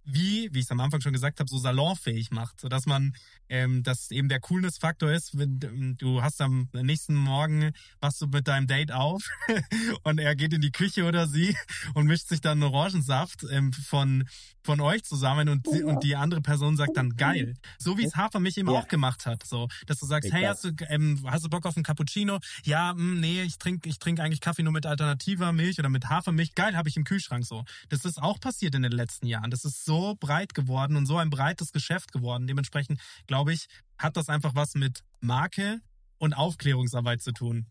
wie, 0.05 0.49
wie 0.53 0.59
ich 0.61 0.65
es 0.65 0.71
am 0.71 0.81
Anfang 0.81 1.01
schon 1.01 1.13
gesagt 1.13 1.41
habe, 1.41 1.49
so 1.49 1.59
salonfähig 1.59 2.31
macht, 2.31 2.61
sodass 2.61 2.87
man, 2.87 3.15
ähm, 3.49 3.83
dass 3.83 4.11
eben 4.11 4.29
der 4.29 4.41
Coolness-Faktor 4.41 5.13
ist, 5.13 5.37
wenn 5.39 5.61
ähm, 5.63 5.97
du 5.99 6.23
hast 6.23 6.41
am 6.41 6.69
nächsten 6.73 7.15
Morgen, 7.15 7.73
wachst 8.01 8.21
du 8.21 8.27
mit 8.27 8.49
deinem 8.49 8.67
Date 8.67 8.93
auf 8.93 9.23
und 10.03 10.19
er 10.19 10.35
geht 10.37 10.53
in 10.53 10.61
die 10.61 10.71
Küche 10.73 11.05
oder 11.05 11.27
sie 11.27 11.57
und 11.95 12.07
mischt 12.07 12.29
sich 12.29 12.41
dann 12.41 12.63
Orangensaft 12.63 13.45
ähm, 13.51 13.73
von, 13.73 14.29
von 14.63 14.81
euch 14.81 15.05
zusammen 15.05 15.49
und, 15.49 15.67
sie- 15.69 15.83
und 15.83 16.03
die 16.03 16.17
andere 16.17 16.41
Person 16.41 16.77
sagt 16.77 16.97
dann 16.97 17.17
geil. 17.17 17.55
So 17.79 17.99
wie 17.99 18.05
es 18.05 18.17
Hafermilch 18.17 18.57
eben 18.59 18.71
Ja. 18.71 18.81
auch 18.81 18.89
gemacht 18.89 19.27
hat, 19.27 19.45
so, 19.47 19.69
dass 19.87 19.99
du 19.99 20.07
sagst, 20.07 20.33
hey, 20.33 20.45
hast 20.45 20.65
du, 20.65 20.71
ähm, 20.89 21.21
hast 21.27 21.45
du 21.45 21.49
Bock 21.51 21.67
auf 21.67 21.77
einen 21.77 21.85
Cappuccino? 21.85 22.39
Ja, 22.65 22.95
mh, 22.95 23.21
nee, 23.21 23.43
ich 23.43 23.59
trinke 23.59 23.89
ich 23.89 23.99
trink 23.99 24.21
eigentlich 24.21 24.41
Kaffee 24.41 24.63
nur 24.63 24.73
mit 24.73 24.87
alternativer 24.87 25.53
Milch 25.53 25.79
oder 25.79 25.89
mit 25.89 26.09
Hafermilch. 26.09 26.55
Geil, 26.55 26.77
habe 26.77 26.89
ich 26.89 26.97
im 26.97 27.05
Kühlschrank 27.05 27.45
so. 27.47 27.65
Das 27.89 28.05
ist 28.05 28.21
auch 28.21 28.41
passiert 28.41 28.75
in 28.75 28.83
den 28.83 28.93
letzten 28.93 29.27
Jahren. 29.27 29.51
Das 29.51 29.65
ist 29.65 29.85
so 29.91 30.15
breit 30.21 30.55
geworden 30.55 30.97
und 30.97 31.07
so 31.07 31.17
ein 31.17 31.31
breites 31.31 31.73
Geschäft 31.73 32.13
geworden. 32.13 32.47
Dementsprechend, 32.47 33.01
glaube 33.27 33.53
ich, 33.53 33.67
hat 33.99 34.17
das 34.17 34.29
einfach 34.29 34.55
was 34.55 34.75
mit 34.75 35.01
Marke 35.19 35.81
und 36.19 36.33
Aufklärungsarbeit 36.33 37.21
zu 37.21 37.33
tun. 37.33 37.67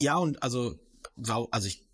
ja, 0.00 0.16
und 0.16 0.42
also, 0.42 0.78
also 1.50 1.68
ich, 1.68 1.84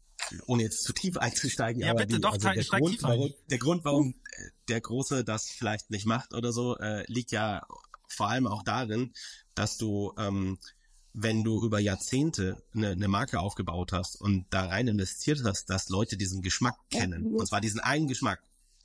ohne 0.47 0.63
jetzt 0.63 0.85
zu 0.85 0.93
tief 0.93 1.17
einzusteigen, 1.17 1.83
Ja, 1.83 1.91
aber 1.91 2.07
bitte, 2.07 2.15
die, 2.17 2.21
doch, 2.21 2.35
also 2.35 2.51
der, 2.51 2.63
Grund, 2.63 3.03
warum, 3.03 3.35
der 3.51 3.59
Grund, 3.59 3.85
warum 3.85 4.15
der 4.69 4.81
Große 4.81 5.25
das 5.25 5.51
vielleicht 5.51 5.91
nicht 5.91 6.07
macht 6.07 6.33
oder 6.33 6.53
so, 6.53 6.79
äh, 6.79 7.05
liegt 7.09 7.33
ja 7.33 7.67
vor 8.07 8.29
allem 8.29 8.47
auch 8.47 8.63
darin, 8.63 9.13
dass 9.57 9.77
du, 9.77 10.15
ähm, 10.19 10.59
wenn 11.15 11.43
du 11.43 11.65
über 11.65 11.81
Jahrzehnte 11.81 12.63
eine, 12.75 12.91
eine 12.91 13.09
Marke 13.09 13.41
aufgebaut 13.41 13.93
hast 13.93 14.21
und 14.21 14.47
da 14.51 14.67
rein 14.67 14.87
investiert 14.87 15.43
hast, 15.45 15.69
dass 15.69 15.89
Leute 15.89 16.17
diesen 16.17 16.43
Geschmack 16.43 16.77
kennen. 16.91 17.35
Und 17.35 17.47
zwar 17.49 17.61
diesen 17.61 17.81
einen 17.81 18.07
Geschmack. 18.07 18.41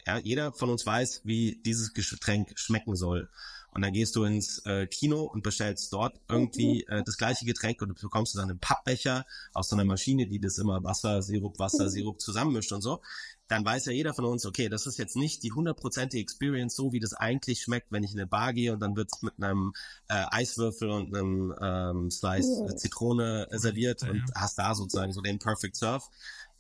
Ja, 0.08 0.18
jeder 0.20 0.54
von 0.54 0.70
uns 0.70 0.86
weiß, 0.86 1.22
wie 1.26 1.62
dieses 1.66 1.94
Getränk 1.94 2.58
schmecken 2.58 2.96
soll. 2.96 3.30
Und 3.72 3.82
dann 3.82 3.92
gehst 3.92 4.16
du 4.16 4.24
ins 4.24 4.60
äh, 4.66 4.88
Kino 4.88 5.24
und 5.24 5.44
bestellst 5.44 5.92
dort 5.92 6.20
irgendwie 6.30 6.86
äh, 6.86 7.04
das 7.04 7.18
gleiche 7.18 7.46
Getränk 7.46 7.82
und 7.82 7.90
du 7.90 7.94
bekommst 7.94 8.34
dann 8.38 8.50
einen 8.50 8.58
Pappbecher 8.58 9.26
aus 9.54 9.68
so 9.68 9.76
einer 9.76 9.84
Maschine, 9.84 10.26
die 10.26 10.40
das 10.40 10.60
immer 10.60 10.82
Wasser, 10.86 11.22
Sirup, 11.22 11.60
Wasser, 11.60 11.90
Sirup 11.90 12.22
zusammenmischt 12.22 12.72
und 12.72 12.82
so. 12.82 13.02
Dann 13.50 13.66
weiß 13.66 13.86
ja 13.86 13.92
jeder 13.92 14.14
von 14.14 14.24
uns, 14.24 14.46
okay, 14.46 14.70
das 14.70 14.88
ist 14.88 14.98
jetzt 14.98 15.18
nicht 15.18 15.44
die 15.44 15.52
hundertprozentige 15.52 16.24
Experience, 16.24 16.78
so 16.78 16.94
wie 16.94 17.02
das 17.02 17.14
eigentlich 17.14 17.62
schmeckt, 17.62 17.92
wenn 17.92 18.04
ich 18.04 18.14
in 18.14 18.20
eine 18.20 18.28
Bar 18.28 18.54
gehe 18.54 18.72
und 18.72 18.80
dann 18.80 18.96
wird's 18.96 19.22
mit 19.22 19.34
einem 19.38 19.74
äh, 20.08 20.24
Eiswürfel 20.32 20.90
und 20.90 21.14
einem 21.14 21.54
ähm, 21.62 22.10
Slice 22.10 22.66
äh, 22.70 22.76
Zitrone 22.78 23.48
äh, 23.52 23.60
serviert 23.60 24.04
und 24.04 24.24
hast 24.34 24.58
da 24.58 24.74
sozusagen 24.74 25.12
so 25.12 25.20
den 25.20 25.38
Perfect 25.38 25.76
Serve. 25.76 26.06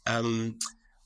Ähm, 0.05 0.59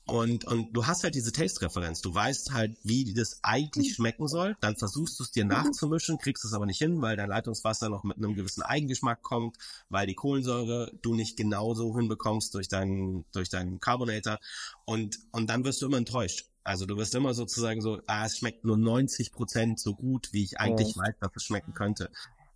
und, 0.06 0.44
und 0.44 0.72
du 0.72 0.86
hast 0.86 1.04
halt 1.04 1.14
diese 1.14 1.32
Taste-Referenz. 1.32 2.00
Du 2.00 2.12
weißt 2.12 2.52
halt, 2.52 2.76
wie 2.82 3.14
das 3.14 3.38
eigentlich 3.42 3.94
schmecken 3.94 4.26
soll. 4.26 4.56
Dann 4.60 4.76
versuchst 4.76 5.18
du 5.18 5.24
es 5.24 5.30
dir 5.30 5.44
nachzumischen, 5.44 6.18
kriegst 6.18 6.44
es 6.44 6.54
aber 6.54 6.66
nicht 6.66 6.78
hin, 6.78 7.00
weil 7.00 7.16
dein 7.16 7.28
Leitungswasser 7.28 7.88
noch 7.88 8.02
mit 8.02 8.16
einem 8.16 8.34
gewissen 8.34 8.62
Eigengeschmack 8.62 9.22
kommt, 9.22 9.56
weil 9.88 10.06
die 10.06 10.14
Kohlensäure 10.14 10.92
du 11.02 11.14
nicht 11.14 11.36
genauso 11.36 11.96
hinbekommst 11.96 12.52
durch 12.54 12.68
deinen, 12.68 13.24
durch 13.32 13.48
deinen 13.48 13.78
Carbonator. 13.78 14.38
Und, 14.84 15.20
und 15.30 15.48
dann 15.48 15.64
wirst 15.64 15.80
du 15.82 15.86
immer 15.86 15.98
enttäuscht. 15.98 16.46
Also 16.64 16.86
du 16.86 16.96
wirst 16.96 17.14
immer 17.14 17.34
sozusagen 17.34 17.80
so, 17.80 18.00
ah, 18.06 18.26
es 18.26 18.38
schmeckt 18.38 18.64
nur 18.64 18.76
90 18.76 19.32
Prozent 19.32 19.80
so 19.80 19.94
gut, 19.94 20.32
wie 20.32 20.44
ich 20.44 20.58
eigentlich 20.58 20.96
weiß, 20.96 21.14
dass 21.20 21.30
es 21.34 21.44
schmecken 21.44 21.74
könnte. 21.74 22.10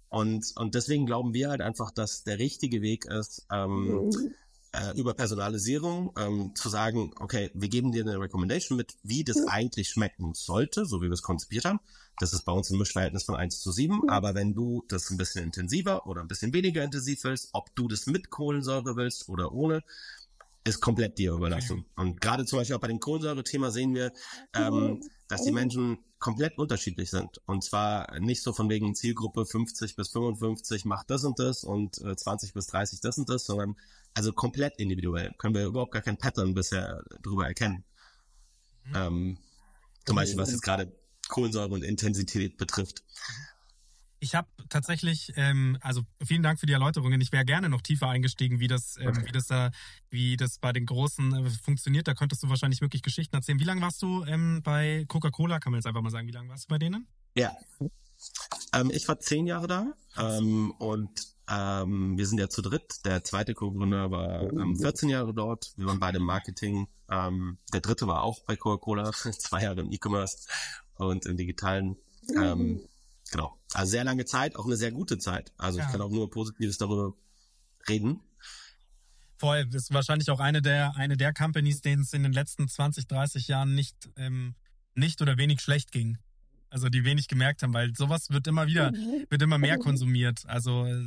Und, 0.08 0.52
und 0.56 0.74
deswegen 0.74 1.06
glauben 1.06 1.34
wir 1.34 1.50
halt 1.50 1.60
einfach, 1.60 1.90
dass 1.90 2.24
der 2.24 2.38
richtige 2.38 2.82
Weg 2.82 3.04
ist, 3.04 3.46
ähm, 3.52 4.10
äh, 4.76 4.98
über 4.98 5.14
Personalisierung 5.14 6.12
ähm, 6.18 6.52
zu 6.54 6.68
sagen, 6.68 7.12
okay, 7.18 7.50
wir 7.54 7.68
geben 7.68 7.92
dir 7.92 8.02
eine 8.02 8.20
Recommendation 8.20 8.76
mit, 8.76 8.94
wie 9.02 9.24
das 9.24 9.46
eigentlich 9.48 9.88
schmecken 9.88 10.34
sollte, 10.34 10.84
so 10.84 11.00
wie 11.00 11.06
wir 11.06 11.12
es 11.12 11.22
konzipiert 11.22 11.64
haben. 11.64 11.80
Das 12.18 12.32
ist 12.32 12.42
bei 12.42 12.52
uns 12.52 12.70
ein 12.70 12.78
Mischverhältnis 12.78 13.24
von 13.24 13.34
1 13.34 13.60
zu 13.60 13.72
7, 13.72 14.08
aber 14.08 14.34
wenn 14.34 14.54
du 14.54 14.84
das 14.88 15.10
ein 15.10 15.16
bisschen 15.16 15.44
intensiver 15.44 16.06
oder 16.06 16.22
ein 16.22 16.28
bisschen 16.28 16.52
weniger 16.52 16.82
intensiv 16.82 17.24
willst, 17.24 17.50
ob 17.52 17.74
du 17.74 17.88
das 17.88 18.06
mit 18.06 18.30
Kohlensäure 18.30 18.96
willst 18.96 19.28
oder 19.28 19.52
ohne, 19.52 19.82
ist 20.64 20.80
komplett 20.80 21.18
dir 21.18 21.32
überlassen. 21.32 21.84
Und 21.96 22.20
gerade 22.20 22.44
zum 22.44 22.58
Beispiel 22.58 22.76
auch 22.76 22.80
bei 22.80 22.88
dem 22.88 23.00
Kohlensäure-Thema 23.00 23.70
sehen 23.70 23.94
wir, 23.94 24.12
ähm, 24.54 25.00
dass 25.28 25.42
die 25.42 25.52
Menschen 25.52 25.98
komplett 26.18 26.58
unterschiedlich 26.58 27.10
sind. 27.10 27.40
Und 27.46 27.62
zwar 27.62 28.18
nicht 28.20 28.42
so 28.42 28.52
von 28.52 28.68
wegen 28.68 28.94
Zielgruppe 28.94 29.44
50 29.44 29.96
bis 29.96 30.08
55 30.08 30.84
macht 30.84 31.10
das 31.10 31.24
und 31.24 31.38
das 31.38 31.64
und 31.64 32.00
äh, 32.02 32.16
20 32.16 32.54
bis 32.54 32.66
30 32.68 33.00
das 33.00 33.18
und 33.18 33.28
das, 33.28 33.44
sondern 33.44 33.76
also 34.14 34.32
komplett 34.32 34.76
individuell. 34.78 35.34
Können 35.38 35.54
wir 35.54 35.66
überhaupt 35.66 35.92
gar 35.92 36.02
kein 36.02 36.16
Pattern 36.16 36.54
bisher 36.54 37.02
drüber 37.22 37.46
erkennen. 37.46 37.84
Ähm, 38.94 39.38
zum 40.06 40.16
Beispiel, 40.16 40.38
was 40.38 40.52
jetzt 40.52 40.62
gerade 40.62 40.92
Kohlensäure 41.28 41.70
und 41.70 41.82
Intensität 41.82 42.56
betrifft. 42.56 43.02
Ich 44.18 44.34
habe 44.34 44.48
tatsächlich, 44.68 45.32
ähm, 45.36 45.76
also 45.80 46.02
vielen 46.24 46.42
Dank 46.42 46.58
für 46.58 46.66
die 46.66 46.72
Erläuterungen. 46.72 47.20
Ich 47.20 47.32
wäre 47.32 47.44
gerne 47.44 47.68
noch 47.68 47.82
tiefer 47.82 48.08
eingestiegen, 48.08 48.60
wie 48.60 48.66
das, 48.66 48.96
ähm, 48.98 49.14
wie 49.26 49.32
das 49.32 49.46
da, 49.46 49.70
wie 50.10 50.36
das 50.36 50.58
bei 50.58 50.72
den 50.72 50.86
Großen 50.86 51.34
äh, 51.34 51.50
funktioniert. 51.50 52.08
Da 52.08 52.14
könntest 52.14 52.42
du 52.42 52.48
wahrscheinlich 52.48 52.80
wirklich 52.80 53.02
Geschichten 53.02 53.36
erzählen. 53.36 53.60
Wie 53.60 53.64
lange 53.64 53.82
warst 53.82 54.00
du 54.02 54.24
ähm, 54.24 54.62
bei 54.62 55.04
Coca-Cola? 55.08 55.60
Kann 55.60 55.72
man 55.72 55.80
jetzt 55.80 55.86
einfach 55.86 56.00
mal 56.00 56.10
sagen, 56.10 56.26
wie 56.26 56.32
lange 56.32 56.48
warst 56.48 56.64
du 56.64 56.68
bei 56.68 56.78
denen? 56.78 57.06
Ja. 57.34 57.52
Ähm, 58.72 58.90
ich 58.90 59.06
war 59.06 59.18
zehn 59.20 59.46
Jahre 59.46 59.66
da 59.66 59.92
ähm, 60.18 60.70
und 60.78 61.36
ähm, 61.48 62.16
wir 62.16 62.26
sind 62.26 62.38
ja 62.38 62.48
zu 62.48 62.62
dritt. 62.62 63.04
Der 63.04 63.22
zweite 63.22 63.54
Co-Gründer 63.54 64.10
war 64.10 64.42
ähm, 64.42 64.76
14 64.76 65.10
Jahre 65.10 65.34
dort. 65.34 65.72
Wir 65.76 65.86
waren 65.86 66.00
beide 66.00 66.18
im 66.18 66.24
Marketing. 66.24 66.88
Ähm, 67.10 67.58
der 67.72 67.80
dritte 67.80 68.06
war 68.06 68.22
auch 68.22 68.40
bei 68.40 68.56
Coca-Cola, 68.56 69.12
zwei 69.12 69.62
Jahre 69.62 69.80
im 69.80 69.92
E-Commerce 69.92 70.48
und 70.94 71.26
im 71.26 71.36
Digitalen. 71.36 71.96
Ähm, 72.34 72.80
genau. 73.30 73.58
Also 73.74 73.90
sehr 73.90 74.04
lange 74.04 74.24
Zeit, 74.24 74.56
auch 74.56 74.66
eine 74.66 74.76
sehr 74.76 74.92
gute 74.92 75.18
Zeit. 75.18 75.52
Also 75.58 75.78
Ja. 75.78 75.86
ich 75.86 75.90
kann 75.92 76.00
auch 76.00 76.10
nur 76.10 76.30
Positives 76.30 76.78
darüber 76.78 77.14
reden. 77.88 78.20
Voll, 79.38 79.66
das 79.66 79.84
ist 79.84 79.92
wahrscheinlich 79.94 80.30
auch 80.30 80.40
eine 80.40 80.62
der, 80.62 80.96
eine 80.96 81.16
der 81.16 81.34
Companies, 81.34 81.82
denen 81.82 82.02
es 82.02 82.12
in 82.14 82.22
den 82.22 82.32
letzten 82.32 82.68
20, 82.68 83.06
30 83.06 83.48
Jahren 83.48 83.74
nicht, 83.74 84.08
ähm, 84.16 84.54
nicht 84.94 85.20
oder 85.20 85.36
wenig 85.36 85.60
schlecht 85.60 85.92
ging. 85.92 86.18
Also 86.70 86.88
die 86.88 87.04
wenig 87.04 87.28
gemerkt 87.28 87.62
haben, 87.62 87.74
weil 87.74 87.94
sowas 87.94 88.30
wird 88.30 88.46
immer 88.46 88.66
wieder, 88.66 88.92
wird 89.28 89.42
immer 89.42 89.58
mehr 89.58 89.78
konsumiert. 89.78 90.44
Also 90.46 90.86
äh, 90.86 91.04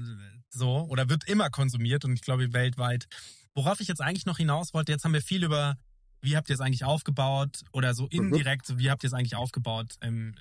so, 0.49 0.85
oder 0.89 1.09
wird 1.09 1.27
immer 1.27 1.49
konsumiert 1.49 2.05
und 2.05 2.13
ich 2.13 2.21
glaube 2.21 2.53
weltweit. 2.53 3.07
Worauf 3.55 3.79
ich 3.81 3.87
jetzt 3.87 4.01
eigentlich 4.01 4.25
noch 4.25 4.37
hinaus 4.37 4.73
wollte, 4.73 4.91
jetzt 4.91 5.03
haben 5.05 5.13
wir 5.13 5.21
viel 5.21 5.43
über, 5.43 5.77
wie 6.21 6.37
habt 6.37 6.49
ihr 6.49 6.53
es 6.55 6.61
eigentlich 6.61 6.85
aufgebaut 6.85 7.63
oder 7.73 7.93
so 7.93 8.07
indirekt, 8.07 8.77
wie 8.77 8.89
habt 8.91 9.03
ihr 9.03 9.07
es 9.07 9.13
eigentlich 9.13 9.35
aufgebaut 9.35 9.95
ähm, 10.01 10.35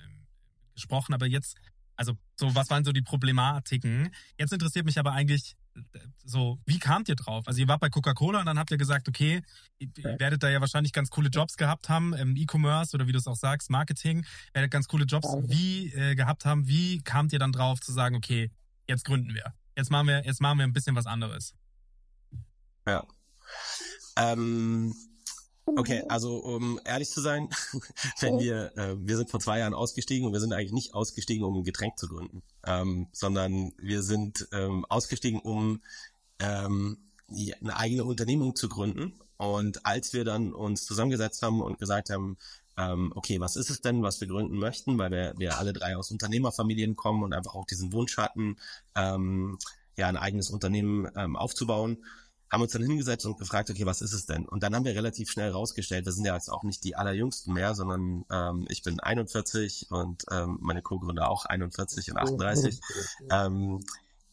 gesprochen, 0.79 1.13
aber 1.13 1.27
jetzt, 1.27 1.57
also 1.95 2.17
so, 2.35 2.55
was 2.55 2.69
waren 2.69 2.85
so 2.85 2.91
die 2.91 3.01
Problematiken? 3.01 4.13
Jetzt 4.37 4.53
interessiert 4.53 4.85
mich 4.85 4.97
aber 4.99 5.11
eigentlich 5.11 5.55
äh, 5.75 5.99
so, 6.23 6.59
wie 6.65 6.79
kamt 6.79 7.09
ihr 7.09 7.15
drauf? 7.15 7.47
Also 7.47 7.59
ihr 7.59 7.67
wart 7.67 7.81
bei 7.81 7.89
Coca-Cola 7.89 8.39
und 8.39 8.45
dann 8.45 8.57
habt 8.57 8.71
ihr 8.71 8.77
gesagt, 8.77 9.07
okay, 9.07 9.41
ihr 9.79 10.19
werdet 10.19 10.43
da 10.43 10.49
ja 10.49 10.61
wahrscheinlich 10.61 10.93
ganz 10.93 11.09
coole 11.09 11.29
Jobs 11.29 11.57
gehabt 11.57 11.89
haben, 11.89 12.13
im 12.13 12.35
E-Commerce 12.35 12.95
oder 12.95 13.07
wie 13.07 13.11
du 13.11 13.19
es 13.19 13.27
auch 13.27 13.35
sagst, 13.35 13.69
Marketing, 13.69 14.25
werdet 14.53 14.71
ganz 14.71 14.87
coole 14.87 15.05
Jobs 15.05 15.27
wie 15.47 15.93
äh, 15.93 16.15
gehabt 16.15 16.45
haben. 16.45 16.67
Wie 16.67 17.01
kamt 17.01 17.33
ihr 17.33 17.39
dann 17.39 17.51
drauf 17.51 17.79
zu 17.81 17.91
sagen, 17.91 18.15
okay, 18.15 18.51
jetzt 18.87 19.05
gründen 19.05 19.33
wir. 19.33 19.53
Jetzt 19.75 19.91
machen 19.91 20.07
wir, 20.07 20.25
jetzt 20.25 20.41
machen 20.41 20.57
wir 20.57 20.65
ein 20.65 20.73
bisschen 20.73 20.95
was 20.95 21.05
anderes. 21.05 21.53
Ja. 22.87 23.05
Ähm, 24.17 24.93
okay, 25.77 26.03
also 26.09 26.37
um 26.37 26.79
ehrlich 26.85 27.09
zu 27.09 27.21
sein, 27.21 27.49
wenn 28.19 28.39
wir, 28.39 28.77
äh, 28.77 28.95
wir 28.99 29.17
sind 29.17 29.29
vor 29.29 29.39
zwei 29.39 29.59
Jahren 29.59 29.73
ausgestiegen 29.73 30.25
und 30.25 30.33
wir 30.33 30.39
sind 30.39 30.53
eigentlich 30.53 30.73
nicht 30.73 30.93
ausgestiegen, 30.93 31.43
um 31.43 31.57
ein 31.57 31.63
Getränk 31.63 31.97
zu 31.97 32.07
gründen, 32.07 32.41
ähm, 32.65 33.07
sondern 33.11 33.73
wir 33.77 34.03
sind 34.03 34.47
ähm, 34.51 34.85
ausgestiegen, 34.85 35.39
um 35.39 35.81
ähm, 36.39 36.97
eine 37.61 37.77
eigene 37.77 38.03
Unternehmung 38.03 38.55
zu 38.55 38.69
gründen. 38.69 39.19
Und 39.37 39.85
als 39.85 40.13
wir 40.13 40.25
dann 40.25 40.53
uns 40.53 40.85
zusammengesetzt 40.85 41.41
haben 41.43 41.61
und 41.61 41.79
gesagt 41.79 42.09
haben, 42.09 42.37
ähm, 42.77 43.11
okay, 43.15 43.39
was 43.39 43.55
ist 43.55 43.69
es 43.69 43.81
denn, 43.81 44.03
was 44.03 44.19
wir 44.21 44.27
gründen 44.27 44.57
möchten, 44.57 44.97
weil 44.97 45.11
wir, 45.11 45.33
wir 45.37 45.57
alle 45.57 45.73
drei 45.73 45.95
aus 45.95 46.11
Unternehmerfamilien 46.11 46.95
kommen 46.95 47.23
und 47.23 47.33
einfach 47.33 47.55
auch 47.55 47.65
diesen 47.65 47.93
Wunsch 47.93 48.17
hatten, 48.17 48.57
ähm, 48.95 49.57
ja, 49.97 50.07
ein 50.07 50.17
eigenes 50.17 50.49
Unternehmen 50.49 51.09
ähm, 51.15 51.35
aufzubauen, 51.35 51.97
haben 52.51 52.61
uns 52.61 52.71
dann 52.71 52.81
hingesetzt 52.81 53.25
und 53.25 53.37
gefragt, 53.37 53.69
okay, 53.69 53.85
was 53.85 54.01
ist 54.01 54.13
es 54.13 54.25
denn? 54.25 54.47
Und 54.47 54.63
dann 54.63 54.75
haben 54.75 54.85
wir 54.85 54.95
relativ 54.95 55.29
schnell 55.29 55.51
rausgestellt, 55.51 56.05
wir 56.05 56.11
sind 56.11 56.25
ja 56.25 56.33
jetzt 56.33 56.49
auch 56.49 56.63
nicht 56.63 56.83
die 56.83 56.95
allerjüngsten 56.95 57.53
mehr, 57.53 57.75
sondern 57.75 58.25
ähm, 58.31 58.65
ich 58.69 58.83
bin 58.83 58.99
41 58.99 59.87
und 59.91 60.25
ähm, 60.31 60.57
meine 60.61 60.81
Co-Gründer 60.81 61.29
auch 61.29 61.45
41 61.45 62.11
und 62.11 62.17
38. 62.17 62.79
ähm, 63.31 63.79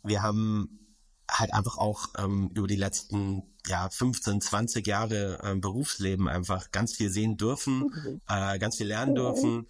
wir 0.03 0.23
haben 0.23 0.87
halt 1.31 1.53
einfach 1.53 1.77
auch 1.77 2.09
ähm, 2.19 2.51
über 2.55 2.69
die 2.69 2.77
letzten 2.77 3.43
ja 3.67 3.89
15, 3.91 4.41
20 4.41 4.87
Jahre 4.87 5.41
ähm, 5.43 5.61
Berufsleben 5.61 6.29
einfach 6.29 6.71
ganz 6.71 6.95
viel 6.95 7.11
sehen 7.11 7.37
dürfen, 7.37 8.21
äh, 8.29 8.59
ganz 8.59 8.77
viel 8.77 8.87
lernen 8.87 9.17
dürfen 9.17 9.67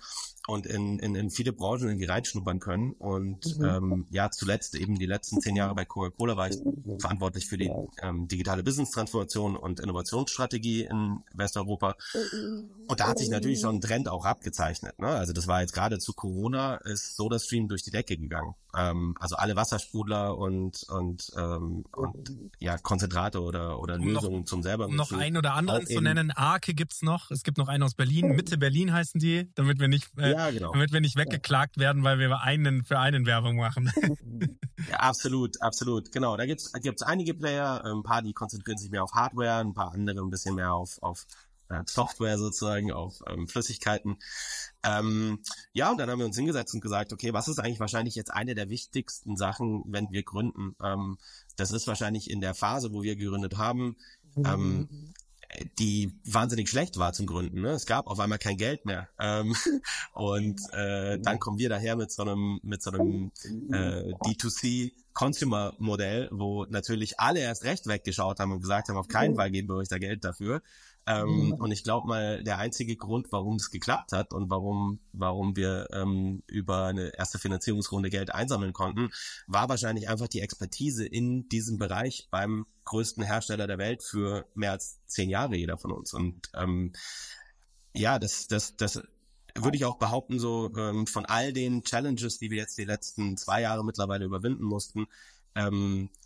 und 0.46 0.66
in, 0.66 0.98
in, 0.98 1.14
in 1.14 1.30
viele 1.30 1.52
Branchen 1.52 1.88
irgendwie 1.88 2.06
reinschnuppern 2.06 2.60
können. 2.60 2.92
Und 2.92 3.58
ähm, 3.62 4.06
ja, 4.10 4.30
zuletzt 4.30 4.74
eben 4.74 4.98
die 4.98 5.06
letzten 5.06 5.40
zehn 5.40 5.56
Jahre 5.56 5.74
bei 5.74 5.84
Coca-Cola 5.84 6.36
war 6.36 6.48
ich 6.48 6.56
verantwortlich 6.98 7.46
für 7.46 7.58
die 7.58 7.70
ähm, 8.02 8.28
digitale 8.28 8.62
Business-Transformation 8.62 9.56
und 9.56 9.80
Innovationsstrategie 9.80 10.84
in 10.84 11.18
Westeuropa. 11.34 11.96
Und 12.86 13.00
da 13.00 13.08
hat 13.08 13.18
sich 13.18 13.28
natürlich 13.28 13.60
schon 13.60 13.76
ein 13.76 13.80
Trend 13.80 14.08
auch 14.08 14.24
abgezeichnet. 14.24 14.98
Ne? 14.98 15.08
Also 15.08 15.32
das 15.32 15.46
war 15.46 15.60
jetzt 15.60 15.72
gerade 15.72 15.98
zu 15.98 16.12
Corona, 16.12 16.76
ist 16.76 17.16
SodaStream 17.16 17.68
durch 17.68 17.82
die 17.82 17.90
Decke 17.90 18.16
gegangen. 18.16 18.54
Ähm, 18.76 19.14
also 19.18 19.36
alle 19.36 19.56
Wassersprudler 19.56 20.36
und 20.36 20.84
und 20.88 21.32
ähm, 21.36 21.84
und 21.92 22.30
ja 22.58 22.78
Konzentrate 22.78 23.40
oder 23.40 23.80
oder 23.80 23.94
Um 23.94 24.12
noch- 24.12 24.22
Lösungen 24.22 24.46
zum 24.46 24.62
selber 24.62 24.86
Um 24.86 24.96
noch 24.96 25.12
einen 25.12 25.36
oder 25.36 25.54
anderen 25.54 25.86
zu 25.86 26.00
nennen, 26.00 26.30
Arke 26.30 26.74
gibt's 26.74 27.02
noch. 27.02 27.30
Es 27.30 27.42
gibt 27.42 27.58
noch 27.58 27.68
einen 27.68 27.82
aus 27.82 27.94
Berlin, 27.94 28.28
Mitte 28.36 28.58
Berlin 28.58 28.92
heißen 28.92 29.18
die, 29.18 29.50
damit 29.54 29.80
wir 29.80 29.88
nicht, 29.88 30.08
äh, 30.18 30.35
Ja, 30.36 30.50
genau. 30.50 30.72
damit 30.72 30.92
wir 30.92 31.00
nicht 31.00 31.16
weggeklagt 31.16 31.78
werden, 31.78 32.04
weil 32.04 32.18
wir 32.18 32.40
einen 32.40 32.84
für 32.84 32.98
einen 32.98 33.26
Werbung 33.26 33.56
machen. 33.56 33.90
Ja, 34.90 34.96
absolut, 34.98 35.60
absolut. 35.62 36.12
Genau, 36.12 36.36
da 36.36 36.44
gibt's 36.44 36.70
gibt's 36.74 37.02
einige 37.02 37.32
Player, 37.32 37.82
ein 37.84 38.02
paar, 38.02 38.20
die 38.22 38.34
konzentrieren 38.34 38.76
sich 38.76 38.90
mehr 38.90 39.02
auf 39.02 39.12
Hardware, 39.12 39.60
ein 39.60 39.72
paar 39.72 39.92
andere 39.92 40.20
ein 40.20 40.30
bisschen 40.30 40.54
mehr 40.54 40.74
auf 40.74 41.02
auf 41.02 41.26
äh, 41.68 41.82
Software 41.86 42.38
sozusagen, 42.38 42.92
auf 42.92 43.22
ähm, 43.26 43.48
Flüssigkeiten. 43.48 44.18
Ähm, 44.84 45.40
ja, 45.72 45.90
und 45.90 45.98
dann 45.98 46.10
haben 46.10 46.18
wir 46.18 46.26
uns 46.26 46.36
hingesetzt 46.36 46.74
und 46.74 46.80
gesagt, 46.80 47.12
okay, 47.12 47.32
was 47.32 47.48
ist 47.48 47.58
eigentlich 47.58 47.80
wahrscheinlich 47.80 48.14
jetzt 48.14 48.32
eine 48.32 48.54
der 48.54 48.68
wichtigsten 48.68 49.36
Sachen, 49.36 49.82
wenn 49.86 50.10
wir 50.10 50.22
gründen? 50.22 50.76
Ähm, 50.82 51.18
das 51.56 51.72
ist 51.72 51.86
wahrscheinlich 51.86 52.30
in 52.30 52.40
der 52.40 52.54
Phase, 52.54 52.92
wo 52.92 53.02
wir 53.02 53.16
gegründet 53.16 53.56
haben, 53.56 53.96
ähm, 54.36 55.12
die 55.78 56.12
wahnsinnig 56.24 56.68
schlecht 56.68 56.98
war 56.98 57.12
zum 57.12 57.26
Gründen. 57.26 57.62
Ne? 57.62 57.70
Es 57.70 57.86
gab 57.86 58.06
auf 58.06 58.20
einmal 58.20 58.38
kein 58.38 58.56
Geld 58.56 58.84
mehr. 58.84 59.08
Ähm, 59.18 59.54
und 60.12 60.60
äh, 60.72 61.18
dann 61.18 61.38
kommen 61.38 61.58
wir 61.58 61.68
daher 61.68 61.96
mit 61.96 62.12
so 62.12 62.22
einem, 62.22 62.60
mit 62.62 62.82
so 62.82 62.90
einem 62.90 63.32
äh, 63.72 64.12
D2C 64.24 64.92
Consumer 65.12 65.72
Modell, 65.78 66.28
wo 66.30 66.66
natürlich 66.66 67.18
alle 67.18 67.40
erst 67.40 67.64
recht 67.64 67.86
weggeschaut 67.86 68.38
haben 68.38 68.52
und 68.52 68.60
gesagt 68.60 68.88
haben, 68.88 68.96
auf 68.96 69.08
keinen 69.08 69.34
Fall 69.36 69.50
geben 69.50 69.68
wir 69.68 69.76
euch 69.76 69.88
da 69.88 69.98
Geld 69.98 70.24
dafür. 70.24 70.62
Ähm, 71.08 71.52
und 71.52 71.70
ich 71.70 71.84
glaube 71.84 72.08
mal, 72.08 72.42
der 72.42 72.58
einzige 72.58 72.96
Grund, 72.96 73.30
warum 73.30 73.56
es 73.56 73.70
geklappt 73.70 74.10
hat 74.12 74.32
und 74.32 74.50
warum, 74.50 74.98
warum 75.12 75.54
wir 75.54 75.88
ähm, 75.92 76.42
über 76.48 76.86
eine 76.86 77.16
erste 77.16 77.38
Finanzierungsrunde 77.38 78.10
Geld 78.10 78.34
einsammeln 78.34 78.72
konnten, 78.72 79.10
war 79.46 79.68
wahrscheinlich 79.68 80.08
einfach 80.08 80.26
die 80.26 80.40
Expertise 80.40 81.06
in 81.06 81.48
diesem 81.48 81.78
Bereich 81.78 82.26
beim 82.30 82.66
größten 82.84 83.22
Hersteller 83.22 83.68
der 83.68 83.78
Welt 83.78 84.02
für 84.02 84.46
mehr 84.54 84.72
als 84.72 84.98
zehn 85.06 85.30
Jahre 85.30 85.56
jeder 85.56 85.78
von 85.78 85.92
uns. 85.92 86.12
Und 86.12 86.50
ähm, 86.54 86.92
ja, 87.94 88.18
das, 88.18 88.48
das, 88.48 88.76
das 88.76 89.00
würde 89.54 89.76
ich 89.76 89.84
auch 89.84 89.98
behaupten, 89.98 90.40
so 90.40 90.72
ähm, 90.76 91.06
von 91.06 91.24
all 91.24 91.52
den 91.52 91.84
Challenges, 91.84 92.38
die 92.38 92.50
wir 92.50 92.58
jetzt 92.58 92.78
die 92.78 92.84
letzten 92.84 93.36
zwei 93.36 93.62
Jahre 93.62 93.84
mittlerweile 93.84 94.24
überwinden 94.24 94.64
mussten, 94.64 95.06
ähm, 95.54 96.10
äh, 96.10 96.25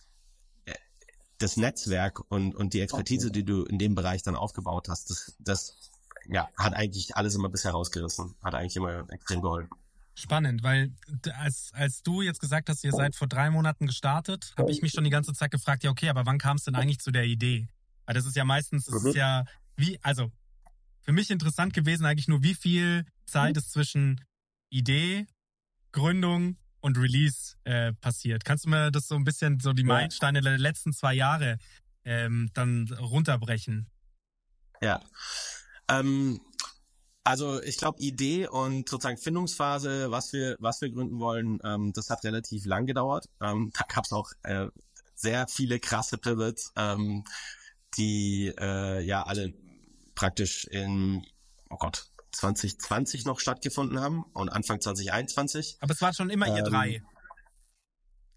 das 1.40 1.57
Netzwerk 1.57 2.20
und, 2.31 2.55
und 2.55 2.74
die 2.74 2.81
Expertise, 2.81 3.31
die 3.31 3.44
du 3.44 3.64
in 3.64 3.79
dem 3.79 3.94
Bereich 3.94 4.22
dann 4.22 4.37
aufgebaut 4.37 4.88
hast, 4.88 5.11
das, 5.11 5.35
das 5.40 5.90
ja, 6.29 6.48
hat 6.57 6.74
eigentlich 6.74 7.16
alles 7.16 7.35
immer 7.35 7.48
bisher 7.48 7.72
rausgerissen, 7.72 8.35
hat 8.42 8.55
eigentlich 8.55 8.76
immer 8.76 9.11
extrem 9.11 9.40
geholfen. 9.42 9.70
Spannend, 10.14 10.62
weil 10.62 10.92
als, 11.38 11.70
als 11.72 12.03
du 12.03 12.20
jetzt 12.20 12.40
gesagt 12.40 12.68
hast, 12.68 12.85
ihr 12.85 12.92
seid 12.92 13.16
vor 13.16 13.26
drei 13.26 13.48
Monaten 13.50 13.87
gestartet, 13.87 14.53
habe 14.59 14.70
ich 14.70 14.83
mich 14.83 14.92
schon 14.92 15.05
die 15.05 15.11
ganze 15.11 15.33
Zeit 15.33 15.50
gefragt, 15.50 15.83
ja 15.83 15.90
okay, 15.90 16.11
aber 16.11 16.26
wann 16.26 16.38
kam 16.38 16.57
es 16.57 16.64
denn 16.64 16.74
eigentlich 16.74 16.98
zu 17.00 17.11
der 17.11 17.24
Idee? 17.24 17.68
Weil 18.05 18.14
das 18.14 18.26
ist 18.26 18.37
ja 18.37 18.44
meistens, 18.44 18.85
das 18.85 18.96
ist 18.96 19.14
Mhm. 19.14 19.18
ja 19.18 19.44
wie, 19.76 19.98
also 20.03 20.31
für 21.00 21.12
mich 21.12 21.31
interessant 21.31 21.72
gewesen 21.72 22.05
eigentlich 22.05 22.29
nur, 22.29 22.42
wie 22.42 22.55
viel 22.55 23.07
Zeit 23.24 23.57
ist 23.57 23.72
zwischen 23.72 24.22
Idee, 24.68 25.26
Gründung 25.92 26.57
und 26.81 26.99
Release 26.99 27.57
äh, 27.64 27.93
passiert. 27.93 28.45
Kannst 28.45 28.64
du 28.64 28.71
mir 28.71 28.90
das 28.90 29.09
so 29.09 29.14
ein 29.14 29.25
bisschen, 29.25 29.61
so 29.61 29.73
die. 29.73 29.85
Meilensteine 29.85 30.40
der 30.40 30.59
letzten 30.59 30.93
zwei 30.93 31.14
Jahre 31.14 31.59
ähm, 32.05 32.51
dann 32.55 32.88
runterbrechen? 32.93 33.88
Ja. 34.81 35.01
Ähm, 35.88 36.40
also 37.25 37.62
ich 37.62 37.77
glaube, 37.77 38.01
Idee 38.01 38.49
und 38.49 38.88
sozusagen 38.88 39.19
Findungsphase, 39.19 40.11
was 40.11 40.33
wir, 40.33 40.57
was 40.59 40.81
wir 40.81 40.90
gründen 40.90 41.21
wollen, 41.21 41.59
ähm, 41.64 41.93
das 41.93 42.11
hat 42.11 42.25
relativ 42.25 42.64
lang 42.64 42.87
gedauert. 42.87 43.27
Ähm, 43.40 43.71
da 43.75 43.85
gab 43.88 44.05
es 44.05 44.12
auch 44.12 44.31
äh, 44.43 44.69
sehr 45.14 45.47
viele 45.49 45.79
krasse 45.81 46.16
Pivots, 46.19 46.73
ähm, 46.77 47.25
die 47.97 48.53
äh, 48.59 49.03
ja 49.03 49.23
alle 49.25 49.53
praktisch 50.14 50.64
in, 50.64 51.25
oh 51.69 51.77
Gott, 51.77 52.10
2020 52.33 53.25
noch 53.25 53.40
stattgefunden 53.40 54.01
haben 54.01 54.23
und 54.35 54.49
Anfang 54.49 54.81
2021. 54.81 55.79
Aber 55.81 55.93
es 55.93 56.01
war 56.01 56.12
schon 56.14 56.31
immer 56.31 56.47
ihr 56.49 56.59
Ähm, 56.64 56.64
drei. 56.64 57.03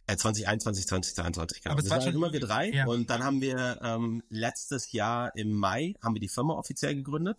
Äh, 0.08 0.18
2021, 0.18 0.86
2022, 0.88 1.62
genau. 1.62 1.74
Aber 1.74 1.82
es 1.84 1.90
war 1.90 1.98
waren 1.98 2.06
schon- 2.08 2.16
immer 2.16 2.34
wir 2.34 2.40
drei. 2.42 2.70
ja. 2.72 2.86
Und 2.88 3.10
dann 3.10 3.24
haben 3.24 3.40
wir 3.42 3.80
ähm, 3.82 4.22
letztes 4.30 4.92
Jahr 4.92 5.34
im 5.36 5.54
Mai 5.54 5.94
haben 6.02 6.14
wir 6.16 6.20
die 6.20 6.28
Firma 6.30 6.54
offiziell 6.56 6.96
gegründet. 6.96 7.38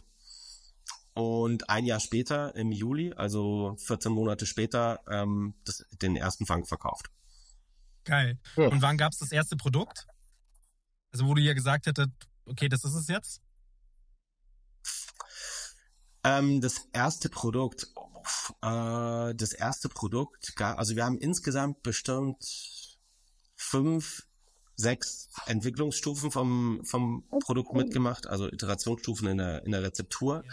Und 1.13 1.69
ein 1.71 1.85
Jahr 1.85 2.01
später, 2.01 2.55
im 2.57 2.73
Juli, 2.73 3.13
also 3.15 3.77
14 3.79 4.11
Monate 4.11 4.47
später, 4.47 5.01
ähm, 5.09 5.55
das, 5.65 5.85
den 6.03 6.17
ersten 6.17 6.45
Fang 6.47 6.65
verkauft. 6.65 7.07
Geil. 8.05 8.39
Ja. 8.57 8.69
Und 8.69 8.83
wann 8.83 8.97
gab 8.99 9.13
es 9.13 9.19
das 9.19 9.31
erste 9.31 9.57
Produkt? 9.57 10.07
Also 11.13 11.27
wo 11.27 11.35
du 11.35 11.41
ja 11.43 11.53
gesagt 11.55 11.87
hättet, 11.87 12.11
okay, 12.47 12.69
das 12.69 12.83
ist 12.85 12.95
es 12.95 13.07
jetzt? 13.09 13.41
Ähm, 16.25 16.61
das 16.61 16.89
erste 16.93 17.29
Produkt, 17.29 17.89
äh, 18.63 19.35
das 19.35 19.53
erste 19.53 19.89
Produkt, 19.89 20.55
also 20.61 20.97
wir 20.97 21.05
haben 21.05 21.19
insgesamt 21.19 21.83
bestimmt 21.83 22.43
fünf, 23.57 24.27
sechs 24.77 25.29
Entwicklungsstufen 25.47 26.31
vom, 26.31 26.81
vom 26.85 27.25
Produkt 27.45 27.75
mitgemacht, 27.75 28.27
also 28.27 28.49
Iterationsstufen 28.49 29.29
in 29.29 29.39
der, 29.39 29.65
in 29.65 29.73
der 29.73 29.83
Rezeptur. 29.83 30.45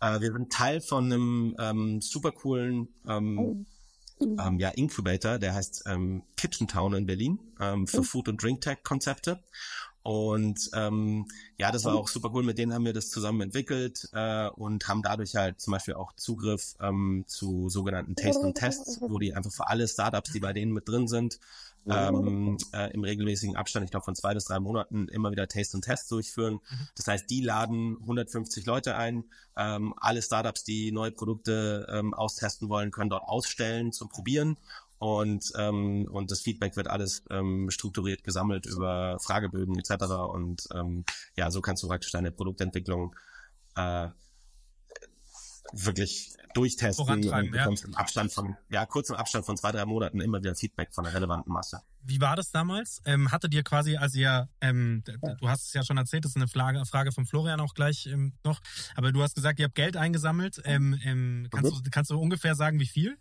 Äh, 0.00 0.20
wir 0.20 0.32
sind 0.32 0.50
Teil 0.50 0.80
von 0.80 1.04
einem 1.04 1.56
ähm, 1.58 2.00
super 2.00 2.32
coolen 2.32 2.88
ähm, 3.06 3.66
ähm, 4.20 4.58
ja, 4.58 4.70
Incubator, 4.70 5.38
der 5.38 5.54
heißt 5.54 5.84
ähm, 5.86 6.24
Kitchen 6.36 6.66
Town 6.66 6.94
in 6.94 7.06
Berlin 7.06 7.38
ähm, 7.60 7.86
für 7.86 8.02
Food- 8.02 8.28
und 8.28 8.42
Drink-Tech-Konzepte. 8.42 9.44
Und 10.08 10.70
ähm, 10.72 11.26
ja, 11.58 11.70
das 11.70 11.84
war 11.84 11.94
auch 11.94 12.08
super 12.08 12.30
cool. 12.32 12.42
Mit 12.42 12.56
denen 12.56 12.72
haben 12.72 12.86
wir 12.86 12.94
das 12.94 13.10
zusammen 13.10 13.42
entwickelt 13.42 14.08
äh, 14.14 14.48
und 14.48 14.88
haben 14.88 15.02
dadurch 15.02 15.36
halt 15.36 15.60
zum 15.60 15.72
Beispiel 15.72 15.92
auch 15.92 16.14
Zugriff 16.14 16.76
ähm, 16.80 17.24
zu 17.26 17.68
sogenannten 17.68 18.16
Taste 18.16 18.40
und 18.40 18.54
Tests, 18.54 19.02
wo 19.02 19.18
die 19.18 19.34
einfach 19.34 19.52
für 19.52 19.68
alle 19.68 19.86
Startups, 19.86 20.32
die 20.32 20.40
bei 20.40 20.54
denen 20.54 20.72
mit 20.72 20.88
drin 20.88 21.08
sind, 21.08 21.40
ähm, 21.86 22.56
äh, 22.72 22.90
im 22.94 23.04
regelmäßigen 23.04 23.54
Abstand, 23.54 23.84
ich 23.84 23.90
glaube 23.90 24.04
von 24.04 24.14
zwei 24.14 24.32
bis 24.32 24.46
drei 24.46 24.60
Monaten, 24.60 25.08
immer 25.08 25.30
wieder 25.30 25.46
Taste 25.46 25.76
und 25.76 25.82
Tests 25.82 26.08
durchführen. 26.08 26.60
Das 26.96 27.06
heißt, 27.06 27.28
die 27.28 27.42
laden 27.42 27.98
150 28.00 28.64
Leute 28.64 28.96
ein. 28.96 29.24
Ähm, 29.58 29.92
alle 29.98 30.22
Startups, 30.22 30.64
die 30.64 30.90
neue 30.90 31.10
Produkte 31.10 31.86
ähm, 31.92 32.14
austesten 32.14 32.70
wollen, 32.70 32.92
können 32.92 33.10
dort 33.10 33.24
ausstellen 33.24 33.92
zum 33.92 34.08
Probieren 34.08 34.56
und 34.98 35.52
ähm, 35.56 36.06
und 36.10 36.30
das 36.30 36.40
Feedback 36.40 36.76
wird 36.76 36.88
alles 36.88 37.22
ähm, 37.30 37.70
strukturiert 37.70 38.24
gesammelt 38.24 38.66
über 38.66 39.18
Fragebögen 39.20 39.78
etc. 39.78 40.04
Und 40.32 40.68
ähm, 40.74 41.04
ja, 41.36 41.50
so 41.50 41.60
kannst 41.60 41.82
du 41.82 41.88
praktisch 41.88 42.10
deine 42.10 42.32
Produktentwicklung 42.32 43.14
äh, 43.76 44.08
wirklich 45.72 46.34
durchtesten 46.54 47.28
und 47.28 47.50
bekommst 47.50 47.84
im 47.84 47.94
Abstand 47.94 48.32
von 48.32 48.56
ja 48.70 48.86
kurz 48.86 49.10
im 49.10 49.16
Abstand 49.16 49.44
von 49.46 49.56
zwei 49.56 49.70
drei 49.70 49.84
Monaten 49.84 50.20
immer 50.20 50.38
wieder 50.38 50.54
Feedback 50.54 50.92
von 50.92 51.04
der 51.04 51.14
relevanten 51.14 51.52
Masse. 51.52 51.82
Wie 52.02 52.20
war 52.20 52.36
das 52.36 52.50
damals? 52.50 53.02
Ähm, 53.04 53.30
hattet 53.30 53.52
ihr 53.54 53.62
quasi, 53.62 53.96
als 53.96 54.14
ihr, 54.14 54.48
ähm, 54.60 55.04
du 55.04 55.48
hast 55.48 55.66
es 55.66 55.74
ja 55.74 55.84
schon 55.84 55.98
erzählt, 55.98 56.24
das 56.24 56.32
ist 56.32 56.36
eine 56.36 56.48
Frage, 56.48 56.84
Frage 56.86 57.12
von 57.12 57.26
Florian 57.26 57.60
auch 57.60 57.74
gleich 57.74 58.06
ähm, 58.06 58.32
noch, 58.44 58.60
aber 58.96 59.12
du 59.12 59.22
hast 59.22 59.34
gesagt, 59.34 59.58
ihr 59.58 59.66
habt 59.66 59.74
Geld 59.74 59.96
eingesammelt. 59.96 60.60
Ähm, 60.64 60.98
ähm, 61.04 61.48
kannst, 61.50 61.72
du, 61.72 61.90
kannst 61.90 62.10
du 62.10 62.18
ungefähr 62.18 62.54
sagen, 62.54 62.80
wie 62.80 62.86
viel? 62.86 63.18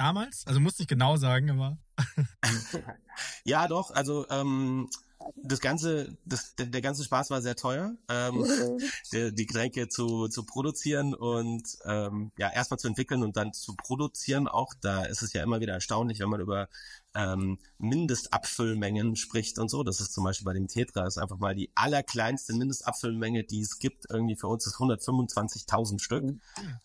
Damals? 0.00 0.46
Also 0.46 0.60
musst 0.60 0.78
nicht 0.78 0.88
genau 0.88 1.16
sagen, 1.18 1.50
aber 1.50 1.76
Ja, 3.44 3.68
doch. 3.68 3.90
Also 3.90 4.26
ähm, 4.30 4.88
das 5.36 5.60
ganze, 5.60 6.16
das, 6.24 6.54
der, 6.54 6.66
der 6.66 6.80
ganze 6.80 7.04
Spaß 7.04 7.28
war 7.28 7.42
sehr 7.42 7.54
teuer, 7.54 7.92
ähm, 8.08 8.42
die, 9.12 9.34
die 9.34 9.44
Getränke 9.44 9.90
zu, 9.90 10.28
zu 10.28 10.46
produzieren 10.46 11.12
und 11.14 11.64
ähm, 11.84 12.32
ja 12.38 12.50
erstmal 12.50 12.78
zu 12.78 12.88
entwickeln 12.88 13.22
und 13.22 13.36
dann 13.36 13.52
zu 13.52 13.74
produzieren. 13.76 14.48
Auch 14.48 14.72
da 14.80 15.04
ist 15.04 15.20
es 15.20 15.34
ja 15.34 15.42
immer 15.42 15.60
wieder 15.60 15.74
erstaunlich, 15.74 16.20
wenn 16.20 16.30
man 16.30 16.40
über 16.40 16.70
ähm, 17.14 17.58
Mindestabfüllmengen 17.76 19.16
spricht 19.16 19.58
und 19.58 19.68
so. 19.68 19.82
Das 19.82 20.00
ist 20.00 20.14
zum 20.14 20.24
Beispiel 20.24 20.46
bei 20.46 20.54
dem 20.54 20.68
Tetra 20.68 21.06
ist 21.06 21.18
einfach 21.18 21.36
mal 21.36 21.54
die 21.54 21.70
allerkleinste 21.74 22.54
Mindestabfüllmenge, 22.54 23.44
die 23.44 23.60
es 23.60 23.78
gibt. 23.78 24.06
Irgendwie 24.08 24.36
für 24.36 24.48
uns 24.48 24.66
ist 24.66 24.76
125.000 24.76 26.00
Stück. 26.00 26.40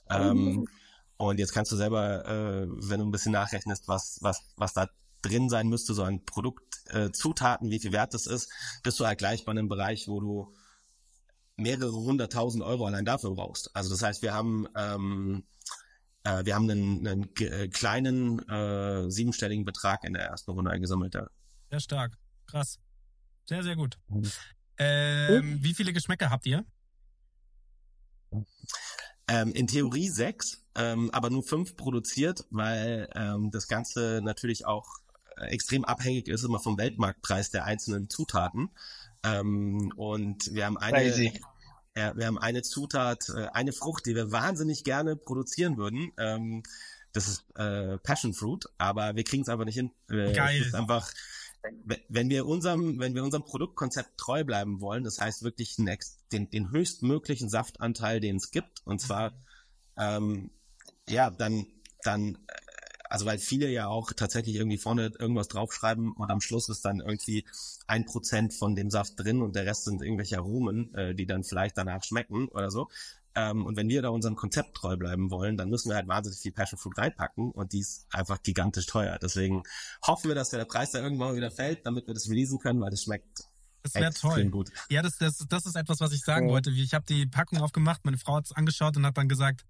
Ähm, 0.09 0.67
und 1.17 1.39
jetzt 1.39 1.53
kannst 1.53 1.71
du 1.71 1.75
selber, 1.75 2.25
äh, 2.25 2.67
wenn 2.69 2.99
du 2.99 3.05
ein 3.05 3.11
bisschen 3.11 3.31
nachrechnest, 3.31 3.87
was, 3.87 4.19
was, 4.21 4.43
was 4.57 4.73
da 4.73 4.89
drin 5.21 5.49
sein 5.49 5.67
müsste, 5.67 5.93
so 5.93 6.03
ein 6.03 6.25
Produktzutaten, 6.25 7.07
äh, 7.07 7.11
Zutaten, 7.11 7.69
wie 7.71 7.79
viel 7.79 7.91
wert 7.91 8.13
das 8.13 8.27
ist, 8.27 8.51
bist 8.83 8.99
du 8.99 9.05
halt 9.05 9.17
gleich 9.17 9.45
bei 9.45 9.51
einem 9.51 9.67
Bereich, 9.67 10.07
wo 10.07 10.19
du 10.19 10.53
mehrere 11.57 11.93
hunderttausend 11.93 12.63
Euro 12.63 12.85
allein 12.85 13.05
dafür 13.05 13.33
brauchst. 13.33 13.75
Also 13.75 13.89
das 13.89 14.03
heißt, 14.03 14.21
wir 14.21 14.33
haben 14.33 14.67
ähm, 14.75 15.45
äh, 16.25 16.43
wir 16.43 16.55
haben 16.55 16.69
einen, 16.69 17.07
einen 17.07 17.35
äh, 17.37 17.67
kleinen 17.69 18.39
äh, 18.49 19.09
siebenstelligen 19.09 19.63
Betrag 19.63 20.03
in 20.03 20.13
der 20.13 20.23
ersten 20.23 20.51
Runde 20.51 20.71
eingesammelt. 20.71 21.13
Ja. 21.13 21.27
sehr 21.69 21.79
stark. 21.79 22.17
Krass. 22.47 22.79
Sehr, 23.45 23.63
sehr 23.63 23.75
gut. 23.75 23.97
Ähm, 24.77 25.59
wie 25.61 25.73
viele 25.73 25.93
Geschmäcker 25.93 26.31
habt 26.31 26.47
ihr? 26.47 26.65
Ähm, 29.27 29.53
in 29.53 29.67
Theorie 29.67 30.09
sechs, 30.09 30.63
ähm, 30.75 31.09
aber 31.11 31.29
nur 31.29 31.43
fünf 31.43 31.75
produziert, 31.75 32.45
weil 32.51 33.09
ähm, 33.15 33.49
das 33.51 33.67
Ganze 33.67 34.21
natürlich 34.23 34.65
auch 34.65 34.85
äh, 35.37 35.47
extrem 35.47 35.83
abhängig 35.83 36.27
ist 36.27 36.43
immer 36.43 36.59
vom 36.59 36.77
Weltmarktpreis 36.77 37.49
der 37.49 37.65
einzelnen 37.65 38.09
Zutaten. 38.09 38.69
Ähm, 39.23 39.91
und 39.95 40.53
wir 40.53 40.65
haben 40.65 40.77
eine, 40.77 40.97
Crazy. 40.97 41.41
ja, 41.95 42.15
wir 42.15 42.27
haben 42.27 42.37
eine 42.37 42.61
Zutat, 42.61 43.29
äh, 43.29 43.47
eine 43.47 43.73
Frucht, 43.73 44.05
die 44.05 44.15
wir 44.15 44.31
wahnsinnig 44.31 44.83
gerne 44.83 45.15
produzieren 45.15 45.77
würden. 45.77 46.11
Ähm, 46.17 46.63
das 47.11 47.27
ist 47.27 47.45
äh, 47.55 47.97
Passion 47.99 48.33
Fruit, 48.33 48.65
aber 48.77 49.15
wir 49.15 49.23
kriegen 49.23 49.43
es 49.43 49.49
einfach 49.49 49.65
nicht 49.65 49.75
hin. 49.75 49.91
Äh, 50.09 50.33
Geil. 50.33 50.61
Ist 50.61 50.75
einfach, 50.75 51.09
wenn- 51.83 52.29
wir 52.29 52.45
unserem, 52.45 52.99
wenn 52.99 53.15
wir 53.15 53.23
unserem 53.23 53.45
Produktkonzept 53.45 54.17
treu 54.17 54.43
bleiben 54.43 54.81
wollen, 54.81 55.03
das 55.03 55.19
heißt 55.19 55.43
wirklich 55.43 55.75
den, 55.75 55.89
den, 56.31 56.71
höchstmöglichen 56.71 57.49
Saftanteil, 57.49 58.19
den 58.19 58.37
es 58.37 58.51
gibt, 58.51 58.81
und 58.85 58.99
zwar 58.99 59.33
ähm, 59.97 60.51
ja, 61.07 61.29
dann, 61.29 61.67
dann, 62.03 62.35
äh, 62.47 62.53
also 63.09 63.25
weil 63.25 63.37
viele 63.37 63.69
ja 63.69 63.87
auch 63.87 64.11
tatsächlich 64.13 64.55
irgendwie 64.55 64.77
vorne 64.77 65.11
irgendwas 65.19 65.47
draufschreiben 65.47 66.13
und 66.13 66.31
am 66.31 66.41
Schluss 66.41 66.69
ist 66.69 66.83
dann 66.85 66.99
irgendwie 66.99 67.45
ein 67.87 68.05
Prozent 68.05 68.53
von 68.53 68.75
dem 68.75 68.89
Saft 68.89 69.13
drin 69.17 69.41
und 69.41 69.55
der 69.55 69.65
Rest 69.65 69.85
sind 69.85 70.01
irgendwelche 70.01 70.37
Aromen, 70.37 70.93
äh, 70.95 71.15
die 71.15 71.25
dann 71.25 71.43
vielleicht 71.43 71.77
danach 71.77 72.03
schmecken 72.03 72.47
oder 72.49 72.71
so. 72.71 72.89
Ähm, 73.35 73.65
und 73.65 73.75
wenn 73.75 73.89
wir 73.89 74.01
da 74.01 74.09
unserem 74.09 74.35
Konzept 74.35 74.75
treu 74.77 74.95
bleiben 74.95 75.29
wollen, 75.29 75.57
dann 75.57 75.69
müssen 75.69 75.89
wir 75.89 75.95
halt 75.95 76.07
wahnsinnig 76.07 76.39
viel 76.39 76.53
Passion 76.53 76.79
Fruit 76.79 76.97
reinpacken 76.97 77.51
und 77.51 77.73
die 77.73 77.79
ist 77.79 78.07
einfach 78.11 78.41
gigantisch 78.41 78.85
teuer. 78.85 79.19
Deswegen 79.21 79.63
hoffen 80.05 80.29
wir, 80.29 80.35
dass 80.35 80.49
der 80.49 80.63
Preis 80.65 80.91
da 80.91 80.99
irgendwann 81.01 81.29
mal 81.29 81.35
wieder 81.35 81.51
fällt, 81.51 81.85
damit 81.85 82.07
wir 82.07 82.13
das 82.13 82.29
releasen 82.29 82.59
können, 82.59 82.79
weil 82.81 82.91
das 82.91 83.03
schmeckt 83.03 83.43
Das 83.83 83.93
wäre 83.95 84.13
toll. 84.13 84.45
gut. 84.45 84.71
Ja, 84.89 85.01
das, 85.01 85.17
das, 85.17 85.45
das 85.49 85.65
ist 85.65 85.75
etwas, 85.75 85.99
was 85.99 86.13
ich 86.13 86.21
sagen 86.21 86.49
wollte. 86.49 86.71
Ich 86.71 86.93
habe 86.93 87.05
die 87.07 87.25
Packung 87.25 87.59
aufgemacht, 87.59 88.05
meine 88.05 88.17
Frau 88.17 88.35
hat 88.35 88.45
es 88.45 88.51
angeschaut 88.53 88.95
und 88.97 89.05
hat 89.05 89.17
dann 89.17 89.27
gesagt, 89.27 89.65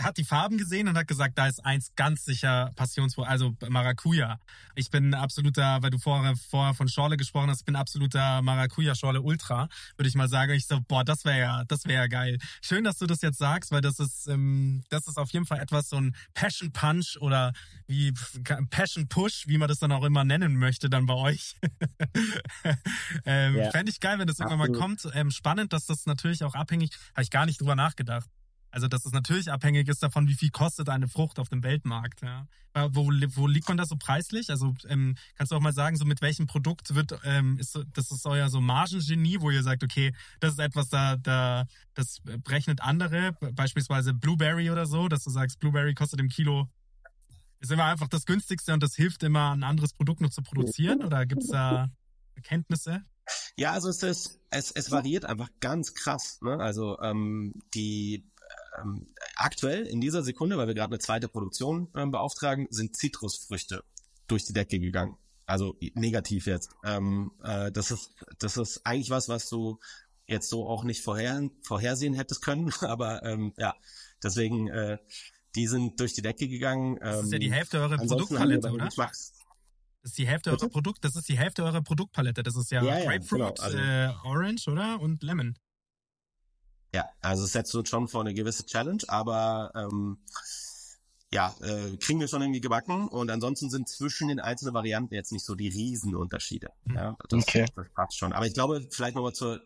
hat 0.00 0.16
die 0.16 0.24
Farben 0.24 0.58
gesehen 0.58 0.88
und 0.88 0.96
hat 0.96 1.08
gesagt, 1.08 1.36
da 1.38 1.46
ist 1.46 1.64
eins 1.64 1.92
ganz 1.96 2.24
sicher 2.24 2.70
Passionsfrucht, 2.76 3.28
also 3.28 3.54
Maracuja. 3.68 4.38
Ich 4.74 4.90
bin 4.90 5.14
absoluter, 5.14 5.82
weil 5.82 5.90
du 5.90 5.98
vorher, 5.98 6.34
vorher 6.36 6.74
von 6.74 6.88
Schorle 6.88 7.16
gesprochen 7.16 7.50
hast, 7.50 7.60
ich 7.60 7.64
bin 7.64 7.76
absoluter 7.76 8.42
Maracuja-Schorle 8.42 9.20
Ultra, 9.20 9.68
würde 9.96 10.08
ich 10.08 10.14
mal 10.14 10.28
sagen. 10.28 10.52
Ich 10.52 10.66
so, 10.66 10.80
boah, 10.80 11.04
das 11.04 11.24
wäre 11.24 11.38
ja, 11.38 11.64
das 11.64 11.84
wäre 11.84 12.02
ja 12.02 12.06
geil. 12.06 12.38
Schön, 12.62 12.84
dass 12.84 12.98
du 12.98 13.06
das 13.06 13.20
jetzt 13.22 13.38
sagst, 13.38 13.72
weil 13.72 13.80
das 13.80 13.98
ist, 13.98 14.26
ähm, 14.26 14.82
das 14.88 15.06
ist 15.06 15.18
auf 15.18 15.30
jeden 15.30 15.46
Fall 15.46 15.60
etwas, 15.60 15.88
so 15.88 15.96
ein 15.96 16.14
Passion 16.34 16.72
Punch 16.72 17.16
oder 17.20 17.52
wie 17.86 18.12
Passion 18.70 19.08
Push, 19.08 19.44
wie 19.46 19.58
man 19.58 19.68
das 19.68 19.78
dann 19.78 19.92
auch 19.92 20.04
immer 20.04 20.24
nennen 20.24 20.56
möchte, 20.56 20.88
dann 20.88 21.06
bei 21.06 21.14
euch. 21.14 21.56
ähm, 23.24 23.56
Ja. 23.56 23.70
Fände 23.70 23.90
ich 23.90 24.00
geil, 24.00 24.18
wenn 24.18 24.26
das 24.26 24.38
irgendwann 24.40 24.58
mal 24.58 24.72
kommt. 24.72 25.06
Ähm, 25.14 25.30
spannend, 25.30 25.72
dass 25.72 25.86
das 25.86 26.06
natürlich 26.06 26.44
auch 26.44 26.54
abhängig, 26.54 26.90
habe 27.14 27.22
ich 27.22 27.30
gar 27.30 27.46
nicht 27.46 27.60
drüber 27.60 27.74
nachgedacht. 27.76 28.28
Also, 28.70 28.88
dass 28.88 29.04
es 29.04 29.12
natürlich 29.12 29.50
abhängig 29.50 29.88
ist 29.88 30.02
davon, 30.02 30.28
wie 30.28 30.34
viel 30.34 30.50
kostet 30.50 30.88
eine 30.88 31.08
Frucht 31.08 31.38
auf 31.38 31.48
dem 31.48 31.62
Weltmarkt. 31.62 32.22
Ja. 32.22 32.46
Wo, 32.92 33.10
wo 33.34 33.46
liegt 33.48 33.68
man 33.68 33.76
da 33.76 33.84
so 33.84 33.96
preislich? 33.96 34.48
Also, 34.50 34.74
ähm, 34.88 35.16
kannst 35.34 35.50
du 35.50 35.56
auch 35.56 35.60
mal 35.60 35.72
sagen, 35.72 35.96
so 35.96 36.04
mit 36.04 36.22
welchem 36.22 36.46
Produkt 36.46 36.94
wird, 36.94 37.18
ähm, 37.24 37.58
ist 37.58 37.78
das 37.94 38.10
ist 38.10 38.26
euer 38.26 38.48
so 38.48 38.60
Margengenie, 38.60 39.40
wo 39.40 39.50
ihr 39.50 39.62
sagt, 39.62 39.82
okay, 39.82 40.14
das 40.38 40.52
ist 40.52 40.60
etwas, 40.60 40.88
da, 40.88 41.16
da, 41.16 41.66
das 41.94 42.20
berechnet 42.22 42.80
andere, 42.80 43.32
beispielsweise 43.52 44.14
Blueberry 44.14 44.70
oder 44.70 44.86
so, 44.86 45.08
dass 45.08 45.24
du 45.24 45.30
sagst, 45.30 45.58
Blueberry 45.58 45.94
kostet 45.94 46.20
im 46.20 46.28
Kilo, 46.28 46.68
ist 47.60 47.70
immer 47.72 47.84
einfach 47.84 48.08
das 48.08 48.24
günstigste 48.24 48.72
und 48.72 48.82
das 48.82 48.94
hilft 48.94 49.22
immer, 49.22 49.52
ein 49.52 49.64
anderes 49.64 49.92
Produkt 49.92 50.20
noch 50.20 50.30
zu 50.30 50.42
produzieren? 50.42 51.02
Oder 51.04 51.26
gibt's 51.26 51.48
da 51.48 51.90
Erkenntnisse? 52.34 53.04
Ja, 53.56 53.72
also 53.72 53.88
es 53.88 54.02
ist, 54.02 54.40
es, 54.50 54.70
es 54.70 54.90
variiert 54.90 55.24
einfach 55.24 55.48
ganz 55.60 55.94
krass. 55.94 56.40
Ne? 56.40 56.58
Also 56.58 56.98
ähm, 57.00 57.52
die 57.74 58.29
ähm, 58.78 59.06
aktuell 59.36 59.86
in 59.86 60.00
dieser 60.00 60.22
Sekunde, 60.22 60.56
weil 60.58 60.66
wir 60.66 60.74
gerade 60.74 60.92
eine 60.92 60.98
zweite 60.98 61.28
Produktion 61.28 61.88
ähm, 61.96 62.10
beauftragen, 62.10 62.66
sind 62.70 62.96
Zitrusfrüchte 62.96 63.84
durch 64.26 64.44
die 64.44 64.52
Decke 64.52 64.78
gegangen. 64.78 65.16
Also 65.46 65.76
negativ 65.94 66.46
jetzt. 66.46 66.70
Ähm, 66.84 67.32
äh, 67.42 67.72
das 67.72 67.90
ist 67.90 68.12
das 68.38 68.56
ist 68.56 68.86
eigentlich 68.86 69.10
was, 69.10 69.28
was 69.28 69.48
du 69.48 69.80
jetzt 70.26 70.48
so 70.48 70.68
auch 70.68 70.84
nicht 70.84 71.02
vorher, 71.02 71.50
vorhersehen 71.62 72.14
hättest 72.14 72.42
können. 72.42 72.72
Aber 72.82 73.24
ähm, 73.24 73.52
ja, 73.56 73.74
deswegen 74.22 74.68
äh, 74.68 74.98
die 75.56 75.66
sind 75.66 75.98
durch 75.98 76.12
die 76.12 76.22
Decke 76.22 76.46
gegangen. 76.46 76.98
Das 77.00 77.24
ist 77.24 77.32
ja 77.32 77.38
die 77.40 77.46
Ähm, 77.46 77.52
Hälfte 77.52 77.80
eurer 77.80 77.96
Produktpalette, 77.96 78.70
oder? 78.70 78.88
Das 78.88 79.32
ist 80.02 80.18
die 80.18 80.26
Hälfte 80.26 80.50
eurer 80.50 80.58
Bitte? 80.60 80.70
Produkt, 80.70 81.04
das 81.04 81.16
ist 81.16 81.28
die 81.28 81.36
Hälfte 81.36 81.64
eurer 81.64 81.82
Produktpalette. 81.82 82.42
Das 82.44 82.56
ist 82.56 82.70
ja, 82.70 82.82
Ja, 82.82 82.98
ja, 83.00 83.04
Grapefruit, 83.10 83.40
genau, 83.40 83.54
also- 83.58 83.76
äh, 83.76 84.12
Orange, 84.24 84.68
oder? 84.68 85.00
Und 85.00 85.22
Lemon. 85.24 85.56
Ja, 86.92 87.08
also 87.20 87.44
es 87.44 87.52
setzt 87.52 87.74
uns 87.74 87.88
schon 87.88 88.08
vor 88.08 88.22
eine 88.22 88.34
gewisse 88.34 88.66
Challenge, 88.66 89.02
aber 89.08 89.70
ähm, 89.74 90.18
ja, 91.32 91.54
äh, 91.60 91.96
kriegen 91.98 92.18
wir 92.18 92.26
schon 92.26 92.42
irgendwie 92.42 92.60
gebacken 92.60 93.06
und 93.08 93.30
ansonsten 93.30 93.70
sind 93.70 93.88
zwischen 93.88 94.28
den 94.28 94.40
einzelnen 94.40 94.74
Varianten 94.74 95.14
jetzt 95.14 95.30
nicht 95.30 95.44
so 95.44 95.54
die 95.54 95.68
Riesenunterschiede. 95.68 96.70
Ja, 96.92 97.16
das, 97.28 97.44
Okay. 97.44 97.66
das 97.76 97.86
passt 97.94 98.18
schon. 98.18 98.32
Aber 98.32 98.46
ich 98.46 98.54
glaube, 98.54 98.86
vielleicht 98.90 99.14
nochmal 99.14 99.32
zur, 99.32 99.60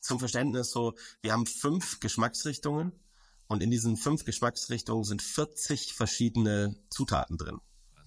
zum 0.00 0.18
Verständnis 0.18 0.70
so, 0.72 0.94
wir 1.22 1.32
haben 1.32 1.46
fünf 1.46 2.00
Geschmacksrichtungen 2.00 2.92
und 3.46 3.62
in 3.62 3.70
diesen 3.70 3.96
fünf 3.96 4.24
Geschmacksrichtungen 4.24 5.04
sind 5.04 5.22
40 5.22 5.94
verschiedene 5.94 6.74
Zutaten 6.90 7.38
drin. 7.38 7.60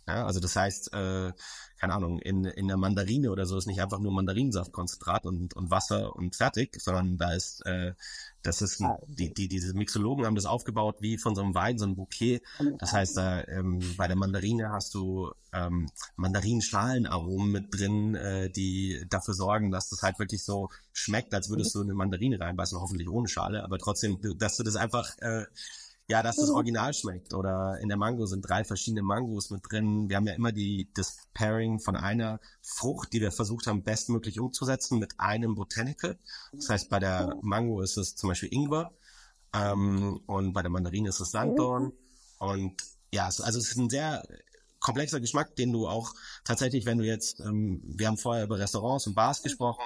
Ja, 0.08 0.26
also 0.26 0.39
das 0.39 0.56
heißt, 0.56 0.93
äh, 0.93 1.32
keine 1.78 1.93
Ahnung, 1.93 2.20
in, 2.20 2.45
in 2.45 2.68
der 2.68 2.78
Mandarine 2.78 3.32
oder 3.32 3.45
so 3.45 3.58
ist 3.58 3.68
nicht 3.68 3.82
einfach 3.82 3.99
nur 3.99 4.12
Mandarinsaftkonzentrat 4.12 5.26
und, 5.26 5.56
und 5.56 5.72
Wasser 5.72 6.16
und 6.16 6.36
fertig, 6.36 6.80
sondern 6.82 7.18
da 7.18 7.34
ist, 7.34 7.66
äh, 7.66 7.93
das 8.43 8.62
ist, 8.62 8.84
die, 9.08 9.34
die, 9.34 9.47
diese 9.47 9.74
Mixologen 9.74 10.26
haben 10.26 10.36
das 10.36 10.45
aufgebaut 10.45 10.97
wie 11.02 11.18
von 11.18 11.36
so 11.36 11.41
einem 11.41 11.54
Wein, 11.54 11.78
so 11.78 11.86
ein 11.86 11.95
Bouquet. 11.95 12.41
Das 12.80 12.93
heißt, 12.93 13.18
da, 13.18 13.43
ähm, 13.47 13.80
bei 13.97 14.08
der 14.08 14.16
Mandarine 14.16 14.70
hast 14.70 14.93
du 14.95 15.32
ähm, 15.54 15.89
Mandarinschalenaromen 16.16 17.52
mit 17.52 17.74
drin, 17.74 18.16
äh, 18.16 18.49
die 18.49 19.06
dafür 19.10 19.34
sorgen, 19.34 19.72
dass 19.72 19.89
das 19.89 20.02
halt 20.02 20.18
wirklich 20.20 20.43
so 20.43 20.70
schmeckt, 20.93 21.34
als 21.34 21.49
würdest 21.49 21.76
du 21.76 21.82
eine 21.82 21.93
Mandarine 21.93 22.39
reinbeißen, 22.39 22.80
hoffentlich 22.80 23.10
ohne 23.10 23.28
Schale, 23.28 23.64
aber 23.64 23.78
trotzdem, 23.78 24.20
dass 24.38 24.58
du 24.58 24.64
das 24.64 24.76
einfach 24.76 25.18
äh, 25.20 25.45
ja, 26.12 26.22
dass 26.22 26.36
das 26.36 26.49
Original 26.49 26.93
schmeckt. 26.93 27.34
Oder 27.34 27.80
in 27.80 27.88
der 27.88 27.97
Mango 27.97 28.26
sind 28.26 28.41
drei 28.41 28.66
verschiedene 28.66 29.01
Mangos 29.01 29.49
mit 29.49 29.62
drin. 29.72 30.09
Wir 30.09 30.18
haben 30.18 30.28
ja 30.28 30.34
immer 30.34 30.51
die, 30.51 30.89
das 30.93 31.20
Pairing 31.34 31.80
von 31.80 31.95
einer 31.95 32.41
Frucht, 32.62 33.14
die 33.14 33.22
wir 33.22 33.32
versucht 33.32 33.66
haben, 33.66 33.84
bestmöglich 33.84 34.38
umzusetzen 34.38 34.99
mit 34.99 35.22
einem 35.22 35.55
Botanical. 35.55 36.20
Das 36.51 36.68
heißt, 36.68 36.89
bei 36.89 36.99
der 36.99 37.38
Mango 37.41 37.82
ist 37.82 37.95
es 37.95 38.18
zum 38.18 38.28
Beispiel 38.28 38.49
Ingwer. 38.51 38.91
Ähm, 39.53 40.20
und 40.26 40.51
bei 40.51 40.62
der 40.62 40.70
Mandarine 40.70 41.07
ist 41.07 41.22
es 41.22 41.32
Sanddorn. 41.32 41.93
Und 42.39 42.84
ja, 43.14 43.28
also 43.28 43.43
es 43.43 43.55
ist 43.55 43.78
ein 43.78 43.89
sehr 43.89 44.22
komplexer 44.82 45.21
Geschmack, 45.21 45.55
den 45.55 45.71
du 45.71 45.88
auch 45.88 46.13
tatsächlich, 46.43 46.86
wenn 46.86 46.97
du 46.97 47.05
jetzt, 47.05 47.39
ähm, 47.39 47.82
wir 47.86 48.07
haben 48.07 48.17
vorher 48.17 48.43
über 48.43 48.59
Restaurants 48.59 49.07
und 49.07 49.15
Bars 49.15 49.41
gesprochen, 49.41 49.86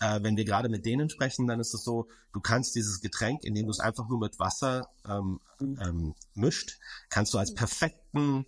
äh, 0.00 0.20
wenn 0.22 0.36
wir 0.36 0.44
gerade 0.44 0.68
mit 0.68 0.86
denen 0.86 1.10
sprechen, 1.10 1.48
dann 1.48 1.58
ist 1.58 1.74
es 1.74 1.82
so, 1.82 2.08
du 2.32 2.40
kannst 2.40 2.76
dieses 2.76 3.00
Getränk, 3.00 3.42
indem 3.42 3.66
du 3.66 3.70
es 3.72 3.80
einfach 3.80 4.08
nur 4.08 4.20
mit 4.20 4.38
Wasser 4.38 4.88
ähm, 5.08 5.40
ähm, 5.60 6.14
mischt, 6.34 6.78
kannst 7.08 7.34
du 7.34 7.38
als 7.38 7.54
perfekten 7.54 8.46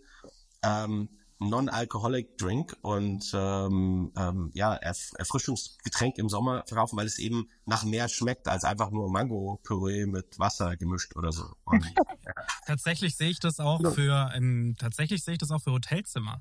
ähm, 0.63 1.09
Non-Alcoholic 1.39 2.39
Drink 2.39 2.77
und 2.81 3.31
ähm, 3.35 4.13
ähm, 4.17 4.51
ja, 4.55 4.75
Erf 4.75 5.13
Erfrischungsgetränk 5.19 6.17
im 6.19 6.29
Sommer 6.29 6.65
verkaufen, 6.67 6.97
weil 6.97 7.07
es 7.07 7.19
eben 7.19 7.49
nach 7.67 7.85
mehr 7.85 8.09
schmeckt 8.09 8.49
als 8.49 8.65
einfach 8.65 8.91
nur 8.91 9.11
Mango-Püree 9.11 10.07
mit 10.07 10.39
Wasser 10.39 10.77
gemischt 10.77 11.15
oder 11.15 11.33
so. 11.33 11.45
Und, 11.65 11.85
ja. 12.25 12.33
Tatsächlich 12.67 13.17
sehe 13.17 13.29
ich 13.29 13.39
das 13.39 13.61
auch 13.61 13.81
für 13.95 14.33
ähm, 14.35 14.77
tatsächlich 14.79 15.23
sehe 15.23 15.35
ich 15.35 15.39
das 15.39 15.51
auch 15.51 15.61
für 15.61 15.73
Hotelzimmer. 15.73 16.41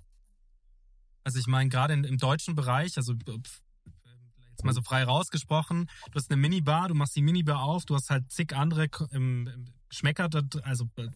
Also 1.24 1.40
ich 1.40 1.48
meine, 1.48 1.70
gerade 1.70 1.94
im 1.94 2.18
deutschen 2.18 2.56
Bereich, 2.56 2.98
also 2.98 3.14
jetzt 3.14 4.64
mal 4.64 4.74
so 4.74 4.82
frei 4.82 5.04
rausgesprochen, 5.04 5.90
du 6.12 6.16
hast 6.16 6.32
eine 6.32 6.40
Minibar, 6.40 6.88
du 6.88 6.94
machst 6.94 7.16
die 7.16 7.22
Minibar 7.22 7.64
auf, 7.64 7.86
du 7.86 7.96
hast 7.96 8.10
halt 8.10 8.32
zig 8.32 8.56
andere 8.56 8.88
ähm, 9.12 9.74
Schmecker, 9.90 10.30
also 10.64 10.88
äh, 10.98 11.10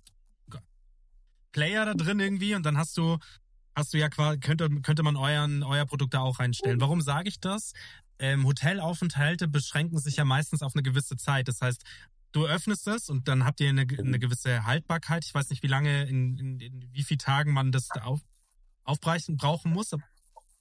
Player 1.52 1.86
da 1.86 1.94
drin 1.94 2.20
irgendwie 2.20 2.56
und 2.56 2.66
dann 2.66 2.78
hast 2.78 2.98
du 2.98 3.18
hast 3.80 3.94
du 3.94 3.98
ja 3.98 4.10
quasi, 4.10 4.40
könnte, 4.40 4.70
könnte 4.82 5.04
man 5.04 5.16
euren, 5.16 5.64
euer 5.64 5.86
Produkt 5.86 6.14
da 6.14 6.20
auch 6.20 6.40
reinstellen. 6.40 6.80
Warum 6.80 7.02
sage 7.02 7.30
ich 7.30 7.40
das? 7.40 7.74
Ähm, 8.20 8.46
Hotelaufenthalte 8.46 9.48
beschränken 9.48 9.98
sich 9.98 10.18
ja 10.18 10.26
meistens 10.26 10.62
auf 10.62 10.76
eine 10.76 10.84
gewisse 10.84 11.16
Zeit. 11.16 11.48
Das 11.48 11.62
heißt, 11.62 11.84
du 12.32 12.46
öffnest 12.46 12.88
es 12.88 13.10
und 13.10 13.28
dann 13.28 13.46
habt 13.46 13.60
ihr 13.62 13.70
eine, 13.70 13.82
eine 13.82 14.20
gewisse 14.20 14.66
Haltbarkeit. 14.66 15.26
Ich 15.26 15.34
weiß 15.34 15.50
nicht, 15.50 15.64
wie 15.64 15.68
lange, 15.68 16.04
in, 16.04 16.38
in, 16.38 16.60
in 16.60 16.90
wie 16.94 17.04
vielen 17.04 17.20
Tagen 17.20 17.54
man 17.54 17.72
das 17.72 17.90
auf, 18.02 18.20
aufbrechen 18.84 19.38
brauchen 19.38 19.72
muss. 19.72 19.94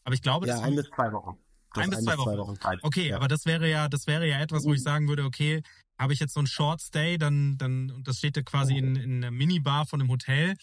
Aber 0.04 0.14
ich 0.14 0.22
glaube, 0.22 0.46
ja, 0.46 0.60
ein 0.60 0.76
bis 0.76 0.88
zwei 0.94 1.12
Wochen. 1.12 1.36
Ein 1.72 1.90
bis, 1.90 2.02
zwei, 2.02 2.16
Wochen. 2.16 2.30
zwei 2.30 2.38
Wochen. 2.38 2.56
Okay, 2.82 3.08
ja. 3.10 3.16
aber 3.16 3.28
das 3.28 3.44
wäre 3.44 3.68
ja, 3.68 3.88
das 3.88 4.06
wäre 4.06 4.26
ja 4.26 4.40
etwas, 4.40 4.64
wo 4.64 4.72
ich 4.72 4.82
sagen 4.82 5.06
würde, 5.08 5.24
okay, 5.24 5.62
habe 5.98 6.12
ich 6.12 6.20
jetzt 6.20 6.34
so 6.34 6.40
ein 6.40 6.46
Short 6.46 6.80
Stay, 6.80 7.18
dann, 7.18 7.58
dann, 7.58 7.90
und 7.90 8.06
das 8.06 8.18
steht 8.18 8.36
ja 8.36 8.42
quasi 8.42 8.76
in, 8.76 8.96
in 8.96 9.16
einer 9.16 9.30
Minibar 9.30 9.84
von 9.86 10.00
einem 10.00 10.10
Hotel, 10.10 10.54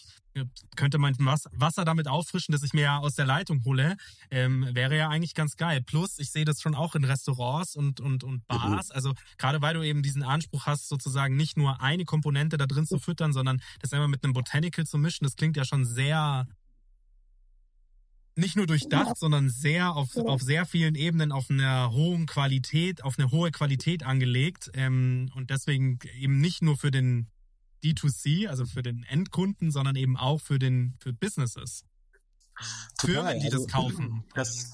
könnte 0.76 0.98
man 0.98 1.14
Wasser 1.18 1.84
damit 1.84 2.08
auffrischen, 2.08 2.52
das 2.52 2.62
ich 2.62 2.72
mir 2.72 2.82
ja 2.82 2.98
aus 2.98 3.14
der 3.14 3.26
Leitung 3.26 3.64
hole, 3.64 3.96
ähm, 4.30 4.68
wäre 4.72 4.96
ja 4.96 5.08
eigentlich 5.08 5.34
ganz 5.34 5.56
geil. 5.56 5.82
Plus, 5.82 6.18
ich 6.18 6.30
sehe 6.30 6.44
das 6.44 6.60
schon 6.60 6.74
auch 6.74 6.94
in 6.94 7.04
Restaurants 7.04 7.76
und, 7.76 8.00
und, 8.00 8.24
und 8.24 8.46
Bars. 8.46 8.90
Also 8.90 9.14
gerade 9.38 9.62
weil 9.62 9.74
du 9.74 9.82
eben 9.82 10.02
diesen 10.02 10.22
Anspruch 10.22 10.66
hast, 10.66 10.88
sozusagen 10.88 11.36
nicht 11.36 11.56
nur 11.56 11.80
eine 11.80 12.04
Komponente 12.04 12.56
da 12.56 12.66
drin 12.66 12.86
zu 12.86 12.98
füttern, 12.98 13.32
sondern 13.32 13.62
das 13.80 13.92
einmal 13.92 14.08
mit 14.08 14.24
einem 14.24 14.32
Botanical 14.32 14.86
zu 14.86 14.98
mischen, 14.98 15.24
das 15.24 15.36
klingt 15.36 15.56
ja 15.56 15.64
schon 15.64 15.84
sehr 15.84 16.46
nicht 18.36 18.56
nur 18.56 18.66
durchdacht, 18.66 19.16
sondern 19.16 19.48
sehr 19.48 19.94
auf, 19.94 20.16
auf 20.16 20.42
sehr 20.42 20.66
vielen 20.66 20.94
Ebenen 20.94 21.32
auf 21.32 21.50
einer 21.50 21.92
hohen 21.92 22.26
Qualität, 22.26 23.02
auf 23.02 23.18
eine 23.18 23.30
hohe 23.30 23.50
Qualität 23.50 24.04
angelegt 24.04 24.70
ähm, 24.74 25.30
und 25.34 25.50
deswegen 25.50 25.98
eben 26.18 26.40
nicht 26.40 26.62
nur 26.62 26.76
für 26.76 26.90
den 26.90 27.28
D2C, 27.82 28.46
also 28.48 28.66
für 28.66 28.82
den 28.82 29.04
Endkunden, 29.04 29.70
sondern 29.70 29.96
eben 29.96 30.16
auch 30.16 30.40
für 30.40 30.58
den 30.58 30.94
für 31.00 31.12
Businesses. 31.12 31.84
Firmen, 33.00 33.40
die 33.40 33.48
das 33.48 33.64
also, 33.64 33.66
kaufen. 33.66 34.24
Das, 34.34 34.72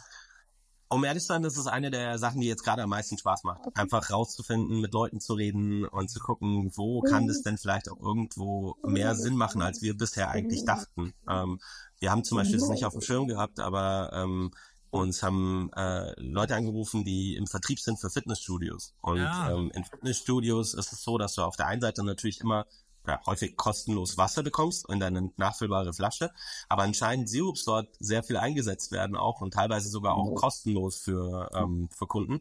um 0.92 1.04
ehrlich 1.04 1.22
zu 1.22 1.28
sein, 1.28 1.42
das 1.42 1.56
ist 1.56 1.66
eine 1.66 1.90
der 1.90 2.18
Sachen, 2.18 2.40
die 2.40 2.46
jetzt 2.46 2.62
gerade 2.64 2.82
am 2.82 2.90
meisten 2.90 3.18
Spaß 3.18 3.44
macht. 3.44 3.60
Einfach 3.74 4.10
rauszufinden, 4.10 4.80
mit 4.80 4.92
Leuten 4.92 5.20
zu 5.20 5.34
reden 5.34 5.86
und 5.86 6.10
zu 6.10 6.20
gucken, 6.20 6.70
wo 6.74 7.00
kann 7.00 7.26
das 7.26 7.42
denn 7.42 7.58
vielleicht 7.58 7.90
auch 7.90 8.00
irgendwo 8.00 8.76
mehr 8.84 9.14
Sinn 9.14 9.36
machen, 9.36 9.62
als 9.62 9.82
wir 9.82 9.96
bisher 9.96 10.30
eigentlich 10.30 10.64
dachten. 10.64 11.14
Ähm, 11.28 11.60
wir 11.98 12.10
haben 12.10 12.24
zum 12.24 12.38
Beispiel 12.38 12.58
das 12.58 12.68
nicht 12.68 12.84
auf 12.84 12.92
dem 12.92 13.02
Schirm 13.02 13.26
gehabt, 13.26 13.60
aber 13.60 14.10
ähm, 14.12 14.50
uns 14.90 15.22
haben 15.22 15.70
äh, 15.74 16.12
Leute 16.20 16.54
angerufen, 16.54 17.04
die 17.04 17.36
im 17.36 17.46
Vertrieb 17.46 17.80
sind 17.80 17.98
für 17.98 18.10
Fitnessstudios. 18.10 18.94
Und 19.00 19.18
ja. 19.18 19.50
ähm, 19.50 19.70
in 19.74 19.84
Fitnessstudios 19.84 20.74
ist 20.74 20.92
es 20.92 21.02
so, 21.02 21.16
dass 21.16 21.34
du 21.34 21.42
auf 21.42 21.56
der 21.56 21.66
einen 21.66 21.80
Seite 21.80 22.04
natürlich 22.04 22.40
immer 22.40 22.66
ja, 23.06 23.20
häufig 23.26 23.56
kostenlos 23.56 24.16
Wasser 24.16 24.42
bekommst 24.42 24.88
in 24.88 25.00
deine 25.00 25.30
nachfüllbare 25.36 25.92
Flasche, 25.92 26.30
aber 26.68 26.82
anscheinend 26.82 27.28
Sirups 27.28 27.64
dort 27.64 27.88
sehr 27.98 28.22
viel 28.22 28.36
eingesetzt 28.36 28.92
werden 28.92 29.16
auch 29.16 29.40
und 29.40 29.54
teilweise 29.54 29.88
sogar 29.88 30.14
auch 30.14 30.34
kostenlos 30.34 30.98
für, 30.98 31.50
ähm, 31.54 31.88
für 31.96 32.06
Kunden. 32.06 32.40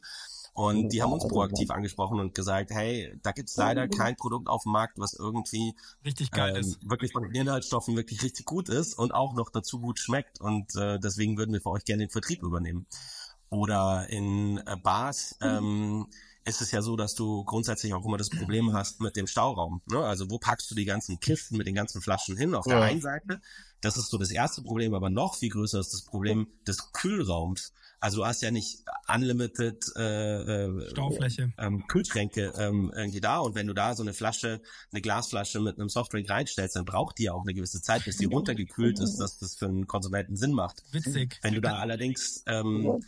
Und 0.53 0.89
die 0.89 1.01
haben 1.01 1.13
uns 1.13 1.27
proaktiv 1.27 1.71
angesprochen 1.71 2.19
und 2.19 2.35
gesagt, 2.35 2.71
hey, 2.71 3.17
da 3.23 3.31
gibt's 3.31 3.55
leider 3.55 3.87
kein 3.87 4.17
Produkt 4.17 4.49
auf 4.49 4.63
dem 4.63 4.73
Markt, 4.73 4.99
was 4.99 5.13
irgendwie 5.13 5.75
richtig 6.03 6.31
geil 6.31 6.55
ähm, 6.55 6.59
ist. 6.59 6.89
wirklich 6.89 7.13
von 7.13 7.23
den 7.23 7.31
Inhaltsstoffen 7.31 7.95
wirklich 7.95 8.21
richtig 8.21 8.45
gut 8.45 8.67
ist 8.67 8.93
und 8.95 9.13
auch 9.13 9.33
noch 9.33 9.49
dazu 9.49 9.79
gut 9.79 9.99
schmeckt. 9.99 10.41
Und 10.41 10.75
äh, 10.75 10.99
deswegen 10.99 11.37
würden 11.37 11.53
wir 11.53 11.61
für 11.61 11.69
euch 11.69 11.85
gerne 11.85 12.03
den 12.03 12.09
Vertrieb 12.09 12.43
übernehmen. 12.43 12.85
Oder 13.49 14.07
in 14.09 14.57
äh, 14.65 14.75
Bars, 14.75 15.37
ähm, 15.41 16.07
ist 16.43 16.61
es 16.61 16.71
ja 16.71 16.81
so, 16.81 16.95
dass 16.95 17.13
du 17.15 17.43
grundsätzlich 17.43 17.93
auch 17.93 18.05
immer 18.05 18.17
das 18.17 18.29
Problem 18.29 18.73
hast 18.73 18.99
mit 18.99 19.15
dem 19.15 19.27
Stauraum. 19.27 19.81
Ne? 19.91 19.99
Also 19.99 20.29
wo 20.29 20.39
packst 20.39 20.71
du 20.71 20.75
die 20.75 20.85
ganzen 20.85 21.19
Kisten 21.19 21.57
mit 21.57 21.67
den 21.67 21.75
ganzen 21.75 22.01
Flaschen 22.01 22.35
hin? 22.35 22.55
Auf 22.55 22.65
der 22.65 22.79
ja. 22.79 22.83
einen 22.83 23.01
Seite, 23.01 23.41
das 23.81 23.97
ist 23.97 24.09
so 24.09 24.17
das 24.17 24.31
erste 24.31 24.61
Problem, 24.61 24.93
aber 24.93 25.09
noch 25.09 25.35
viel 25.35 25.49
größer 25.49 25.79
ist 25.79 25.93
das 25.93 26.03
Problem 26.03 26.47
des 26.67 26.93
Kühlraums. 26.93 27.73
Also 27.99 28.17
du 28.17 28.25
hast 28.25 28.41
ja 28.41 28.49
nicht 28.49 28.83
unlimited 29.13 29.85
äh, 29.95 30.65
äh, 30.65 30.89
Staufläche. 30.89 31.53
Ähm, 31.59 31.85
Kühlschränke 31.87 32.51
ähm, 32.57 32.91
irgendwie 32.95 33.21
da 33.21 33.37
und 33.37 33.53
wenn 33.53 33.67
du 33.67 33.75
da 33.75 33.93
so 33.93 34.01
eine 34.01 34.13
Flasche, 34.13 34.59
eine 34.91 35.01
Glasflasche 35.01 35.59
mit 35.59 35.77
einem 35.77 35.89
Softdrink 35.89 36.27
reinstellst, 36.27 36.75
dann 36.75 36.85
braucht 36.85 37.19
die 37.19 37.25
ja 37.25 37.33
auch 37.33 37.43
eine 37.43 37.53
gewisse 37.53 37.83
Zeit, 37.83 38.03
bis 38.05 38.17
die 38.17 38.25
runtergekühlt 38.33 38.99
ist, 38.99 39.17
dass 39.17 39.37
das 39.37 39.55
für 39.55 39.67
einen 39.67 39.85
Konsumenten 39.85 40.35
Sinn 40.35 40.53
macht. 40.53 40.83
Witzig. 40.91 41.37
Wenn 41.43 41.53
du 41.53 41.61
da 41.61 41.75
allerdings 41.75 42.43
ähm, 42.47 43.03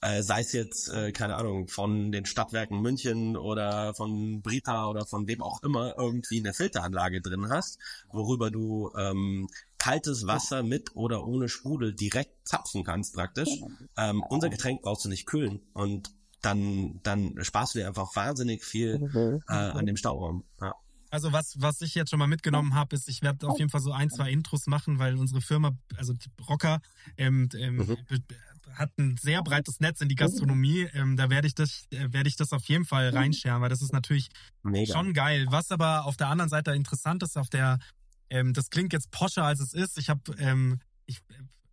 äh, 0.00 0.22
sei 0.22 0.40
es 0.40 0.52
jetzt, 0.52 0.88
äh, 0.88 1.12
keine 1.12 1.36
Ahnung, 1.36 1.68
von 1.68 2.12
den 2.12 2.24
Stadtwerken 2.24 2.80
München 2.80 3.36
oder 3.36 3.94
von 3.94 4.40
Brita 4.42 4.88
oder 4.88 5.04
von 5.04 5.26
wem 5.28 5.42
auch 5.42 5.62
immer 5.62 5.94
irgendwie 5.98 6.38
eine 6.38 6.54
Filteranlage 6.54 7.20
drin 7.20 7.48
hast, 7.50 7.78
worüber 8.10 8.50
du 8.50 8.90
ähm, 8.96 9.48
kaltes 9.78 10.26
Wasser 10.26 10.62
mit 10.62 10.96
oder 10.96 11.26
ohne 11.26 11.48
Sprudel 11.48 11.94
direkt 11.94 12.46
zapfen 12.46 12.84
kannst 12.84 13.14
praktisch. 13.14 13.48
Ähm, 13.96 14.22
unser 14.28 14.48
Getränk 14.48 14.82
brauchst 14.82 15.04
du 15.04 15.08
nicht 15.08 15.26
kühlen 15.26 15.60
und 15.74 16.10
dann, 16.42 17.00
dann 17.02 17.34
sparst 17.42 17.74
du 17.74 17.80
dir 17.80 17.88
einfach 17.88 18.16
wahnsinnig 18.16 18.64
viel 18.64 19.42
äh, 19.48 19.52
an 19.52 19.84
dem 19.84 19.96
Stauraum. 19.96 20.44
Ja. 20.60 20.74
Also 21.10 21.32
was, 21.32 21.60
was 21.60 21.80
ich 21.82 21.94
jetzt 21.94 22.10
schon 22.10 22.20
mal 22.20 22.28
mitgenommen 22.28 22.74
habe, 22.74 22.94
ist, 22.94 23.08
ich 23.08 23.20
werde 23.20 23.48
auf 23.48 23.58
jeden 23.58 23.70
Fall 23.70 23.80
so 23.80 23.92
ein, 23.92 24.10
zwei 24.10 24.30
Intros 24.30 24.66
machen, 24.68 24.98
weil 25.00 25.16
unsere 25.16 25.40
Firma, 25.40 25.72
also 25.96 26.14
Rocker, 26.48 26.80
ähm, 27.18 27.48
ähm, 27.58 27.76
mhm 27.76 27.96
hat 28.74 28.90
ein 28.98 29.16
sehr 29.16 29.42
breites 29.42 29.80
Netz 29.80 30.00
in 30.00 30.08
die 30.08 30.14
Gastronomie. 30.14 30.88
Ähm, 30.94 31.16
da 31.16 31.30
werde 31.30 31.46
ich 31.46 31.54
das, 31.54 31.86
äh, 31.90 32.12
werde 32.12 32.28
ich 32.28 32.36
das 32.36 32.52
auf 32.52 32.64
jeden 32.64 32.84
Fall 32.84 33.10
reinscheren, 33.10 33.60
weil 33.62 33.68
das 33.68 33.82
ist 33.82 33.92
natürlich 33.92 34.28
Mega. 34.62 34.92
schon 34.92 35.12
geil. 35.12 35.46
Was 35.50 35.70
aber 35.70 36.04
auf 36.06 36.16
der 36.16 36.28
anderen 36.28 36.48
Seite 36.48 36.72
interessant 36.72 37.22
ist, 37.22 37.36
auf 37.36 37.48
der, 37.48 37.78
ähm, 38.28 38.52
das 38.52 38.70
klingt 38.70 38.92
jetzt 38.92 39.10
poscher 39.10 39.44
als 39.44 39.60
es 39.60 39.72
ist. 39.72 39.98
Ich 39.98 40.08
habe, 40.08 40.20
ähm, 40.38 40.80
ich 41.06 41.18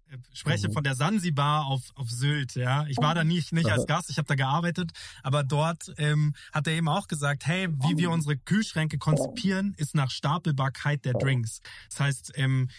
äh, 0.09 0.17
spreche 0.33 0.69
mhm. 0.69 0.73
von 0.73 0.83
der 0.83 0.95
Sansibar 0.95 1.65
auf, 1.65 1.81
auf 1.95 2.09
Sylt, 2.09 2.55
ja. 2.55 2.85
Ich 2.87 2.97
war 2.97 3.13
da 3.13 3.23
nicht, 3.23 3.51
nicht 3.51 3.69
als 3.69 3.85
Gast, 3.85 4.09
ich 4.09 4.17
habe 4.17 4.27
da 4.27 4.35
gearbeitet, 4.35 4.91
aber 5.23 5.43
dort 5.43 5.93
ähm, 5.97 6.33
hat 6.53 6.67
er 6.67 6.73
eben 6.73 6.87
auch 6.87 7.07
gesagt, 7.07 7.45
hey, 7.45 7.67
wie 7.69 7.97
wir 7.97 8.09
unsere 8.11 8.37
Kühlschränke 8.37 8.97
konzipieren, 8.97 9.73
ist 9.77 9.95
nach 9.95 10.09
Stapelbarkeit 10.09 11.03
der 11.05 11.13
Drinks. 11.13 11.59
Das 11.89 11.99
heißt, 11.99 12.31
ähm, 12.35 12.69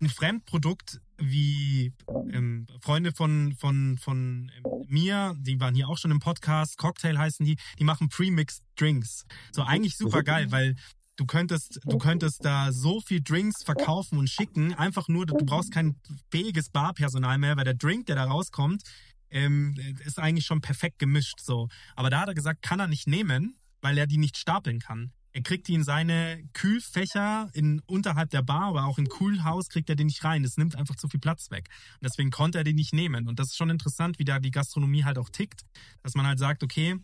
ein 0.00 0.08
Fremdprodukt 0.08 1.00
wie 1.18 1.92
ähm, 2.32 2.66
Freunde 2.80 3.12
von 3.12 3.54
von 3.58 3.98
von 3.98 4.50
ähm, 4.56 4.84
mir, 4.88 5.34
die 5.38 5.60
waren 5.60 5.74
hier 5.74 5.88
auch 5.88 5.98
schon 5.98 6.10
im 6.10 6.20
Podcast, 6.20 6.78
Cocktail 6.78 7.18
heißen 7.18 7.44
die, 7.44 7.56
die 7.78 7.84
machen 7.84 8.08
Pre-Mixed 8.08 8.62
Drinks. 8.76 9.24
So 9.52 9.62
eigentlich 9.62 9.96
super 9.96 10.22
geil, 10.22 10.50
weil 10.50 10.76
du 11.16 11.26
könntest, 11.26 11.80
du 11.84 11.98
könntest 11.98 12.44
da 12.44 12.72
so 12.72 13.00
viel 13.00 13.22
Drinks 13.22 13.62
verkaufen 13.62 14.18
und 14.18 14.28
schicken, 14.28 14.74
einfach 14.74 15.08
nur, 15.08 15.26
du 15.26 15.36
brauchst 15.36 15.72
kein 15.72 15.96
fähiges 16.30 16.70
Barpersonal 16.70 17.38
mehr, 17.38 17.56
weil 17.56 17.64
der 17.64 17.74
Drink, 17.74 18.06
der 18.06 18.16
da 18.16 18.24
rauskommt, 18.24 18.82
ähm, 19.30 19.74
ist 20.04 20.18
eigentlich 20.18 20.46
schon 20.46 20.60
perfekt 20.60 20.98
gemischt 20.98 21.40
so. 21.40 21.68
Aber 21.96 22.10
da 22.10 22.20
hat 22.20 22.28
er 22.28 22.34
gesagt, 22.34 22.62
kann 22.62 22.80
er 22.80 22.88
nicht 22.88 23.06
nehmen, 23.06 23.56
weil 23.80 23.98
er 23.98 24.06
die 24.06 24.18
nicht 24.18 24.36
stapeln 24.36 24.80
kann. 24.80 25.12
Er 25.34 25.42
kriegt 25.42 25.66
die 25.66 25.74
in 25.74 25.82
seine 25.82 26.48
Kühlfächer 26.52 27.50
in 27.54 27.80
unterhalb 27.86 28.30
der 28.30 28.42
Bar, 28.42 28.68
aber 28.68 28.84
auch 28.84 28.98
im 28.98 29.08
Kühlhaus 29.08 29.68
kriegt 29.68 29.90
er 29.90 29.96
die 29.96 30.04
nicht 30.04 30.22
rein. 30.22 30.44
Es 30.44 30.56
nimmt 30.56 30.76
einfach 30.76 30.94
zu 30.94 31.08
viel 31.08 31.18
Platz 31.18 31.50
weg. 31.50 31.68
Und 31.94 32.04
deswegen 32.04 32.30
konnte 32.30 32.58
er 32.58 32.64
die 32.64 32.72
nicht 32.72 32.94
nehmen. 32.94 33.26
Und 33.26 33.40
das 33.40 33.48
ist 33.48 33.56
schon 33.56 33.68
interessant, 33.68 34.20
wie 34.20 34.24
da 34.24 34.38
die 34.38 34.52
Gastronomie 34.52 35.02
halt 35.02 35.18
auch 35.18 35.28
tickt, 35.28 35.62
dass 36.04 36.14
man 36.14 36.24
halt 36.24 36.38
sagt, 36.38 36.62
okay, 36.62 37.00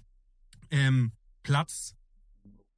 ähm, 0.70 1.10
Platz, 1.42 1.96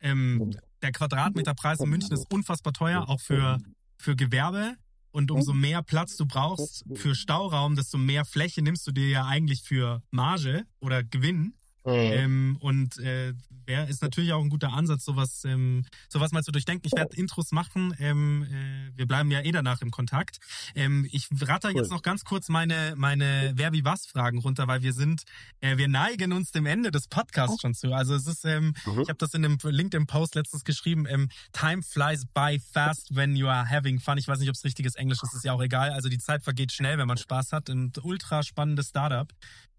ähm, 0.00 0.56
der 0.80 0.92
Quadratmeterpreis 0.92 1.80
in 1.80 1.90
München 1.90 2.12
ist 2.12 2.32
unfassbar 2.32 2.72
teuer, 2.72 3.06
auch 3.06 3.20
für, 3.20 3.58
für 3.98 4.16
Gewerbe. 4.16 4.76
Und 5.10 5.30
umso 5.30 5.52
mehr 5.52 5.82
Platz 5.82 6.16
du 6.16 6.24
brauchst 6.24 6.86
für 6.94 7.14
Stauraum, 7.14 7.76
desto 7.76 7.98
mehr 7.98 8.24
Fläche 8.24 8.62
nimmst 8.62 8.86
du 8.86 8.92
dir 8.92 9.08
ja 9.08 9.26
eigentlich 9.26 9.62
für 9.62 10.02
Marge 10.10 10.64
oder 10.80 11.04
Gewinn. 11.04 11.52
Mhm. 11.84 11.92
Ähm, 11.92 12.56
und 12.60 12.98
äh, 12.98 13.34
wär, 13.66 13.88
ist 13.88 14.02
natürlich 14.02 14.32
auch 14.32 14.42
ein 14.42 14.50
guter 14.50 14.72
Ansatz, 14.72 15.04
sowas, 15.04 15.44
ähm, 15.44 15.84
sowas 16.08 16.32
mal 16.32 16.42
zu 16.42 16.52
durchdenken. 16.52 16.86
Ich 16.86 16.96
werde 16.96 17.16
Intros 17.16 17.52
machen. 17.52 17.94
Ähm, 17.98 18.44
äh, 18.44 18.96
wir 18.96 19.06
bleiben 19.06 19.30
ja 19.30 19.40
eh 19.40 19.52
danach 19.52 19.82
im 19.82 19.90
Kontakt. 19.90 20.38
Ähm, 20.74 21.08
ich 21.10 21.28
ratter 21.40 21.70
jetzt 21.70 21.90
noch 21.90 22.02
ganz 22.02 22.24
kurz 22.24 22.48
meine 22.48 22.94
meine 22.96 23.52
Wer 23.54 23.72
wie 23.72 23.84
was 23.84 24.06
Fragen 24.06 24.38
runter, 24.38 24.68
weil 24.68 24.82
wir 24.82 24.92
sind, 24.92 25.22
äh, 25.60 25.76
wir 25.76 25.88
neigen 25.88 26.32
uns 26.32 26.52
dem 26.52 26.66
Ende 26.66 26.90
des 26.90 27.08
Podcasts 27.08 27.60
schon 27.60 27.74
zu. 27.74 27.92
Also 27.92 28.14
es 28.14 28.26
ist, 28.26 28.44
ähm, 28.44 28.74
ich 28.86 29.08
habe 29.08 29.16
das 29.18 29.34
in 29.34 29.44
einem 29.44 29.58
LinkedIn 29.62 30.06
Post 30.06 30.34
letztens 30.34 30.64
geschrieben. 30.64 31.06
Ähm, 31.08 31.28
Time 31.52 31.82
flies 31.82 32.26
by 32.26 32.60
fast 32.72 33.14
when 33.14 33.34
you 33.36 33.48
are 33.48 33.68
having 33.68 33.98
fun. 33.98 34.18
Ich 34.18 34.28
weiß 34.28 34.38
nicht, 34.38 34.48
ob 34.48 34.54
es 34.54 34.64
richtiges 34.64 34.94
Englisch 34.94 35.22
ist, 35.22 35.34
ist 35.34 35.44
ja 35.44 35.52
auch 35.52 35.62
egal. 35.62 35.90
Also 35.90 36.08
die 36.08 36.18
Zeit 36.18 36.44
vergeht 36.44 36.72
schnell, 36.72 36.98
wenn 36.98 37.08
man 37.08 37.16
Spaß 37.16 37.52
hat. 37.52 37.68
Ein 37.68 37.92
ultra 38.02 38.42
spannendes 38.42 38.90
Startup 38.90 39.32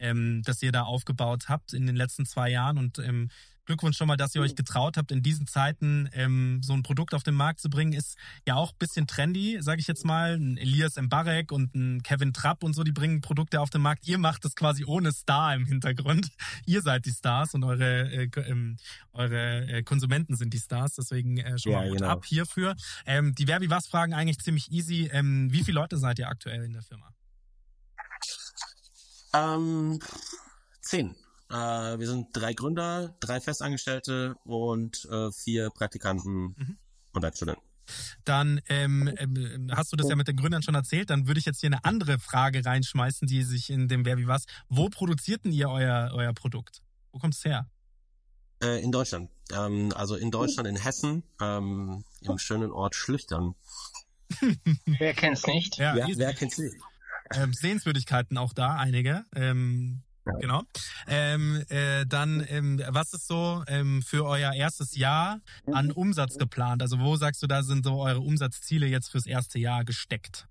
ähm, 0.04 0.42
das 0.44 0.62
ihr 0.62 0.72
da 0.72 0.84
aufgebaut 0.84 1.46
habt 1.48 1.74
in 1.74 1.88
den 1.88 1.93
letzten 1.96 2.26
zwei 2.26 2.50
Jahren. 2.50 2.78
Und 2.78 3.00
ähm, 3.00 3.30
Glückwunsch 3.66 3.96
schon 3.96 4.08
mal, 4.08 4.18
dass 4.18 4.36
ihr 4.36 4.42
euch 4.42 4.56
getraut 4.56 4.98
habt, 4.98 5.12
in 5.12 5.24
diesen 5.24 5.48
Zeiten 5.48 6.10
ähm, 6.14 6.60
so 6.62 6.74
ein 6.74 6.84
Produkt 6.84 7.14
auf 7.14 7.24
den 7.24 7.34
Markt 7.34 7.62
zu 7.62 7.70
bringen. 7.70 7.94
Ist 7.94 8.18
ja 8.46 8.56
auch 8.56 8.72
ein 8.72 8.78
bisschen 8.78 9.08
trendy, 9.08 9.60
sage 9.62 9.80
ich 9.80 9.88
jetzt 9.88 10.04
mal. 10.04 10.36
Ein 10.36 10.58
Elias 10.58 10.98
Mbarek 10.98 11.52
und 11.52 11.74
ein 11.74 12.04
Kevin 12.04 12.34
Trapp 12.34 12.64
und 12.64 12.74
so, 12.74 12.84
die 12.84 12.92
bringen 12.92 13.22
Produkte 13.22 13.62
auf 13.62 13.70
den 13.70 13.82
Markt. 13.82 14.06
Ihr 14.06 14.18
macht 14.18 14.44
das 14.44 14.56
quasi 14.56 14.84
ohne 14.84 15.14
Star 15.14 15.56
im 15.56 15.66
Hintergrund. 15.66 16.30
Ihr 16.66 16.82
seid 16.82 17.06
die 17.06 17.12
Stars 17.12 17.54
und 17.54 17.64
eure, 17.64 18.12
äh, 18.12 18.30
ähm, 18.48 18.78
eure 19.14 19.66
äh, 19.68 19.84
Konsumenten 19.84 20.36
sind 20.36 20.54
die 20.54 20.60
Stars. 20.60 20.96
Deswegen 20.96 21.38
äh, 21.38 21.58
schon 21.58 21.72
Ja, 21.72 21.80
mal 21.80 21.90
Hut 21.90 21.98
genau. 22.00 22.10
ab 22.10 22.26
hierfür. 22.26 22.76
Ähm, 23.06 23.34
die 23.34 23.46
Verbi 23.46 23.70
was 23.70 23.88
Fragen 23.88 24.14
eigentlich 24.14 24.40
ziemlich 24.40 24.72
easy. 24.72 25.10
Ähm, 25.14 25.52
wie 25.54 25.64
viele 25.64 25.80
Leute 25.80 25.98
seid 25.98 26.20
ihr 26.20 26.28
aktuell 26.28 26.66
in 26.66 26.74
der 26.74 26.82
Firma? 26.82 27.14
Ähm, 29.34 30.00
zehn. 30.82 31.16
Äh, 31.54 32.00
wir 32.00 32.08
sind 32.08 32.30
drei 32.34 32.54
Gründer, 32.54 33.16
drei 33.20 33.40
Festangestellte 33.40 34.36
und 34.44 35.06
äh, 35.12 35.32
vier 35.32 35.70
Praktikanten 35.70 36.56
Mhm. 36.58 36.78
und 37.14 37.22
Werkstudenten. 37.22 37.64
Dann 38.24 38.62
ähm, 38.70 39.14
ähm, 39.18 39.70
hast 39.76 39.92
du 39.92 39.98
das 39.98 40.10
ja 40.10 40.16
mit 40.16 40.28
den 40.30 40.38
Gründern 40.38 40.64
schon 40.64 40.74
erzählt. 40.74 41.10
Dann 41.10 41.28
würde 41.28 41.40
ich 41.40 41.46
jetzt 41.46 41.60
hier 41.60 41.68
eine 41.68 41.84
andere 41.84 42.18
Frage 42.18 42.66
reinschmeißen, 42.66 43.28
die 43.28 43.44
sich 43.44 43.70
in 43.70 43.88
dem 43.90 44.06
Wer 44.06 44.18
wie 44.18 44.26
was. 44.28 44.46
Wo 44.70 44.88
produzierten 44.90 45.52
ihr 45.52 45.70
euer, 45.70 46.12
euer 46.14 46.34
Produkt? 46.34 46.82
Wo 47.12 47.20
kommt 47.20 47.36
es 47.36 47.44
her? 47.44 47.70
Äh, 48.64 48.82
in 48.82 48.92
Deutschland. 48.94 49.30
Ähm, 49.52 49.92
also 49.96 50.16
in 50.16 50.32
Deutschland, 50.32 50.68
in 50.70 50.78
Hessen, 50.78 51.24
ähm, 51.42 52.06
im 52.22 52.38
schönen 52.38 52.72
Ort 52.72 52.96
Schlüchtern. 52.96 53.54
Wer 54.86 55.14
kennt's 55.14 55.46
nicht? 55.46 55.78
Ja, 55.78 55.94
Wer, 55.96 56.08
wer 56.16 56.34
kennt 56.34 56.54
sie? 56.54 56.72
ähm, 57.36 57.54
Sehenswürdigkeiten 57.54 58.38
auch 58.38 58.54
da, 58.54 58.76
einige. 58.78 59.26
Ähm. 59.36 60.02
Genau. 60.26 60.62
Ähm, 61.08 61.64
äh, 61.70 62.06
dann, 62.06 62.46
ähm, 62.48 62.82
was 62.90 63.14
ist 63.14 63.28
so 63.28 63.64
ähm, 63.68 64.02
für 64.02 64.26
euer 64.26 64.54
erstes 64.54 64.96
Jahr 64.96 65.42
an 65.72 65.92
Umsatz 65.92 66.38
geplant? 66.38 66.82
Also 66.82 67.00
wo 67.00 67.16
sagst 67.18 67.44
du, 67.44 67.48
da 67.48 67.64
sind 67.64 67.84
so 67.84 68.02
eure 68.02 68.20
Umsatzziele 68.20 68.88
jetzt 68.88 69.12
fürs 69.12 69.26
erste 69.26 69.60
Jahr 69.60 69.84
gesteckt? 69.84 70.48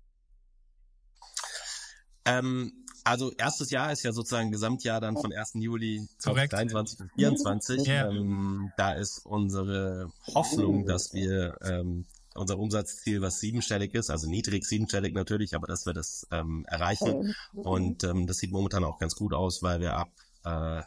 Ähm, 2.25 2.71
also 3.03 3.31
erstes 3.33 3.69
Jahr 3.71 3.91
ist 3.91 4.03
ja 4.03 4.13
sozusagen 4.13 4.51
Gesamtjahr 4.51 5.01
dann 5.01 5.17
von 5.17 5.33
1. 5.33 5.53
Juli 5.55 6.07
Korrekt. 6.23 6.51
2023 6.51 6.99
bis 7.15 7.41
2024. 7.41 7.87
Ja. 7.87 8.09
Ähm, 8.09 8.71
da 8.77 8.93
ist 8.93 9.25
unsere 9.25 10.11
Hoffnung, 10.33 10.85
dass 10.85 11.13
wir 11.13 11.57
ähm, 11.63 12.05
unser 12.35 12.57
Umsatzziel, 12.57 13.21
was 13.21 13.39
siebenstellig 13.39 13.93
ist, 13.93 14.09
also 14.09 14.29
niedrig 14.29 14.65
siebenstellig 14.65 15.13
natürlich, 15.13 15.55
aber 15.55 15.67
dass 15.67 15.85
wir 15.85 15.93
das 15.93 16.27
ähm, 16.31 16.65
erreichen. 16.67 17.35
Und 17.53 18.03
ähm, 18.03 18.27
das 18.27 18.37
sieht 18.37 18.51
momentan 18.51 18.83
auch 18.83 18.99
ganz 18.99 19.15
gut 19.15 19.33
aus, 19.33 19.63
weil 19.63 19.79
wir 19.79 19.95
ab 19.95 20.11
äh, 20.43 20.81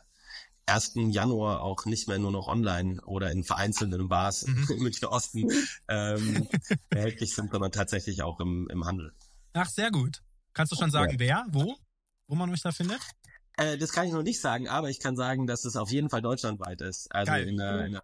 1. 0.66 0.94
Januar 1.10 1.62
auch 1.62 1.84
nicht 1.84 2.08
mehr 2.08 2.18
nur 2.18 2.32
noch 2.32 2.48
online 2.48 3.00
oder 3.02 3.30
in 3.30 3.44
vereinzelten 3.44 4.08
Bars 4.08 4.46
Mhm. 4.46 4.66
im 4.70 4.82
Münchner 4.82 5.12
Osten 5.12 5.48
ähm, 5.88 6.48
erhältlich 6.90 7.34
sind, 7.34 7.50
sondern 7.50 7.72
tatsächlich 7.72 8.22
auch 8.22 8.40
im, 8.40 8.68
im 8.70 8.84
Handel. 8.84 9.12
Ach, 9.52 9.68
sehr 9.68 9.90
gut. 9.90 10.22
Kannst 10.52 10.72
du 10.72 10.76
schon 10.76 10.90
sagen, 10.90 11.14
wer, 11.18 11.46
wo? 11.50 11.76
Wo 12.26 12.34
man 12.34 12.50
euch 12.50 12.62
da 12.62 12.72
findet? 12.72 13.00
Äh, 13.56 13.78
das 13.78 13.92
kann 13.92 14.06
ich 14.06 14.12
noch 14.12 14.22
nicht 14.22 14.40
sagen, 14.40 14.68
aber 14.68 14.90
ich 14.90 15.00
kann 15.00 15.16
sagen, 15.16 15.46
dass 15.46 15.64
es 15.64 15.76
auf 15.76 15.90
jeden 15.90 16.10
Fall 16.10 16.22
deutschlandweit 16.22 16.80
ist. 16.80 17.14
Also 17.14 17.32
Geil. 17.32 17.48
in 17.48 17.56
der, 17.56 17.86
in 17.86 17.92
der 17.92 18.02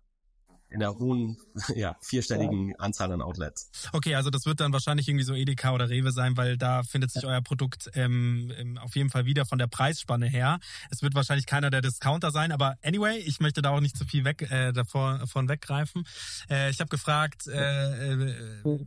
in 0.72 0.80
der 0.80 0.94
hohen, 0.98 1.36
ja, 1.74 1.96
vierstelligen 2.00 2.74
Anzahl 2.78 3.12
an 3.12 3.22
Outlets. 3.22 3.70
Okay, 3.92 4.14
also 4.14 4.30
das 4.30 4.46
wird 4.46 4.60
dann 4.60 4.72
wahrscheinlich 4.72 5.08
irgendwie 5.08 5.24
so 5.24 5.34
Edeka 5.34 5.72
oder 5.72 5.88
Rewe 5.88 6.12
sein, 6.12 6.36
weil 6.36 6.56
da 6.56 6.82
findet 6.82 7.10
sich 7.12 7.24
euer 7.26 7.40
Produkt 7.42 7.90
ähm, 7.94 8.52
ähm, 8.56 8.78
auf 8.78 8.96
jeden 8.96 9.10
Fall 9.10 9.24
wieder 9.26 9.44
von 9.46 9.58
der 9.58 9.66
Preisspanne 9.66 10.26
her. 10.26 10.58
Es 10.90 11.02
wird 11.02 11.14
wahrscheinlich 11.14 11.46
keiner 11.46 11.70
der 11.70 11.80
Discounter 11.82 12.30
sein, 12.30 12.52
aber 12.52 12.76
anyway, 12.82 13.18
ich 13.18 13.40
möchte 13.40 13.62
da 13.62 13.70
auch 13.70 13.80
nicht 13.80 13.96
zu 13.96 14.04
viel 14.04 14.24
weg 14.24 14.50
äh, 14.50 14.72
davor, 14.72 15.18
davon 15.18 15.48
weggreifen. 15.48 16.04
Äh, 16.50 16.70
ich 16.70 16.80
habe 16.80 16.88
gefragt, 16.88 17.46
äh, 17.46 18.12
äh, 18.12 18.34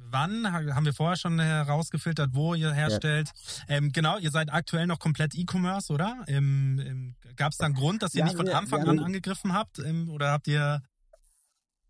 wann 0.09 0.51
ha- 0.51 0.75
haben 0.75 0.85
wir 0.85 0.93
vorher 0.93 1.17
schon 1.17 1.39
herausgefiltert, 1.39 2.31
wo 2.33 2.53
ihr 2.55 2.71
herstellt. 2.73 3.29
Ähm, 3.67 3.91
genau, 3.91 4.17
ihr 4.17 4.31
seid 4.31 4.51
aktuell 4.51 4.87
noch 4.87 4.99
komplett 4.99 5.35
E-Commerce, 5.35 5.91
oder? 5.93 6.23
Ähm, 6.27 6.79
ähm, 6.85 7.15
Gab 7.35 7.51
es 7.51 7.57
da 7.57 7.65
einen 7.65 7.75
Grund, 7.75 8.01
dass 8.01 8.13
ihr 8.15 8.19
Ja, 8.19 8.25
nicht 8.25 8.37
von 8.37 8.47
Anfang 8.49 8.83
wir 8.83 8.89
an 8.89 8.99
angegriffen 8.99 9.53
habt? 9.53 9.79
Ähm, 9.79 10.09
oder 10.09 10.31
habt 10.31 10.47
ihr 10.47 10.81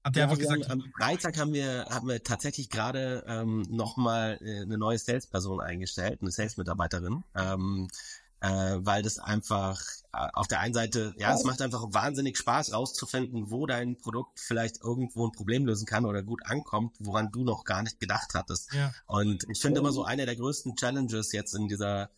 habt 0.06 0.16
ihr 0.16 0.22
Ja, 0.22 0.26
einfach 0.30 0.38
gesagt, 0.38 0.70
haben, 0.70 0.84
am 0.84 0.92
Freitag 0.98 1.38
haben 1.38 1.54
wir, 1.54 1.88
haben 1.90 2.08
wir 2.08 2.24
tatsächlich 2.24 2.70
gerade 2.70 3.26
ähm, 3.28 3.64
nochmal 3.70 4.38
äh, 4.42 4.62
eine 4.62 4.78
neue 4.78 5.00
Salesperson 5.00 5.60
eingestellt, 5.60 6.20
eine 6.22 6.32
Sales-Mitarbeiterin, 6.32 7.24
ähm, 7.36 7.88
äh, 8.40 8.48
weil 8.48 9.02
das 9.02 9.18
einfach 9.18 9.82
äh, 10.14 10.28
auf 10.34 10.48
der 10.48 10.60
einen 10.60 10.76
Seite, 10.76 11.16
ja, 11.18 11.34
es 11.34 11.44
macht 11.44 11.62
einfach 11.62 11.84
wahnsinnig 11.90 12.38
Spaß 12.38 12.72
rauszufinden, 12.72 13.50
wo 13.50 13.66
dein 13.66 13.98
Produkt 13.98 14.40
vielleicht 14.40 14.82
irgendwo 14.84 15.26
ein 15.26 15.32
Problem 15.32 15.66
lösen 15.66 15.88
kann 15.88 16.06
oder 16.06 16.22
gut 16.22 16.46
ankommt, 16.46 16.96
woran 17.00 17.32
du 17.32 17.44
noch 17.44 17.64
gar 17.64 17.82
nicht 17.82 18.00
gedacht 18.00 18.36
hattest. 18.36 18.72
ja, 18.74 18.94
Und 19.08 19.46
ich 19.50 19.60
finde 19.60 19.80
immer 19.80 19.92
so 19.92 20.04
eine 20.04 20.28
der 20.28 20.36
größten 20.36 20.76
Challenges 20.76 21.32
jetzt 21.32 21.56
in 21.56 21.68
dieser 21.68 22.12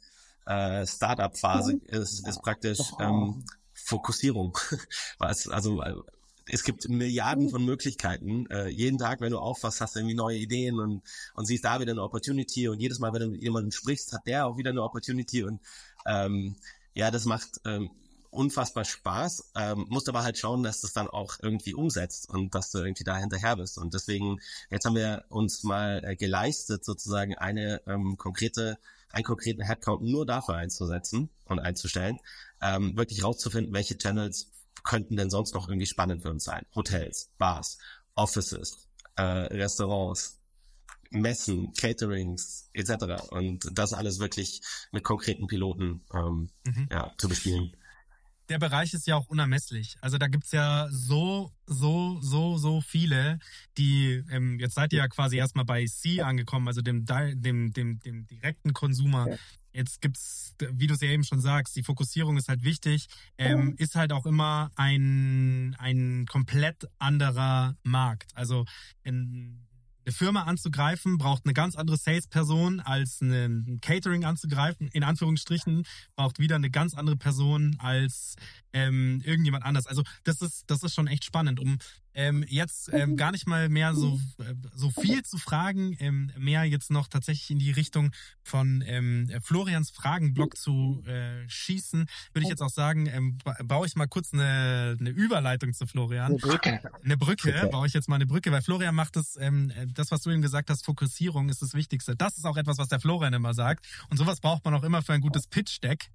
äh, 0.45 0.85
Startup-Phase 0.85 1.79
ist, 1.85 2.27
ist 2.27 2.41
praktisch 2.41 2.79
ähm, 2.99 3.45
Fokussierung. 3.73 4.57
Was, 5.19 5.47
also 5.47 5.81
es 6.49 6.63
gibt 6.63 6.87
Milliarden 6.89 7.49
von 7.49 7.63
Möglichkeiten. 7.63 8.45
Äh, 8.49 8.69
jeden 8.69 8.97
Tag, 8.97 9.21
wenn 9.21 9.31
du 9.31 9.39
aufwachst, 9.39 9.81
hast 9.81 9.95
du 9.95 9.99
irgendwie 9.99 10.15
neue 10.15 10.37
Ideen 10.37 10.79
und, 10.79 11.01
und 11.33 11.45
siehst 11.45 11.65
da 11.65 11.79
wieder 11.79 11.91
eine 11.91 12.03
Opportunity 12.03 12.67
und 12.67 12.79
jedes 12.79 12.99
Mal, 12.99 13.13
wenn 13.13 13.21
du 13.21 13.27
mit 13.29 13.41
jemandem 13.41 13.71
sprichst, 13.71 14.13
hat 14.13 14.25
der 14.25 14.47
auch 14.47 14.57
wieder 14.57 14.69
eine 14.69 14.83
Opportunity 14.83 15.43
und 15.43 15.59
ähm, 16.05 16.55
ja, 16.93 17.11
das 17.11 17.25
macht 17.25 17.61
ähm, 17.65 17.91
unfassbar 18.31 18.85
Spaß, 18.85 19.51
ähm, 19.55 19.85
musst 19.89 20.09
aber 20.09 20.23
halt 20.23 20.37
schauen, 20.37 20.63
dass 20.63 20.81
du 20.81 20.87
es 20.87 20.93
dann 20.93 21.07
auch 21.07 21.37
irgendwie 21.41 21.73
umsetzt 21.73 22.29
und 22.29 22.55
dass 22.55 22.71
du 22.71 22.79
irgendwie 22.79 23.03
da 23.03 23.17
hinterher 23.17 23.55
bist. 23.55 23.77
Und 23.77 23.93
deswegen, 23.93 24.39
jetzt 24.69 24.85
haben 24.85 24.95
wir 24.95 25.25
uns 25.29 25.63
mal 25.63 26.03
äh, 26.03 26.15
geleistet, 26.15 26.85
sozusagen 26.85 27.35
eine 27.35 27.81
ähm, 27.87 28.17
konkrete, 28.17 28.77
einen 29.11 29.23
konkreten 29.23 29.61
Headcount 29.61 30.03
nur 30.03 30.25
dafür 30.25 30.55
einzusetzen 30.55 31.29
und 31.45 31.59
einzustellen, 31.59 32.19
ähm, 32.61 32.97
wirklich 32.97 33.23
rauszufinden, 33.23 33.73
welche 33.73 33.97
Channels 33.97 34.51
könnten 34.87 35.17
denn 35.17 35.29
sonst 35.29 35.53
noch 35.53 35.67
irgendwie 35.69 35.85
spannend 35.85 36.21
für 36.23 36.31
uns 36.31 36.43
sein. 36.45 36.65
Hotels, 36.75 37.29
Bars, 37.37 37.77
Offices, 38.15 38.87
äh, 39.15 39.21
Restaurants, 39.21 40.39
Messen, 41.11 41.73
Caterings 41.73 42.69
etc. 42.73 43.29
Und 43.29 43.69
das 43.71 43.93
alles 43.93 44.19
wirklich 44.19 44.61
mit 44.91 45.03
konkreten 45.03 45.47
Piloten 45.47 46.01
ähm, 46.13 46.49
Mhm. 46.65 46.87
ja, 46.91 47.11
zu 47.17 47.27
bespielen. 47.29 47.71
der 48.49 48.59
Bereich 48.59 48.93
ist 48.93 49.05
ja 49.07 49.17
auch 49.17 49.27
unermesslich. 49.27 49.97
Also 49.99 50.17
da 50.17 50.27
gibt's 50.27 50.53
ja 50.53 50.87
so, 50.89 51.51
so, 51.65 52.17
so, 52.21 52.57
so 52.57 52.79
viele, 52.79 53.39
die, 53.77 54.23
ähm, 54.31 54.57
jetzt 54.59 54.75
seid 54.75 54.93
ihr 54.93 54.99
ja 54.99 55.09
quasi 55.09 55.35
erstmal 55.35 55.65
bei 55.65 55.85
C 55.85 56.21
angekommen, 56.21 56.65
also 56.69 56.81
dem, 56.81 57.05
dem, 57.05 57.73
dem, 57.73 57.99
dem 57.99 58.25
direkten 58.25 58.71
Konsumer. 58.73 59.27
Jetzt 59.77 60.01
gibt's, 60.01 60.55
wie 60.71 60.87
du 60.87 60.95
es 60.95 61.01
ja 61.01 61.07
eben 61.07 61.23
schon 61.23 61.39
sagst, 61.39 61.75
die 61.75 61.83
Fokussierung 61.83 62.35
ist 62.35 62.49
halt 62.49 62.63
wichtig, 62.63 63.09
ähm, 63.37 63.75
ist 63.77 63.93
halt 63.93 64.11
auch 64.11 64.25
immer 64.25 64.71
ein, 64.75 65.75
ein 65.77 66.25
komplett 66.27 66.89
anderer 66.97 67.75
Markt. 67.83 68.35
Also 68.35 68.65
in, 69.03 69.67
eine 70.07 70.13
Firma 70.13 70.43
anzugreifen, 70.43 71.19
braucht 71.19 71.45
eine 71.45 71.53
ganz 71.53 71.75
andere 71.75 71.97
Salesperson 71.97 72.79
als 72.79 73.21
ein 73.21 73.77
Catering 73.79 74.25
anzugreifen. 74.25 74.87
In 74.87 75.03
Anführungsstrichen 75.03 75.85
braucht 76.15 76.39
wieder 76.39 76.55
eine 76.55 76.71
ganz 76.71 76.95
andere 76.95 77.17
Person 77.17 77.75
als 77.77 78.35
ähm, 78.73 79.21
irgendjemand 79.25 79.63
anders. 79.63 79.85
Also 79.85 80.01
das 80.23 80.41
ist 80.41 80.63
das 80.71 80.81
ist 80.81 80.95
schon 80.95 81.05
echt 81.05 81.23
spannend, 81.23 81.59
um 81.59 81.77
ähm, 82.17 82.43
jetzt 82.47 82.91
ähm, 82.91 83.15
gar 83.15 83.31
nicht 83.31 83.47
mal 83.47 83.69
mehr 83.69 83.93
so 83.93 84.19
äh, 84.39 84.55
so 84.73 84.89
viel 84.89 85.23
zu 85.23 85.37
fragen, 85.37 85.95
ähm, 85.99 86.31
mehr 86.35 86.63
jetzt 86.63 86.89
noch 86.89 87.07
tatsächlich 87.07 87.51
in 87.51 87.59
die 87.59 87.71
Richtung 87.71 88.11
von 88.41 88.83
ähm, 88.87 89.29
Florians 89.43 89.91
Fragenblock 89.91 90.57
zu 90.57 91.03
äh, 91.05 91.47
schießen, 91.47 92.07
würde 92.33 92.43
ich 92.43 92.49
jetzt 92.49 92.61
auch 92.61 92.71
sagen, 92.71 93.05
ähm, 93.05 93.37
ba 93.43 93.55
baue 93.63 93.85
ich 93.85 93.95
mal 93.95 94.07
kurz 94.07 94.33
eine, 94.33 94.97
eine 94.99 95.11
Überleitung 95.11 95.73
zu 95.73 95.85
Florian. 95.85 96.31
Eine 96.31 96.37
Brücke. 96.37 96.81
Eine 97.03 97.17
Brücke, 97.17 97.69
baue 97.71 97.85
ich 97.85 97.93
jetzt 97.93 98.09
mal 98.09 98.15
eine 98.15 98.25
Brücke, 98.25 98.51
weil 98.51 98.63
Florian 98.63 98.95
macht 98.95 99.15
es, 99.15 99.37
ähm, 99.39 99.71
das, 99.93 100.09
was 100.09 100.21
du 100.21 100.31
ihm 100.31 100.41
gesagt 100.41 100.71
hast, 100.71 100.85
Fokussierung 100.85 101.49
ist 101.49 101.61
das 101.61 101.75
Wichtigste. 101.75 102.15
Das 102.15 102.37
ist 102.37 102.45
auch 102.45 102.57
etwas, 102.57 102.79
was 102.79 102.87
der 102.87 102.99
Florian 102.99 103.33
immer 103.33 103.53
sagt. 103.53 103.85
Und 104.09 104.17
sowas 104.17 104.39
braucht 104.39 104.65
man 104.65 104.73
auch 104.73 104.83
immer 104.83 105.03
für 105.03 105.13
ein 105.13 105.21
gutes 105.21 105.45
Pitch-Deck, 105.45 106.09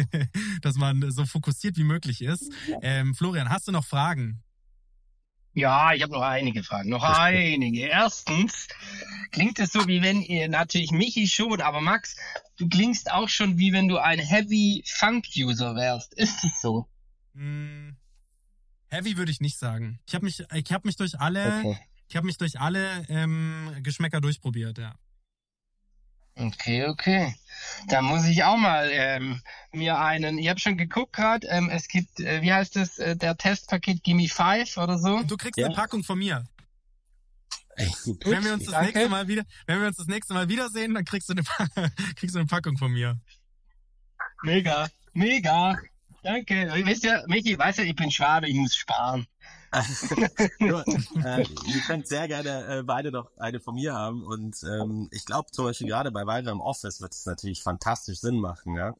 dass 0.62 0.76
man 0.76 1.10
so 1.10 1.26
fokussiert 1.26 1.76
wie 1.76 1.84
möglich 1.84 2.22
ist. 2.22 2.50
Ähm, 2.80 3.14
Florian, 3.14 3.50
hast 3.50 3.68
du 3.68 3.72
noch 3.72 3.84
Fragen? 3.84 4.43
Ja, 5.54 5.94
ich 5.94 6.02
habe 6.02 6.12
noch 6.12 6.22
einige 6.22 6.64
Fragen. 6.64 6.90
Noch 6.90 7.04
einige. 7.04 7.86
Erstens 7.86 8.66
klingt 9.30 9.60
es 9.60 9.72
so, 9.72 9.86
wie 9.86 10.02
wenn 10.02 10.20
ihr 10.20 10.48
natürlich 10.48 10.90
Michi 10.90 11.28
schon, 11.28 11.60
aber 11.60 11.80
Max, 11.80 12.16
du 12.58 12.68
klingst 12.68 13.10
auch 13.10 13.28
schon 13.28 13.56
wie 13.56 13.72
wenn 13.72 13.86
du 13.86 13.98
ein 13.98 14.18
Heavy 14.18 14.82
Funk 14.84 15.26
User 15.36 15.76
wärst. 15.76 16.14
Ist 16.14 16.44
es 16.44 16.60
so? 16.60 16.88
Hm, 17.34 17.96
heavy 18.88 19.16
würde 19.16 19.30
ich 19.30 19.40
nicht 19.40 19.58
sagen. 19.58 20.00
Ich 20.06 20.14
habe 20.14 20.24
mich, 20.24 20.42
ich 20.52 20.72
habe 20.72 20.88
mich 20.88 20.96
durch 20.96 21.18
alle, 21.20 21.78
ich 22.08 22.16
habe 22.16 22.26
mich 22.26 22.36
durch 22.36 22.58
alle 22.60 23.06
ähm, 23.08 23.76
Geschmäcker 23.82 24.20
durchprobiert. 24.20 24.78
Ja. 24.78 24.96
Okay, 26.36 26.86
okay. 26.86 27.34
Da 27.88 28.02
muss 28.02 28.24
ich 28.26 28.42
auch 28.44 28.56
mal 28.56 28.88
ähm, 28.92 29.40
mir 29.72 29.98
einen. 29.98 30.38
Ich 30.38 30.48
habe 30.48 30.58
schon 30.60 30.76
geguckt 30.76 31.12
gerade. 31.12 31.46
Ähm, 31.48 31.70
es 31.70 31.88
gibt, 31.88 32.20
äh, 32.20 32.42
wie 32.42 32.52
heißt 32.52 32.76
es, 32.76 32.98
äh, 32.98 33.16
der 33.16 33.36
Testpaket 33.36 34.02
Gimme 34.02 34.28
Five 34.28 34.76
oder 34.76 34.98
so. 34.98 35.22
Du 35.22 35.36
kriegst 35.36 35.58
Ja. 35.58 35.66
eine 35.66 35.74
Packung 35.74 36.02
von 36.02 36.18
mir. 36.18 36.44
Ey, 37.76 37.90
Wenn 38.24 38.44
wir 38.44 38.54
uns 38.54 38.64
das 38.64 38.72
Danke. 38.74 38.92
nächste 38.92 39.08
Mal 39.08 39.26
wieder, 39.28 39.42
wenn 39.66 39.80
wir 39.80 39.88
uns 39.88 39.96
das 39.96 40.06
nächste 40.06 40.34
Mal 40.34 40.48
wiedersehen, 40.48 40.94
dann 40.94 41.04
kriegst 41.04 41.28
du 41.28 41.32
eine, 41.34 41.42
kriegst 42.16 42.34
du 42.34 42.38
eine 42.40 42.46
Packung 42.46 42.76
von 42.78 42.92
mir. 42.92 43.18
Mega, 44.42 44.88
mega. 45.12 45.76
Danke. 46.22 46.70
Wisst 46.84 47.04
ihr, 47.04 47.24
Michi, 47.26 47.58
weißt 47.58 47.78
du, 47.78 47.82
ich 47.82 47.96
bin 47.96 48.10
Schwabe, 48.10 48.48
ich 48.48 48.54
muss 48.54 48.74
sparen. 48.76 49.26
Nur, 50.58 50.84
äh, 51.24 51.42
ihr 51.66 51.80
könnt 51.86 52.06
sehr 52.06 52.28
gerne 52.28 52.78
äh, 52.78 52.82
beide 52.82 53.10
noch 53.10 53.30
eine 53.38 53.60
von 53.60 53.74
mir 53.74 53.94
haben 53.94 54.22
und 54.24 54.56
ähm, 54.64 55.08
ich 55.12 55.24
glaube 55.24 55.50
zum 55.50 55.64
Beispiel 55.66 55.88
gerade 55.88 56.10
bei 56.10 56.26
Weiter 56.26 56.50
im 56.50 56.60
Office 56.60 57.00
wird 57.00 57.12
es 57.12 57.26
natürlich 57.26 57.62
fantastisch 57.62 58.18
Sinn 58.20 58.40
machen, 58.40 58.76
ja. 58.76 58.94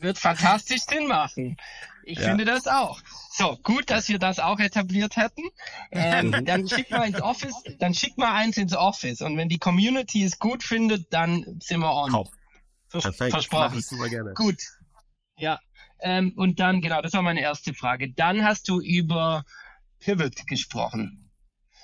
Wird 0.00 0.18
fantastisch 0.18 0.82
Sinn 0.82 1.08
machen. 1.08 1.56
Ich 2.04 2.18
Ja. 2.20 2.28
finde 2.28 2.44
das 2.44 2.66
auch. 2.68 3.00
So, 3.32 3.58
gut, 3.64 3.90
dass 3.90 4.08
wir 4.08 4.18
das 4.20 4.38
auch 4.38 4.60
etabliert 4.60 5.16
hätten. 5.16 5.42
Ähm, 5.90 6.30
dann 6.46 6.68
schick 6.68 6.90
mal 6.90 7.06
ins 7.06 7.20
Office, 7.20 7.54
dann 7.80 7.94
schick 7.94 8.16
mal 8.16 8.32
eins 8.32 8.56
ins 8.56 8.74
Office. 8.76 9.20
Und 9.22 9.36
wenn 9.36 9.48
die 9.48 9.58
Community 9.58 10.24
es 10.24 10.38
gut 10.38 10.62
findet, 10.62 11.12
dann 11.12 11.58
sind 11.60 11.80
wir 11.80 11.92
on. 11.92 12.10
Top. 12.12 12.28
Vers 12.88 13.02
Perfekt. 13.04 13.32
Versprochen. 13.32 13.82
super 13.82 14.08
gerne. 14.08 14.32
Gut. 14.34 14.56
Ja. 15.36 15.58
Ähm, 16.00 16.32
und 16.36 16.60
dann, 16.60 16.80
genau, 16.80 17.02
das 17.02 17.12
war 17.12 17.22
meine 17.22 17.40
erste 17.40 17.74
Frage. 17.74 18.12
Dann 18.12 18.44
hast 18.44 18.68
du 18.68 18.80
über 18.80 19.44
Pivot 20.00 20.46
gesprochen. 20.46 21.24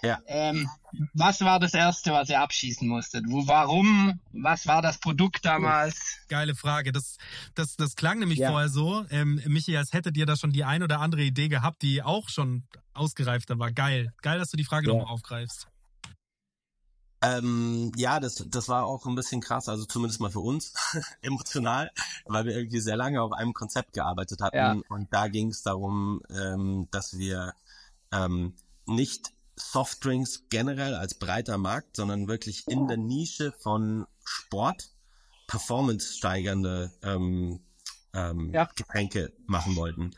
Ja. 0.03 0.19
Ähm, 0.27 0.69
was 1.15 1.41
war 1.41 1.59
das 1.59 1.73
erste, 1.73 2.13
was 2.13 2.29
ihr 2.29 2.39
abschießen 2.41 2.87
musstet? 2.87 3.25
Wo, 3.27 3.47
warum? 3.47 4.21
Was 4.33 4.67
war 4.67 4.83
das 4.83 4.99
Produkt 4.99 5.47
damals? 5.47 6.19
Geile 6.29 6.55
Frage. 6.55 6.93
Das, 6.93 7.17
das, 7.55 7.77
das 7.77 7.97
klang 7.97 8.19
nämlich 8.19 8.39
Ja. 8.39 8.51
vorher 8.51 8.69
so, 8.69 9.07
ähm, 9.11 9.41
Michi, 9.47 9.75
als 9.79 9.95
hättet 9.95 10.17
ihr 10.19 10.27
da 10.27 10.37
schon 10.37 10.53
die 10.53 10.65
ein 10.65 10.83
oder 10.83 11.01
andere 11.01 11.23
Idee 11.23 11.49
gehabt, 11.49 11.81
die 11.81 12.03
auch 12.03 12.29
schon 12.29 12.65
ausgereifter 12.93 13.59
war. 13.59 13.73
Geil. 13.73 14.13
Geil, 14.21 14.39
dass 14.39 14.51
du 14.51 14.59
die 14.59 14.65
Frage 14.65 14.89
Ja. 14.89 14.93
nochmal 14.95 15.13
aufgreifst. 15.15 15.69
Ähm, 17.23 17.91
ja, 17.97 18.21
das, 18.21 18.45
das 18.49 18.69
war 18.69 18.85
auch 18.85 19.07
ein 19.07 19.15
bisschen 19.15 19.41
krass, 19.41 19.71
also 19.71 19.87
zumindest 19.87 20.21
mal 20.21 20.31
für 20.31 20.41
uns 20.41 20.75
emotional, 21.23 21.91
weil 22.27 22.45
wir 22.45 22.55
irgendwie 22.55 22.81
sehr 22.81 22.97
lange 22.97 23.23
auf 23.23 23.33
einem 23.33 23.55
Konzept 23.55 23.95
gearbeitet 23.95 24.43
hatten 24.43 24.57
Ja. 24.59 24.77
und 24.91 25.11
da 25.11 25.29
ging 25.29 25.49
es 25.49 25.63
darum, 25.63 26.21
ähm, 26.29 26.87
dass 26.91 27.17
wir 27.17 27.55
ähm, 28.15 28.55
nicht 28.87 29.33
Softdrinks 29.57 30.45
generell 30.51 30.95
als 30.95 31.15
breiter 31.15 31.59
Markt, 31.59 31.97
sondern 31.97 32.29
wirklich 32.29 32.67
in 32.69 32.89
der 32.89 32.97
Nische 32.97 33.53
von 33.61 34.07
Sport 34.25 34.91
Performance 35.47 36.17
steigernde 36.17 36.93
ähm, 37.03 37.61
ähm, 38.15 38.53
Ja. 38.53 38.69
Getränke 38.75 39.33
machen 39.47 39.77
wollten. 39.77 40.13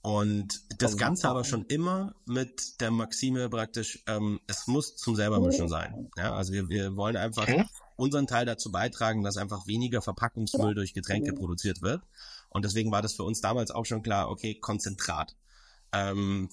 Und 0.00 0.62
das 0.80 0.96
Ganze 0.96 1.28
aber 1.28 1.44
schon 1.44 1.66
immer 1.66 2.14
mit 2.24 2.80
der 2.80 2.90
Maxime 2.90 3.48
praktisch, 3.50 4.02
ähm, 4.06 4.40
es 4.46 4.66
muss 4.66 4.96
zum 4.96 5.16
selbermischen 5.16 5.68
sein. 5.68 6.08
Ja, 6.16 6.34
also 6.34 6.52
wir, 6.52 6.68
wir 6.68 6.96
wollen 6.96 7.16
einfach 7.16 7.46
unseren 7.96 8.26
Teil 8.26 8.46
dazu 8.46 8.70
beitragen, 8.70 9.24
dass 9.24 9.36
einfach 9.36 9.66
weniger 9.66 10.00
Verpackungsmüll 10.00 10.74
durch 10.74 10.94
Getränke 10.94 11.32
produziert 11.32 11.82
wird. 11.82 12.00
Und 12.48 12.64
deswegen 12.64 12.92
war 12.92 13.02
das 13.02 13.14
für 13.14 13.24
uns 13.24 13.40
damals 13.40 13.70
auch 13.70 13.84
schon 13.84 14.02
klar, 14.02 14.30
okay, 14.30 14.54
Konzentrat. 14.54 15.36
Ähm, 15.92 16.48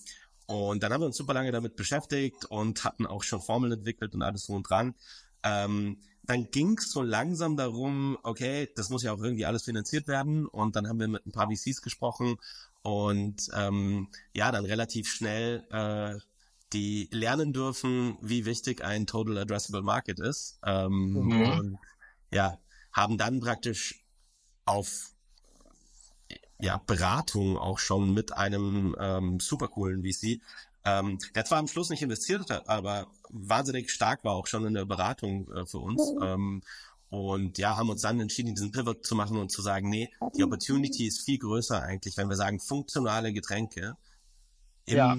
und 0.47 0.83
dann 0.83 0.93
haben 0.93 1.01
wir 1.01 1.07
uns 1.07 1.17
super 1.17 1.33
lange 1.33 1.51
damit 1.51 1.75
beschäftigt 1.75 2.45
und 2.45 2.83
hatten 2.83 3.05
auch 3.05 3.23
schon 3.23 3.41
Formeln 3.41 3.73
entwickelt 3.73 4.13
und 4.13 4.21
alles 4.21 4.43
so 4.45 4.53
und 4.53 4.69
dran. 4.69 4.95
Ähm, 5.43 5.97
dann 6.23 6.49
ging 6.51 6.77
es 6.77 6.91
so 6.91 7.01
langsam 7.01 7.55
darum, 7.55 8.17
okay, 8.23 8.69
das 8.75 8.89
muss 8.89 9.03
ja 9.03 9.13
auch 9.13 9.21
irgendwie 9.21 9.45
alles 9.45 9.63
finanziert 9.63 10.07
werden. 10.07 10.45
Und 10.47 10.75
dann 10.75 10.87
haben 10.87 10.99
wir 10.99 11.07
mit 11.07 11.25
ein 11.25 11.31
paar 11.31 11.49
VCs 11.49 11.81
gesprochen 11.81 12.37
und 12.81 13.49
ähm, 13.55 14.09
ja, 14.33 14.51
dann 14.51 14.65
relativ 14.65 15.07
schnell 15.11 15.63
äh, 15.71 16.19
die 16.73 17.09
lernen 17.11 17.53
dürfen, 17.53 18.17
wie 18.21 18.45
wichtig 18.45 18.83
ein 18.83 19.07
Total 19.07 19.37
Addressable 19.39 19.83
Market 19.83 20.19
ist. 20.19 20.59
Ähm, 20.63 21.13
Mhm. 21.13 21.41
Und 21.41 21.79
ja, 22.31 22.59
haben 22.91 23.17
dann 23.17 23.39
praktisch 23.39 24.03
auf 24.65 25.14
ja, 26.59 26.81
Beratung 26.85 27.57
auch 27.57 27.79
schon 27.79 28.13
mit 28.13 28.33
einem 28.33 28.95
ähm, 28.99 29.39
super 29.39 29.67
coolen 29.67 30.03
VC, 30.03 30.39
ähm, 30.85 31.19
der 31.33 31.45
zwar 31.45 31.59
am 31.59 31.67
Schluss 31.67 31.89
nicht 31.89 32.01
investiert 32.01 32.49
hat, 32.49 32.69
aber 32.69 33.07
wahnsinnig 33.29 33.91
stark 33.91 34.23
war 34.23 34.33
auch 34.35 34.47
schon 34.47 34.65
in 34.65 34.73
der 34.73 34.85
Beratung 34.85 35.51
äh, 35.51 35.65
für 35.65 35.79
uns. 35.79 36.01
Ähm, 36.21 36.61
und 37.09 37.57
ja, 37.57 37.77
haben 37.77 37.89
uns 37.89 38.01
dann 38.01 38.19
entschieden, 38.19 38.55
diesen 38.55 38.71
Pivot 38.71 39.05
zu 39.05 39.15
machen 39.15 39.37
und 39.37 39.51
zu 39.51 39.61
sagen, 39.61 39.89
nee, 39.89 40.09
die 40.35 40.43
Opportunity 40.43 41.07
ist 41.07 41.21
viel 41.21 41.37
größer 41.37 41.81
eigentlich, 41.81 42.17
wenn 42.17 42.29
wir 42.29 42.35
sagen, 42.35 42.59
funktionale 42.59 43.31
Getränke 43.31 43.95
im, 44.85 44.97
Ja. 44.97 45.17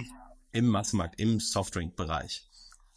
im 0.52 0.66
Massenmarkt, 0.66 1.18
im 1.20 1.40
Softdrink-Bereich. 1.40 2.44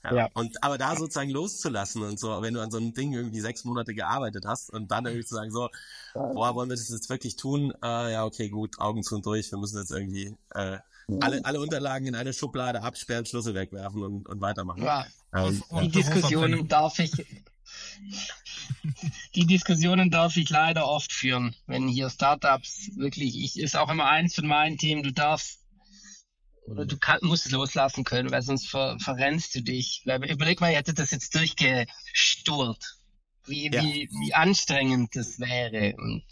Ja. 0.04 0.16
Ja. 0.16 0.30
Und 0.34 0.64
aber 0.64 0.78
da 0.78 0.95
sozusagen 0.95 1.30
loszulassen 1.30 2.04
und 2.04 2.20
so, 2.20 2.41
wenn 2.41 2.54
du 2.54 2.62
an 2.62 2.72
so 2.72 2.78
einem 2.78 2.93
Ding 2.93 3.14
irgendwie 3.14 3.41
sechs 3.41 3.66
Monate 3.66 3.93
gearbeitet 3.93 4.45
hast 4.45 4.72
und 4.72 4.89
dann 4.91 5.06
irgendwie 5.06 5.26
zu 5.26 5.36
sagen, 5.36 5.52
so, 5.52 5.70
boah, 6.14 6.56
wollen 6.56 6.70
wir 6.70 6.76
das 6.76 6.89
jetzt 6.89 7.10
wirklich 7.10 7.36
tun? 7.36 7.74
Äh, 7.84 8.14
ja, 8.14 8.26
okay, 8.26 8.50
gut, 8.50 8.80
Augen 8.80 9.04
zu 9.04 9.16
und 9.16 9.26
durch, 9.26 9.52
wir 9.52 9.60
müssen 9.60 9.78
jetzt 9.78 9.91
irgendwie 9.91 10.36
äh, 10.56 10.78
alle, 11.22 11.43
alle 11.43 11.60
Unterlagen 11.60 12.08
in 12.08 12.16
eine 12.16 12.34
Schublade 12.34 12.82
absperren, 12.82 13.26
Schlüssel 13.26 13.56
wegwerfen 13.56 14.04
und, 14.04 14.28
und 14.28 14.41
weitermachen. 14.41 14.84
Ja. 14.84 15.06
Ähm, 15.34 15.64
Und 15.70 15.84
Die 15.84 16.02
Büro 16.02 16.14
Diskussionen 16.14 16.68
darf 16.68 17.00
ich, 17.00 17.12
die 19.36 19.45
Diskussionen 19.45 20.12
darf 20.12 20.38
ich 20.38 20.50
leider 20.50 20.88
oft 20.88 21.12
führen, 21.12 21.56
wenn 21.68 21.88
hier 21.88 22.10
Startups 22.10 22.91
wirklich, 22.95 23.38
ich 23.38 23.60
ist 23.60 23.76
auch 23.76 23.89
immer 23.89 24.06
eins 24.06 24.36
von 24.36 24.47
meinen 24.47 24.78
Themen, 24.78 25.04
du 25.04 25.12
darfst 25.12 25.59
oder 26.70 26.86
du 26.86 26.98
kann, 26.98 27.20
musst 27.22 27.46
es 27.46 27.52
loslassen 27.52 28.04
können, 28.04 28.32
weil 28.32 28.42
sonst 28.42 28.68
ver, 28.70 28.98
verrennst 29.00 29.56
du 29.56 29.62
dich. 29.62 30.02
Weil, 30.06 30.24
überleg 30.30 30.62
mal, 30.62 30.72
ihr 30.72 30.78
hättet 30.78 31.00
das 31.00 31.12
jetzt 31.12 31.36
durchgesturt. 31.36 32.98
Wie, 33.46 33.72
Ja. 33.72 33.84
wie, 33.84 34.10
wie 34.22 34.34
anstrengend 34.34 35.16
das 35.16 35.40
wäre. 35.40 35.96
Und 35.98 36.24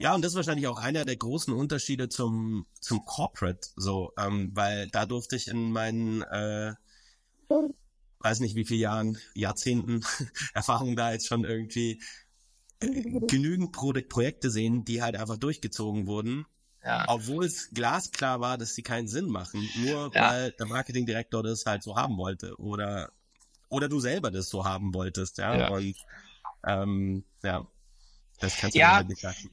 Ja, 0.00 0.14
und 0.14 0.22
das 0.24 0.32
ist 0.32 0.36
wahrscheinlich 0.36 0.68
auch 0.68 0.78
einer 0.78 1.04
der 1.04 1.16
großen 1.16 1.52
Unterschiede 1.52 2.08
zum, 2.08 2.66
zum 2.80 3.04
Corporate, 3.04 3.68
so, 3.74 4.12
ähm, 4.16 4.52
weil 4.54 4.88
da 4.90 5.06
durfte 5.06 5.34
ich 5.34 5.48
in 5.48 5.72
meinen, 5.72 6.22
äh, 6.22 6.74
weiß 8.20 8.38
nicht 8.40 8.54
wie 8.54 8.64
viele 8.64 8.80
Jahren, 8.80 9.18
Jahrzehnten 9.34 10.04
Erfahrung 10.54 10.94
da 10.94 11.10
jetzt 11.12 11.26
schon 11.26 11.44
irgendwie 11.44 12.00
äh, 12.80 12.86
genügend 13.26 13.72
Pro 13.72 13.92
Projekte 14.08 14.50
sehen, 14.50 14.84
die 14.84 15.02
halt 15.02 15.16
einfach 15.16 15.36
durchgezogen 15.36 16.06
wurden, 16.06 16.46
ja, 16.84 17.04
obwohl 17.08 17.44
es 17.44 17.70
glasklar 17.70 18.40
war, 18.40 18.56
dass 18.58 18.74
sie 18.74 18.82
keinen 18.82 19.08
Sinn 19.08 19.26
machen, 19.26 19.68
nur 19.76 20.10
Ja. 20.14 20.30
weil 20.30 20.52
der 20.52 20.66
Marketingdirektor 20.66 21.42
das 21.42 21.64
halt 21.66 21.82
so 21.82 21.96
haben 21.96 22.16
wollte 22.16 22.56
oder 22.58 23.10
oder 23.70 23.88
du 23.88 24.00
selber 24.00 24.30
das 24.30 24.48
so 24.48 24.64
haben 24.64 24.94
wolltest, 24.94 25.38
ja, 25.38 25.54
Ja. 25.54 25.68
und 25.68 25.94
ähm, 26.66 27.24
ja. 27.42 27.66
Das 28.40 28.56
kannst 28.56 28.76
du 28.76 28.80
Ja. 28.80 28.96
halt 28.96 29.08
nicht 29.08 29.20
sagen. 29.20 29.50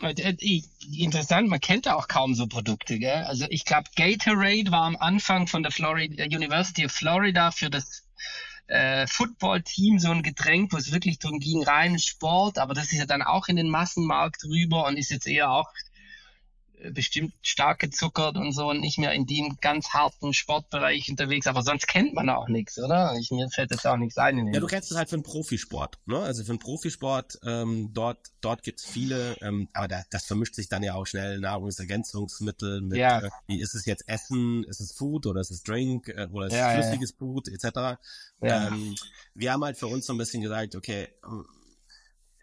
Äh, 0.00 0.62
Interessant, 0.92 1.48
man 1.48 1.60
kennt 1.60 1.86
da 1.86 1.94
auch 1.94 2.08
kaum 2.08 2.34
so 2.34 2.46
Produkte, 2.46 2.98
gell? 2.98 3.24
Also 3.24 3.46
ich 3.50 3.64
glaube, 3.64 3.90
Gatorade 3.96 4.70
war 4.70 4.82
am 4.84 4.96
Anfang 4.96 5.46
von 5.46 5.62
der 5.62 5.72
Florida, 5.72 6.24
University 6.24 6.86
of 6.86 6.92
Florida 6.92 7.50
für 7.50 7.68
das 7.68 8.04
äh, 8.68 9.06
Football-Team 9.06 9.98
so 9.98 10.10
ein 10.10 10.22
Getränk, 10.22 10.72
wo 10.72 10.76
es 10.76 10.92
wirklich 10.92 11.18
darum 11.18 11.40
ging, 11.40 11.62
rein 11.64 11.98
Sport, 11.98 12.58
aber 12.58 12.74
das 12.74 12.92
ist 12.92 12.98
ja 12.98 13.06
dann 13.06 13.22
auch 13.22 13.48
in 13.48 13.56
den 13.56 13.68
Massenmarkt 13.70 14.44
rüber 14.44 14.86
und 14.86 14.96
ist 14.96 15.10
jetzt 15.10 15.26
eher 15.26 15.50
auch 15.50 15.68
bestimmt 16.92 17.32
stark 17.42 17.78
gezuckert 17.80 18.36
und 18.36 18.52
so 18.52 18.68
und 18.70 18.80
nicht 18.80 18.98
mehr 18.98 19.12
in 19.12 19.26
dem 19.26 19.56
ganz 19.60 19.90
harten 19.90 20.32
Sportbereich 20.34 21.10
unterwegs, 21.10 21.46
aber 21.46 21.62
sonst 21.62 21.86
kennt 21.88 22.14
man 22.14 22.28
auch 22.30 22.48
nichts, 22.48 22.78
oder? 22.78 23.14
Ich, 23.20 23.30
mir 23.30 23.48
fällt 23.50 23.70
jetzt 23.70 23.86
auch 23.86 23.96
nichts 23.96 24.16
ein. 24.18 24.52
Ja, 24.52 24.60
du 24.60 24.66
kennst 24.66 24.90
es 24.90 24.96
halt 24.96 25.08
für 25.08 25.16
den 25.16 25.22
Profisport, 25.22 25.98
ne? 26.06 26.18
Also 26.18 26.42
für 26.44 26.52
den 26.52 26.58
Profisport, 26.58 27.38
ähm, 27.44 27.90
dort, 27.92 28.18
dort 28.40 28.62
gibt's 28.62 28.84
viele, 28.84 29.36
ähm, 29.40 29.68
aber 29.72 29.88
da, 29.88 30.02
das 30.10 30.24
vermischt 30.26 30.54
sich 30.54 30.68
dann 30.68 30.82
ja 30.82 30.94
auch 30.94 31.06
schnell 31.06 31.40
Nahrungsergänzungsmittel 31.40 32.80
mit, 32.80 32.98
Ja. 32.98 33.20
äh, 33.20 33.30
wie 33.46 33.60
ist 33.60 33.74
es 33.74 33.84
jetzt 33.86 34.08
Essen, 34.08 34.64
ist 34.64 34.80
es 34.80 34.92
Food 34.92 35.26
oder 35.26 35.40
ist 35.40 35.50
es 35.50 35.62
Drink 35.62 36.08
äh, 36.08 36.28
oder 36.32 36.46
ist 36.46 36.52
Ja, 36.54 36.68
es 36.70 36.74
ja, 36.76 36.82
flüssiges 36.82 37.12
Food 37.12 37.48
etc. 37.48 37.64
Ja. 38.40 38.68
Ähm, 38.68 38.94
wir 39.34 39.52
haben 39.52 39.64
halt 39.64 39.76
für 39.76 39.86
uns 39.88 40.06
so 40.06 40.12
ein 40.12 40.18
bisschen 40.18 40.42
gesagt, 40.42 40.74
okay, 40.76 41.08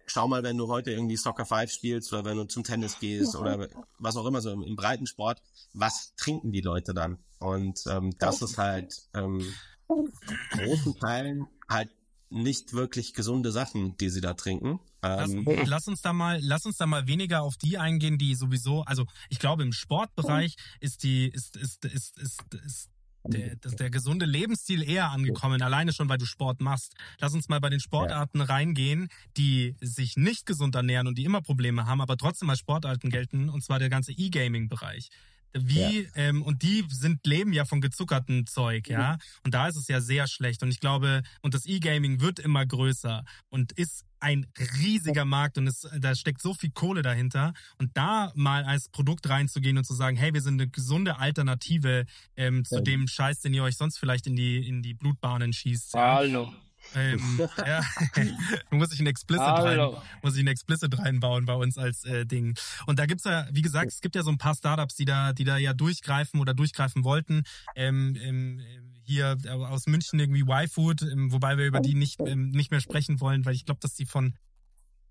schau 0.06 0.28
mal, 0.28 0.44
wenn 0.44 0.58
du 0.58 0.68
heute 0.68 0.92
irgendwie 0.92 1.18
Soccer 1.18 1.46
5 1.46 1.72
spielst 1.72 2.14
oder 2.14 2.26
wenn 2.26 2.38
du 2.38 2.46
zum 2.46 2.64
Tennis 2.64 3.00
gehst 3.00 3.36
oder 3.36 3.68
was 4.00 4.16
auch 4.18 4.26
immer, 4.26 4.42
so 4.42 4.52
im, 4.52 4.64
im 4.64 4.76
Breitensport, 4.76 5.42
was 5.74 6.14
trinken 6.16 6.52
die 6.52 6.62
Leute 6.62 6.94
dann? 6.94 7.18
Und 7.40 7.84
ähm, 7.88 8.14
das 8.18 8.42
ist 8.42 8.58
halt 8.58 8.96
ähm, 9.14 9.46
großen 9.88 10.98
Teilen 11.00 11.48
halt 11.70 11.90
nicht 12.30 12.74
wirklich 12.74 13.14
gesunde 13.14 13.52
Sachen, 13.52 13.98
die 13.98 14.10
sie 14.10 14.22
da 14.22 14.34
trinken. 14.34 14.80
Lass, 15.02 15.32
Ähm, 15.32 15.46
lass 15.66 15.88
uns 15.88 16.02
da 16.02 16.14
mal, 16.14 16.40
lass 16.42 16.66
uns 16.66 16.78
da 16.78 16.86
mal 16.86 17.08
weniger 17.08 17.44
auf 17.44 17.56
die 17.58 17.78
eingehen, 17.78 18.18
die 18.18 18.36
sowieso, 18.36 18.82
also 18.84 19.06
ich 19.30 19.40
glaube 19.40 19.64
im 19.64 19.72
Sportbereich 19.72 20.56
ist 20.80 21.04
die, 21.04 21.28
ist, 21.28 21.56
ist, 21.56 21.86
ist, 21.86 22.20
ist, 22.20 22.54
ist 22.54 22.90
der, 23.28 23.56
das, 23.58 23.76
der 23.76 23.90
gesunde 23.90 24.26
Lebensstil 24.26 24.82
eher 24.84 25.12
angekommen, 25.12 25.62
alleine 25.62 25.94
schon, 25.94 26.10
weil 26.10 26.18
du 26.18 26.26
Sport 26.26 26.62
machst. 26.62 26.96
Lass 27.20 27.34
uns 27.34 27.50
mal 27.50 27.60
bei 27.60 27.70
den 27.70 27.80
Sportarten 27.80 28.42
reingehen, 28.42 29.10
die 29.38 29.76
sich 29.82 30.18
nicht 30.18 30.46
gesund 30.46 30.76
ernähren 30.76 31.08
und 31.08 31.18
die 31.18 31.26
immer 31.26 31.42
Probleme 31.42 31.86
haben, 31.86 32.02
aber 32.02 32.18
trotzdem 32.18 32.50
als 32.50 32.60
Sportarten 32.60 33.10
gelten, 33.10 33.50
und 33.50 33.64
zwar 33.64 33.80
der 33.80 33.90
ganze 33.90 34.12
E-Gaming-Bereich. 34.12 35.10
Wie, 35.58 36.10
ähm, 36.16 36.42
und 36.44 36.64
die 36.64 36.84
sind, 36.90 37.26
leben 37.26 37.54
ja 37.54 37.64
von 37.64 37.80
gezuckertem 37.80 38.46
Zeug, 38.46 38.90
ja. 38.90 39.18
Und 39.44 39.54
da 39.54 39.68
ist 39.68 39.78
es 39.78 39.88
ja 39.88 40.02
sehr 40.02 40.28
schlecht. 40.28 40.62
Und 40.64 40.70
ich 40.70 40.82
glaube, 40.82 41.24
und 41.42 41.54
das 41.54 41.66
E-Gaming 41.66 42.20
wird 42.20 42.40
immer 42.40 42.66
größer 42.66 43.24
und 43.50 43.72
ist 43.72 44.06
ein 44.20 44.48
riesiger 44.80 45.24
Markt 45.24 45.58
und 45.58 45.68
es, 45.68 45.88
da 46.00 46.16
steckt 46.16 46.42
so 46.42 46.54
viel 46.54 46.72
Kohle 46.72 47.04
dahinter. 47.04 47.54
Und 47.78 47.96
da 47.96 48.32
mal 48.36 48.64
als 48.66 48.90
Produkt 48.90 49.30
reinzugehen 49.30 49.78
und 49.78 49.86
zu 49.86 49.94
sagen, 49.94 50.18
hey, 50.18 50.34
wir 50.34 50.42
sind 50.42 50.60
eine 50.60 50.70
gesunde 50.70 51.20
Alternative 51.20 52.06
ähm, 52.36 52.66
zu 52.66 52.82
dem 52.82 53.08
Scheiß, 53.08 53.40
den 53.42 53.54
ihr 53.54 53.64
euch 53.64 53.78
sonst 53.78 53.98
vielleicht 53.98 54.28
in 54.28 54.36
die, 54.36 54.68
in 54.68 54.82
die 54.82 54.94
Blutbahnen 54.94 55.54
schießt. 55.54 55.94
Ja. 55.94 56.16
Hallo. 56.16 56.54
Ähm, 56.94 57.40
ja. 57.66 57.84
muss 58.72 58.94
ich 58.94 59.00
ein 59.00 59.08
Explicit 59.08 59.42
rein, 59.42 59.80
Hallo. 59.80 60.02
muss 60.22 60.36
ich 60.36 60.44
ein 60.44 60.48
Explicit 60.48 60.98
reinbauen 60.98 61.46
bei 61.46 61.54
uns 61.56 61.78
als 61.78 62.04
äh, 62.06 62.26
Ding. 62.26 62.58
Und 62.86 63.00
da 63.00 63.06
gibt's 63.06 63.26
ja, 63.26 63.48
wie 63.52 63.62
gesagt, 63.62 63.92
es 63.92 64.02
gibt 64.02 64.16
ja 64.16 64.24
so 64.24 64.32
ein 64.32 64.38
paar 64.38 64.56
Startups, 64.56 64.96
die 64.96 65.06
da, 65.06 65.34
die 65.34 65.44
da 65.44 65.58
ja 65.58 65.74
durchgreifen 65.74 66.40
oder 66.40 66.54
durchgreifen 66.54 67.04
wollten. 67.04 67.44
Ähm, 67.76 68.16
ähm, 68.22 68.62
hier 69.04 69.38
aus 69.46 69.86
München 69.88 70.20
irgendwie 70.20 70.42
Y-Food, 70.42 71.04
ähm, 71.04 71.32
wobei 71.32 71.58
wir 71.58 71.68
über 71.68 71.80
die 71.80 71.94
nicht, 71.94 72.20
ähm, 72.22 72.50
nicht 72.50 72.72
mehr 72.72 72.82
sprechen 72.82 73.20
wollen, 73.22 73.46
weil 73.46 73.54
ich 73.54 73.66
glaube, 73.66 73.80
dass 73.82 73.94
die 73.94 74.06
von 74.06 74.34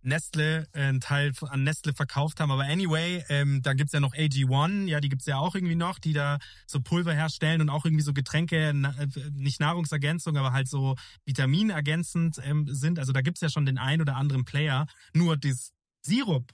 Nestle 0.05 0.69
äh, 0.73 0.83
einen 0.83 1.01
Teil 1.01 1.33
an 1.41 1.65
Nestle 1.65 1.95
verkauft 1.95 2.41
haben. 2.41 2.51
Aber 2.51 2.65
anyway, 2.65 3.25
ähm, 3.29 3.63
da 3.63 3.73
gibt's 3.73 3.93
ja 3.93 4.01
noch 4.01 4.15
AG1, 4.15 4.87
ja, 4.87 5.01
die 5.01 5.09
gibt's 5.09 5.27
ja 5.27 5.39
auch 5.39 5.55
irgendwie 5.55 5.75
noch, 5.75 5.99
die 5.99 6.13
da 6.13 6.39
so 6.67 6.81
Pulver 6.81 7.15
herstellen 7.15 7.61
und 7.61 7.71
auch 7.71 7.85
irgendwie 7.85 8.05
so 8.05 8.13
Getränke, 8.13 8.73
na, 8.75 8.95
äh, 8.99 9.09
nicht 9.33 9.61
Nahrungsergänzung, 9.61 10.37
aber 10.37 10.53
halt 10.53 10.69
so 10.69 10.95
vitaminergänzend 11.25 12.41
ähm, 12.45 12.67
sind. 12.69 12.99
Also 12.99 13.13
da 13.13 13.23
gibt's 13.23 13.41
ja 13.41 13.49
schon 13.49 13.67
den 13.67 13.79
ein 13.79 14.01
oder 14.01 14.17
anderen 14.17 14.45
Player. 14.45 14.87
Nur 15.15 15.37
das 15.37 15.73
Sirup 16.03 16.53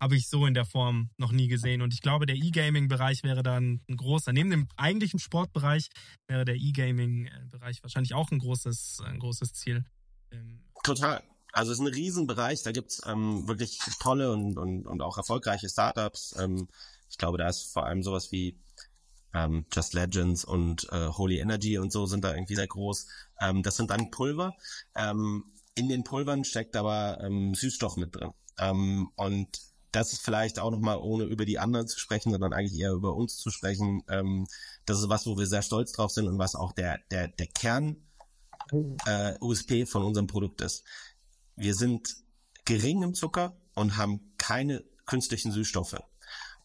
habe 0.00 0.16
ich 0.16 0.28
so 0.28 0.46
in 0.46 0.54
der 0.54 0.64
Form 0.64 1.10
noch 1.18 1.30
nie 1.30 1.46
gesehen. 1.46 1.82
Und 1.82 1.92
ich 1.92 2.00
glaube, 2.00 2.24
der 2.24 2.36
E-Gaming-Bereich 2.36 3.22
wäre 3.22 3.42
dann 3.42 3.80
ein 3.88 3.96
großer. 3.96 4.32
Neben 4.32 4.50
dem 4.50 4.68
eigentlichen 4.76 5.20
Sportbereich 5.20 5.88
wäre 6.26 6.46
der 6.46 6.56
E-Gaming-Bereich 6.56 7.82
wahrscheinlich 7.82 8.14
auch 8.14 8.30
ein 8.30 8.38
großes, 8.38 9.02
ein 9.04 9.18
großes 9.18 9.52
Ziel. 9.52 9.84
Ähm, 10.30 10.62
Total. 10.82 11.22
Also 11.52 11.72
es 11.72 11.78
ist 11.78 11.84
ein 11.84 11.92
Riesenbereich, 11.92 12.62
da 12.62 12.72
gibt's 12.72 13.02
ähm, 13.06 13.46
wirklich 13.48 13.78
tolle 14.00 14.32
und, 14.32 14.58
und, 14.58 14.86
und 14.86 15.02
auch 15.02 15.16
erfolgreiche 15.16 15.68
Startups. 15.68 16.34
Ähm, 16.38 16.68
ich 17.08 17.18
glaube, 17.18 17.38
da 17.38 17.48
ist 17.48 17.72
vor 17.72 17.86
allem 17.86 18.02
sowas 18.02 18.30
wie 18.32 18.56
ähm, 19.34 19.66
Just 19.72 19.94
Legends 19.94 20.44
und 20.44 20.88
äh, 20.92 21.08
Holy 21.08 21.38
Energy 21.38 21.78
und 21.78 21.92
so 21.92 22.06
sind 22.06 22.24
da 22.24 22.34
irgendwie 22.34 22.56
sehr 22.56 22.66
groß. 22.66 23.06
Ähm, 23.40 23.62
das 23.62 23.76
sind 23.76 23.90
dann 23.90 24.10
Pulver. 24.10 24.54
Ähm, 24.94 25.44
in 25.74 25.88
den 25.88 26.04
Pulvern 26.04 26.44
steckt 26.44 26.76
aber 26.76 27.18
ähm, 27.22 27.54
Süßstoff 27.54 27.96
mit 27.96 28.14
drin. 28.14 28.32
Ähm, 28.58 29.10
und 29.16 29.60
das 29.92 30.12
ist 30.12 30.22
vielleicht 30.22 30.58
auch 30.58 30.70
nochmal, 30.70 30.98
ohne 30.98 31.24
über 31.24 31.44
die 31.44 31.58
anderen 31.58 31.88
zu 31.88 31.98
sprechen, 31.98 32.30
sondern 32.30 32.52
eigentlich 32.52 32.78
eher 32.78 32.92
über 32.92 33.14
uns 33.14 33.38
zu 33.38 33.50
sprechen. 33.50 34.02
Ähm, 34.08 34.46
das 34.86 35.00
ist 35.00 35.08
was, 35.08 35.26
wo 35.26 35.36
wir 35.36 35.46
sehr 35.46 35.62
stolz 35.62 35.92
drauf 35.92 36.12
sind 36.12 36.28
und 36.28 36.38
was 36.38 36.54
auch 36.54 36.72
der, 36.72 37.00
der, 37.10 37.28
der 37.28 37.46
Kern 37.46 37.96
äh, 39.06 39.34
USP 39.40 39.86
von 39.86 40.04
unserem 40.04 40.26
Produkt 40.26 40.60
ist. 40.60 40.84
Wir 41.60 41.74
sind 41.74 42.16
gering 42.64 43.02
im 43.02 43.12
Zucker 43.12 43.54
und 43.74 43.98
haben 43.98 44.32
keine 44.38 44.82
künstlichen 45.04 45.52
Süßstoffe. 45.52 45.98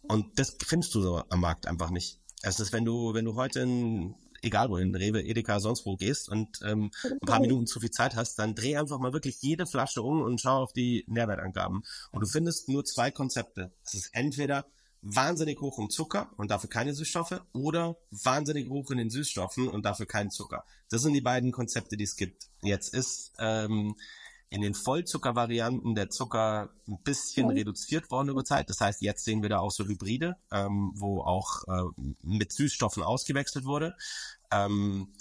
Und 0.03 0.39
das 0.39 0.55
findest 0.65 0.95
du 0.95 1.01
so 1.01 1.21
am 1.27 1.41
Markt 1.41 1.67
einfach 1.67 1.89
nicht. 1.89 2.21
Es 2.43 2.61
ist, 2.61 2.71
wenn 2.71 2.85
du, 2.85 3.13
wenn 3.13 3.25
du 3.25 3.35
heute 3.35 3.59
in, 3.59 4.15
egal 4.41 4.69
wo, 4.69 4.77
in 4.77 4.95
Rewe, 4.95 5.21
Edeka, 5.21 5.59
sonst 5.59 5.85
wo 5.85 5.97
gehst 5.97 6.29
und 6.29 6.61
ähm, 6.63 6.91
ein 7.03 7.19
paar 7.27 7.41
Minuten 7.41 7.67
zu 7.67 7.81
viel 7.81 7.91
Zeit 7.91 8.15
hast, 8.15 8.39
dann 8.39 8.55
dreh 8.55 8.77
einfach 8.77 8.97
mal 8.99 9.11
wirklich 9.11 9.41
jede 9.41 9.65
Flasche 9.65 10.01
um 10.01 10.21
und 10.21 10.39
schau 10.39 10.63
auf 10.63 10.71
die 10.71 11.03
Nährwertangaben. 11.07 11.83
Und 12.11 12.21
du 12.21 12.27
findest 12.27 12.69
nur 12.69 12.85
zwei 12.85 13.11
Konzepte. 13.11 13.73
Es 13.83 13.95
ist 13.95 14.11
entweder 14.13 14.65
wahnsinnig 15.01 15.59
hoch 15.59 15.77
im 15.77 15.89
Zucker 15.89 16.31
und 16.37 16.51
dafür 16.51 16.69
keine 16.69 16.93
Süßstoffe 16.93 17.41
oder 17.51 17.97
wahnsinnig 18.11 18.69
hoch 18.69 18.91
in 18.91 18.97
den 18.99 19.09
Süßstoffen 19.09 19.67
und 19.67 19.85
dafür 19.85 20.05
keinen 20.05 20.31
Zucker. 20.31 20.63
Das 20.89 21.01
sind 21.01 21.11
die 21.11 21.21
beiden 21.21 21.51
Konzepte, 21.51 21.97
die 21.97 22.05
es 22.05 22.15
gibt. 22.15 22.47
Jetzt 22.61 22.93
ist 22.93 23.33
ähm, 23.39 23.95
in 24.49 24.61
den 24.61 24.73
Vollzuckervarianten 24.73 25.95
der 25.95 26.09
Zucker 26.09 26.69
ein 26.87 26.99
bisschen 27.03 27.49
reduziert 27.49 28.09
worden 28.11 28.29
über 28.29 28.45
Zeit. 28.45 28.69
Das 28.69 28.79
heißt, 28.79 29.01
jetzt 29.01 29.23
sehen 29.25 29.41
wir 29.41 29.49
da 29.49 29.59
auch 29.59 29.71
so 29.71 29.85
Hybride, 29.85 30.37
ähm, 30.51 30.91
wo 30.95 31.21
auch 31.21 31.63
äh, 31.67 32.13
mit 32.21 32.53
Süßstoffen 32.53 33.03
ausgewechselt 33.03 33.65
wurde. 33.65 33.95
Ähm, 34.51 35.13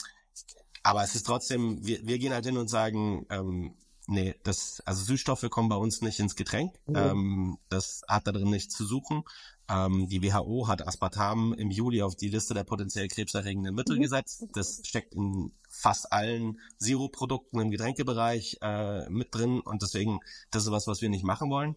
aber 0.83 1.03
es 1.03 1.15
ist 1.15 1.27
trotzdem, 1.27 1.85
wir, 1.85 2.07
wir 2.07 2.19
gehen 2.19 2.33
halt 2.33 2.45
hin 2.45 2.59
und 2.59 2.69
sagen, 2.69 3.27
ähm, 3.31 3.75
nee, 4.07 4.35
das, 4.45 4.83
also 4.85 5.03
Süßstoffe 5.03 5.49
kommen 5.51 5.71
bei 5.71 5.77
uns 5.77 6.03
nicht 6.03 6.21
ins 6.21 6.37
Getränk. 6.37 6.75
Ähm, 6.95 7.59
das 7.71 8.03
hat 8.07 8.27
da 8.27 8.33
drin 8.33 8.51
nichts 8.51 8.75
zu 8.77 8.85
suchen. 8.85 9.25
Ähm, 9.69 10.09
die 10.09 10.23
WHO 10.23 10.69
hat 10.69 10.87
Aspartam 10.87 11.55
im 11.55 11.71
Juli 11.71 12.03
auf 12.03 12.17
die 12.17 12.29
Liste 12.29 12.53
der 12.53 12.65
potenziell 12.65 13.09
krebserregenden 13.09 13.75
Mittel 13.75 13.99
gesetzt. 13.99 14.45
Das 14.53 14.83
steckt 14.85 15.15
in 15.15 15.53
fast 15.69 16.13
allen 16.13 16.61
Zero-Produkten 16.79 17.61
im 17.61 17.71
Getränkebereich 17.71 18.59
äh, 18.61 19.09
mit 19.09 19.35
drin 19.35 19.61
und 19.61 19.83
deswegen, 19.83 20.21
das 20.51 20.65
ist 20.65 20.71
was, 20.71 20.87
was 20.87 21.01
wir 21.01 21.09
nicht 21.09 21.25
machen 21.25 21.51
wollen. 21.51 21.77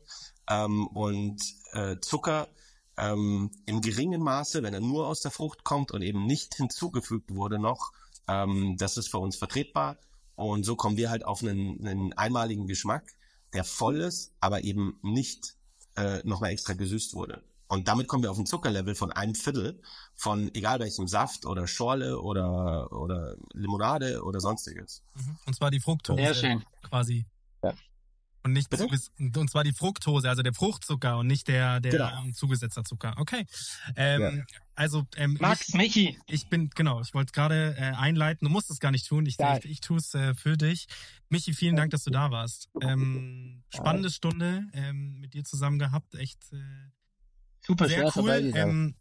Ähm, 0.50 0.88
und 0.88 1.42
äh, 1.74 1.98
Zucker 2.02 2.50
ähm, 2.98 3.52
im 3.66 3.82
geringen 3.82 4.22
Maße, 4.22 4.64
wenn 4.64 4.74
er 4.74 4.82
nur 4.82 5.08
aus 5.08 5.22
der 5.22 5.32
Frucht 5.32 5.64
kommt 5.64 5.92
und 5.92 6.02
eben 6.02 6.26
nicht 6.26 6.56
hinzugefügt 6.56 7.34
wurde 7.34 7.60
noch, 7.60 7.94
ähm, 8.28 8.76
das 8.78 8.98
ist 8.98 9.08
für 9.08 9.20
uns 9.20 9.38
vertretbar. 9.38 9.98
Und 10.36 10.64
so 10.64 10.76
kommen 10.76 10.98
wir 10.98 11.10
halt 11.10 11.26
auf 11.26 11.42
einen, 11.42 11.86
einen 11.88 12.14
einmaligen 12.14 12.68
Geschmack, 12.68 13.16
der 13.54 13.64
voll 13.64 14.02
ist, 14.02 14.34
aber 14.40 14.64
eben 14.64 15.00
nicht 15.02 15.56
äh, 15.96 16.20
nochmal 16.24 16.52
extra 16.52 16.74
gesüßt 16.74 17.14
wurde. 17.14 17.44
Und 17.70 17.88
damit 17.88 18.08
kommen 18.08 18.24
wir 18.24 18.32
auf 18.32 18.38
ein 18.38 18.46
Zuckerlevel 18.46 18.96
von 18.96 19.12
einem 19.12 19.36
Viertel 19.36 19.82
von 20.16 20.50
egal 20.56 20.80
welchem 20.80 21.08
Saft 21.08 21.46
oder 21.46 21.68
Schorle 21.68 22.20
oder, 22.22 22.92
oder 22.94 23.36
Limonade 23.54 24.24
oder 24.24 24.40
sonstiges. 24.40 25.04
Und 25.46 25.54
zwar 25.56 25.70
die 25.70 25.80
Fructose 25.82 26.22
Sehr 26.22 26.34
schön. 26.34 26.64
quasi. 26.84 27.26
Ja. 27.64 27.74
Und 28.44 28.54
nicht 28.54 28.70
Bitte? 28.70 28.88
und 29.20 29.50
zwar 29.50 29.66
die 29.66 29.74
Fructose, 29.74 30.30
also 30.30 30.42
der 30.44 30.54
Fruchtzucker 30.54 31.18
und 31.18 31.28
nicht 31.28 31.50
der, 31.50 31.82
der 31.82 31.92
Genau. 31.92 32.32
zugesetzter 32.34 32.86
Zucker. 32.86 33.14
Okay. 33.18 33.46
Ähm, 33.98 34.22
Ja. 34.22 34.44
Also 34.76 35.06
ähm, 35.18 35.36
Max, 35.42 35.74
Michi, 35.74 36.18
ich, 36.28 36.34
ich 36.44 36.48
bin, 36.50 36.70
genau, 36.70 37.02
ich 37.02 37.14
wollte 37.14 37.34
gerade 37.34 37.76
äh, 37.78 37.82
einleiten, 37.96 38.46
du 38.48 38.52
musst 38.52 38.70
es 38.72 38.80
gar 38.80 38.92
nicht 38.92 39.08
tun, 39.08 39.26
ich, 39.26 39.38
Ja. 39.38 39.58
ich, 39.58 39.66
ich 39.66 39.82
tue 39.82 39.98
es 39.98 40.14
äh, 40.14 40.36
für 40.36 40.56
dich. 40.56 40.88
Michi, 41.30 41.54
vielen 41.54 41.76
Dank, 41.76 41.92
dass 41.92 42.04
du 42.06 42.12
da 42.12 42.32
warst. 42.32 42.70
Ähm, 42.82 43.64
spannende 43.74 44.10
Stunde 44.12 44.64
ähm, 44.72 45.20
mit 45.20 45.34
dir 45.34 45.44
zusammen 45.44 45.80
gehabt, 45.80 46.16
echt 46.16 46.40
äh, 46.54 46.58
super 47.68 47.88
sehr 47.88 48.12
cool. 48.16 48.52
Ähm, 48.56 48.96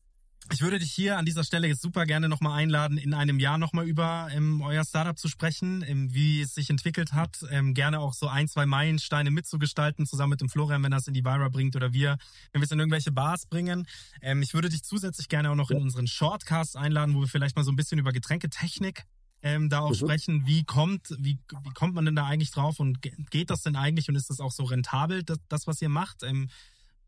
ich 0.53 0.61
würde 0.61 0.79
dich 0.79 0.93
hier 0.93 1.19
an 1.19 1.25
dieser 1.25 1.43
Stelle 1.43 1.67
jetzt 1.67 1.83
super 1.83 2.07
gerne 2.07 2.29
nochmal 2.29 2.53
einladen, 2.61 2.99
in 2.99 3.15
einem 3.15 3.41
Jahr 3.41 3.59
nochmal 3.59 3.85
über 3.89 4.29
ähm, 4.31 4.61
euer 4.61 4.85
Startup 4.85 5.19
zu 5.19 5.27
sprechen, 5.27 5.83
ähm, 5.85 6.15
wie 6.15 6.41
es 6.41 6.55
sich 6.55 6.71
entwickelt 6.71 7.13
hat. 7.15 7.39
Ähm, 7.51 7.75
gerne 7.75 7.99
auch 7.99 8.15
so 8.15 8.29
ein, 8.29 8.47
zwei 8.47 8.65
Meilensteine 8.65 9.33
mitzugestalten, 9.33 10.07
zusammen 10.07 10.31
mit 10.31 10.41
dem 10.41 10.49
Florian, 10.49 10.85
wenn 10.85 10.93
er 10.93 10.99
es 10.99 11.09
in 11.09 11.15
die 11.15 11.25
Vira 11.25 11.49
bringt 11.49 11.75
oder 11.75 11.93
wir, 11.93 12.17
wenn 12.53 12.61
wir 12.61 12.65
es 12.67 12.71
in 12.71 12.79
irgendwelche 12.79 13.11
Bars 13.11 13.47
bringen. 13.47 13.89
Ähm, 14.23 14.41
ich 14.41 14.55
würde 14.55 14.69
dich 14.69 14.85
zusätzlich 14.85 15.29
gerne 15.29 15.51
auch 15.51 15.57
noch 15.57 15.71
in 15.73 15.79
unseren 15.83 16.07
Shortcast 16.07 16.77
einladen, 16.77 17.17
wo 17.17 17.23
wir 17.23 17.29
vielleicht 17.29 17.57
mal 17.57 17.65
so 17.65 17.73
ein 17.73 17.77
bisschen 17.77 17.99
über 17.99 18.13
Getränketechnik 18.13 19.03
ähm, 19.43 19.69
da 19.69 19.81
auch 19.81 19.91
Mhm. 19.91 19.95
sprechen. 19.95 20.47
Wie 20.47 20.63
kommt, 20.63 21.09
wie, 21.19 21.39
wie 21.65 21.75
kommt 21.75 21.95
man 21.95 22.05
denn 22.05 22.15
da 22.15 22.25
eigentlich 22.25 22.53
drauf 22.53 22.79
und 22.79 23.03
ge- 23.03 23.13
geht 23.31 23.51
das 23.51 23.63
denn 23.63 23.75
eigentlich 23.75 24.09
und 24.09 24.15
ist 24.15 24.31
das 24.31 24.39
auch 24.39 24.53
so 24.53 24.63
rentabel, 24.63 25.25
das, 25.25 25.39
das 25.49 25.67
was 25.67 25.83
ihr 25.83 25.89
macht? 25.89 26.23
Ähm, 26.23 26.49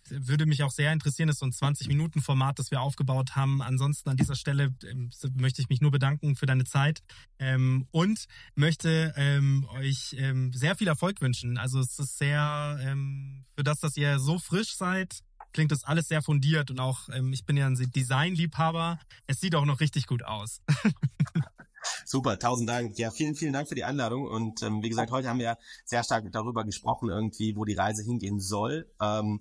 würde 0.08 0.46
mich 0.46 0.62
auch 0.62 0.70
sehr 0.70 0.92
interessieren, 0.92 1.28
das 1.28 1.40
ist 1.40 1.40
so 1.40 1.46
ein 1.66 1.74
20-Minuten-Format, 1.74 2.58
das 2.58 2.70
wir 2.70 2.80
aufgebaut 2.80 3.36
haben. 3.36 3.62
Ansonsten 3.62 4.08
an 4.08 4.16
dieser 4.16 4.34
Stelle 4.34 4.74
ähm, 4.84 5.10
möchte 5.34 5.60
ich 5.60 5.68
mich 5.68 5.80
nur 5.80 5.90
bedanken 5.90 6.36
für 6.36 6.46
deine 6.46 6.64
Zeit 6.64 7.02
ähm, 7.38 7.86
und 7.90 8.26
möchte 8.54 9.12
ähm, 9.16 9.66
euch 9.70 10.14
ähm, 10.18 10.52
sehr 10.52 10.76
viel 10.76 10.88
Erfolg 10.88 11.20
wünschen. 11.20 11.58
Also 11.58 11.80
es 11.80 11.98
ist 11.98 12.18
sehr, 12.18 12.78
ähm, 12.82 13.44
für 13.56 13.64
das, 13.64 13.80
dass 13.80 13.96
ihr 13.96 14.18
so 14.18 14.38
frisch 14.38 14.76
seid, 14.76 15.20
klingt 15.52 15.72
das 15.72 15.84
alles 15.84 16.08
sehr 16.08 16.22
fundiert 16.22 16.70
und 16.70 16.80
auch, 16.80 17.08
ähm, 17.10 17.32
ich 17.32 17.44
bin 17.44 17.56
ja 17.56 17.66
ein 17.66 17.76
Designliebhaber, 17.76 18.98
es 19.26 19.40
sieht 19.40 19.54
auch 19.54 19.64
noch 19.64 19.80
richtig 19.80 20.06
gut 20.06 20.24
aus. 20.24 20.60
Super, 22.04 22.38
tausend 22.38 22.68
Dank. 22.68 22.98
Ja, 22.98 23.10
vielen, 23.10 23.34
vielen 23.34 23.52
Dank 23.52 23.68
für 23.68 23.74
die 23.74 23.84
Einladung. 23.84 24.26
Und 24.26 24.62
ähm, 24.62 24.82
wie 24.82 24.88
gesagt, 24.88 25.10
heute 25.10 25.28
haben 25.28 25.38
wir 25.38 25.56
sehr 25.84 26.02
stark 26.04 26.30
darüber 26.32 26.64
gesprochen, 26.64 27.08
irgendwie, 27.08 27.56
wo 27.56 27.64
die 27.64 27.74
Reise 27.74 28.02
hingehen 28.02 28.40
soll. 28.40 28.90
Ähm, 29.00 29.40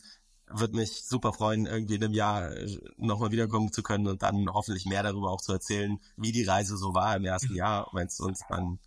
Würde 0.49 0.75
mich 0.77 1.03
super 1.05 1.33
freuen, 1.33 1.65
irgendwie 1.65 1.95
in 1.95 2.03
einem 2.03 2.13
Jahr 2.13 2.51
äh, 2.51 2.77
nochmal 2.97 3.31
wiederkommen 3.31 3.71
zu 3.71 3.83
können 3.83 4.07
und 4.07 4.23
dann 4.23 4.47
hoffentlich 4.53 4.85
mehr 4.85 5.03
darüber 5.03 5.31
auch 5.31 5.41
zu 5.41 5.51
erzählen, 5.51 5.99
wie 6.15 6.31
die 6.31 6.45
Reise 6.45 6.77
so 6.77 6.93
war 6.93 7.15
im 7.15 7.25
ersten 7.25 7.53
Jahr, 7.55 7.89
wenn 7.91 8.07
es 8.07 8.19
uns 8.19 8.41
dann, 8.47 8.79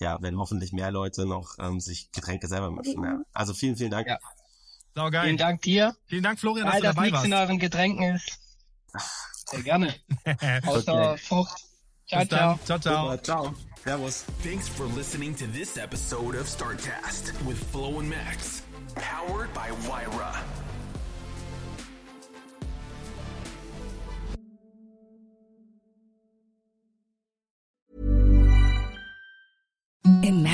ja, 0.00 0.20
wenn 0.20 0.38
hoffentlich 0.38 0.72
mehr 0.72 0.90
Leute 0.90 1.24
noch 1.26 1.56
ähm, 1.60 1.80
sich 1.80 2.10
Getränke 2.10 2.48
selber 2.48 2.70
mischen. 2.70 3.02
Ja. 3.04 3.20
Also 3.32 3.54
vielen, 3.54 3.76
vielen 3.76 3.92
Dank. 3.92 4.08
Ja. 4.08 4.18
Sau 4.96 5.10
geil. 5.10 5.24
Vielen 5.24 5.36
Dank 5.36 5.62
dir, 5.62 5.96
Vielen 6.06 6.22
Dank, 6.22 6.38
Florian, 6.40 6.66
dass 6.66 6.74
weil 6.74 6.80
du 6.80 6.86
das 6.86 6.94
dabei 6.94 7.10
nichts 7.10 7.24
in 7.24 7.32
euren 7.32 7.58
Getränken 7.58 8.14
ist. 8.16 8.38
Sehr 9.46 9.62
gerne. 9.62 9.94
Außer 10.66 11.12
Okay. 11.12 11.18
Frucht. 11.18 11.64
Ciao, 12.06 12.24
ciao. 12.26 12.58
Ciao, 12.64 12.78
ciao. 12.78 13.16
Ciao. 13.18 13.54
Servus. 13.84 14.24
Thanks 14.42 14.68
for 14.68 14.86
listening 14.86 15.34
to 15.36 15.46
this 15.46 15.76
episode 15.76 16.34
of 16.34 16.46
StartCast 16.46 17.32
with 17.44 17.58
Flo 17.70 17.98
and 18.00 18.08
Max, 18.08 18.62
powered 18.94 19.52
by 19.52 19.70
Wyra. 19.86 20.63
Imagine 30.04 30.53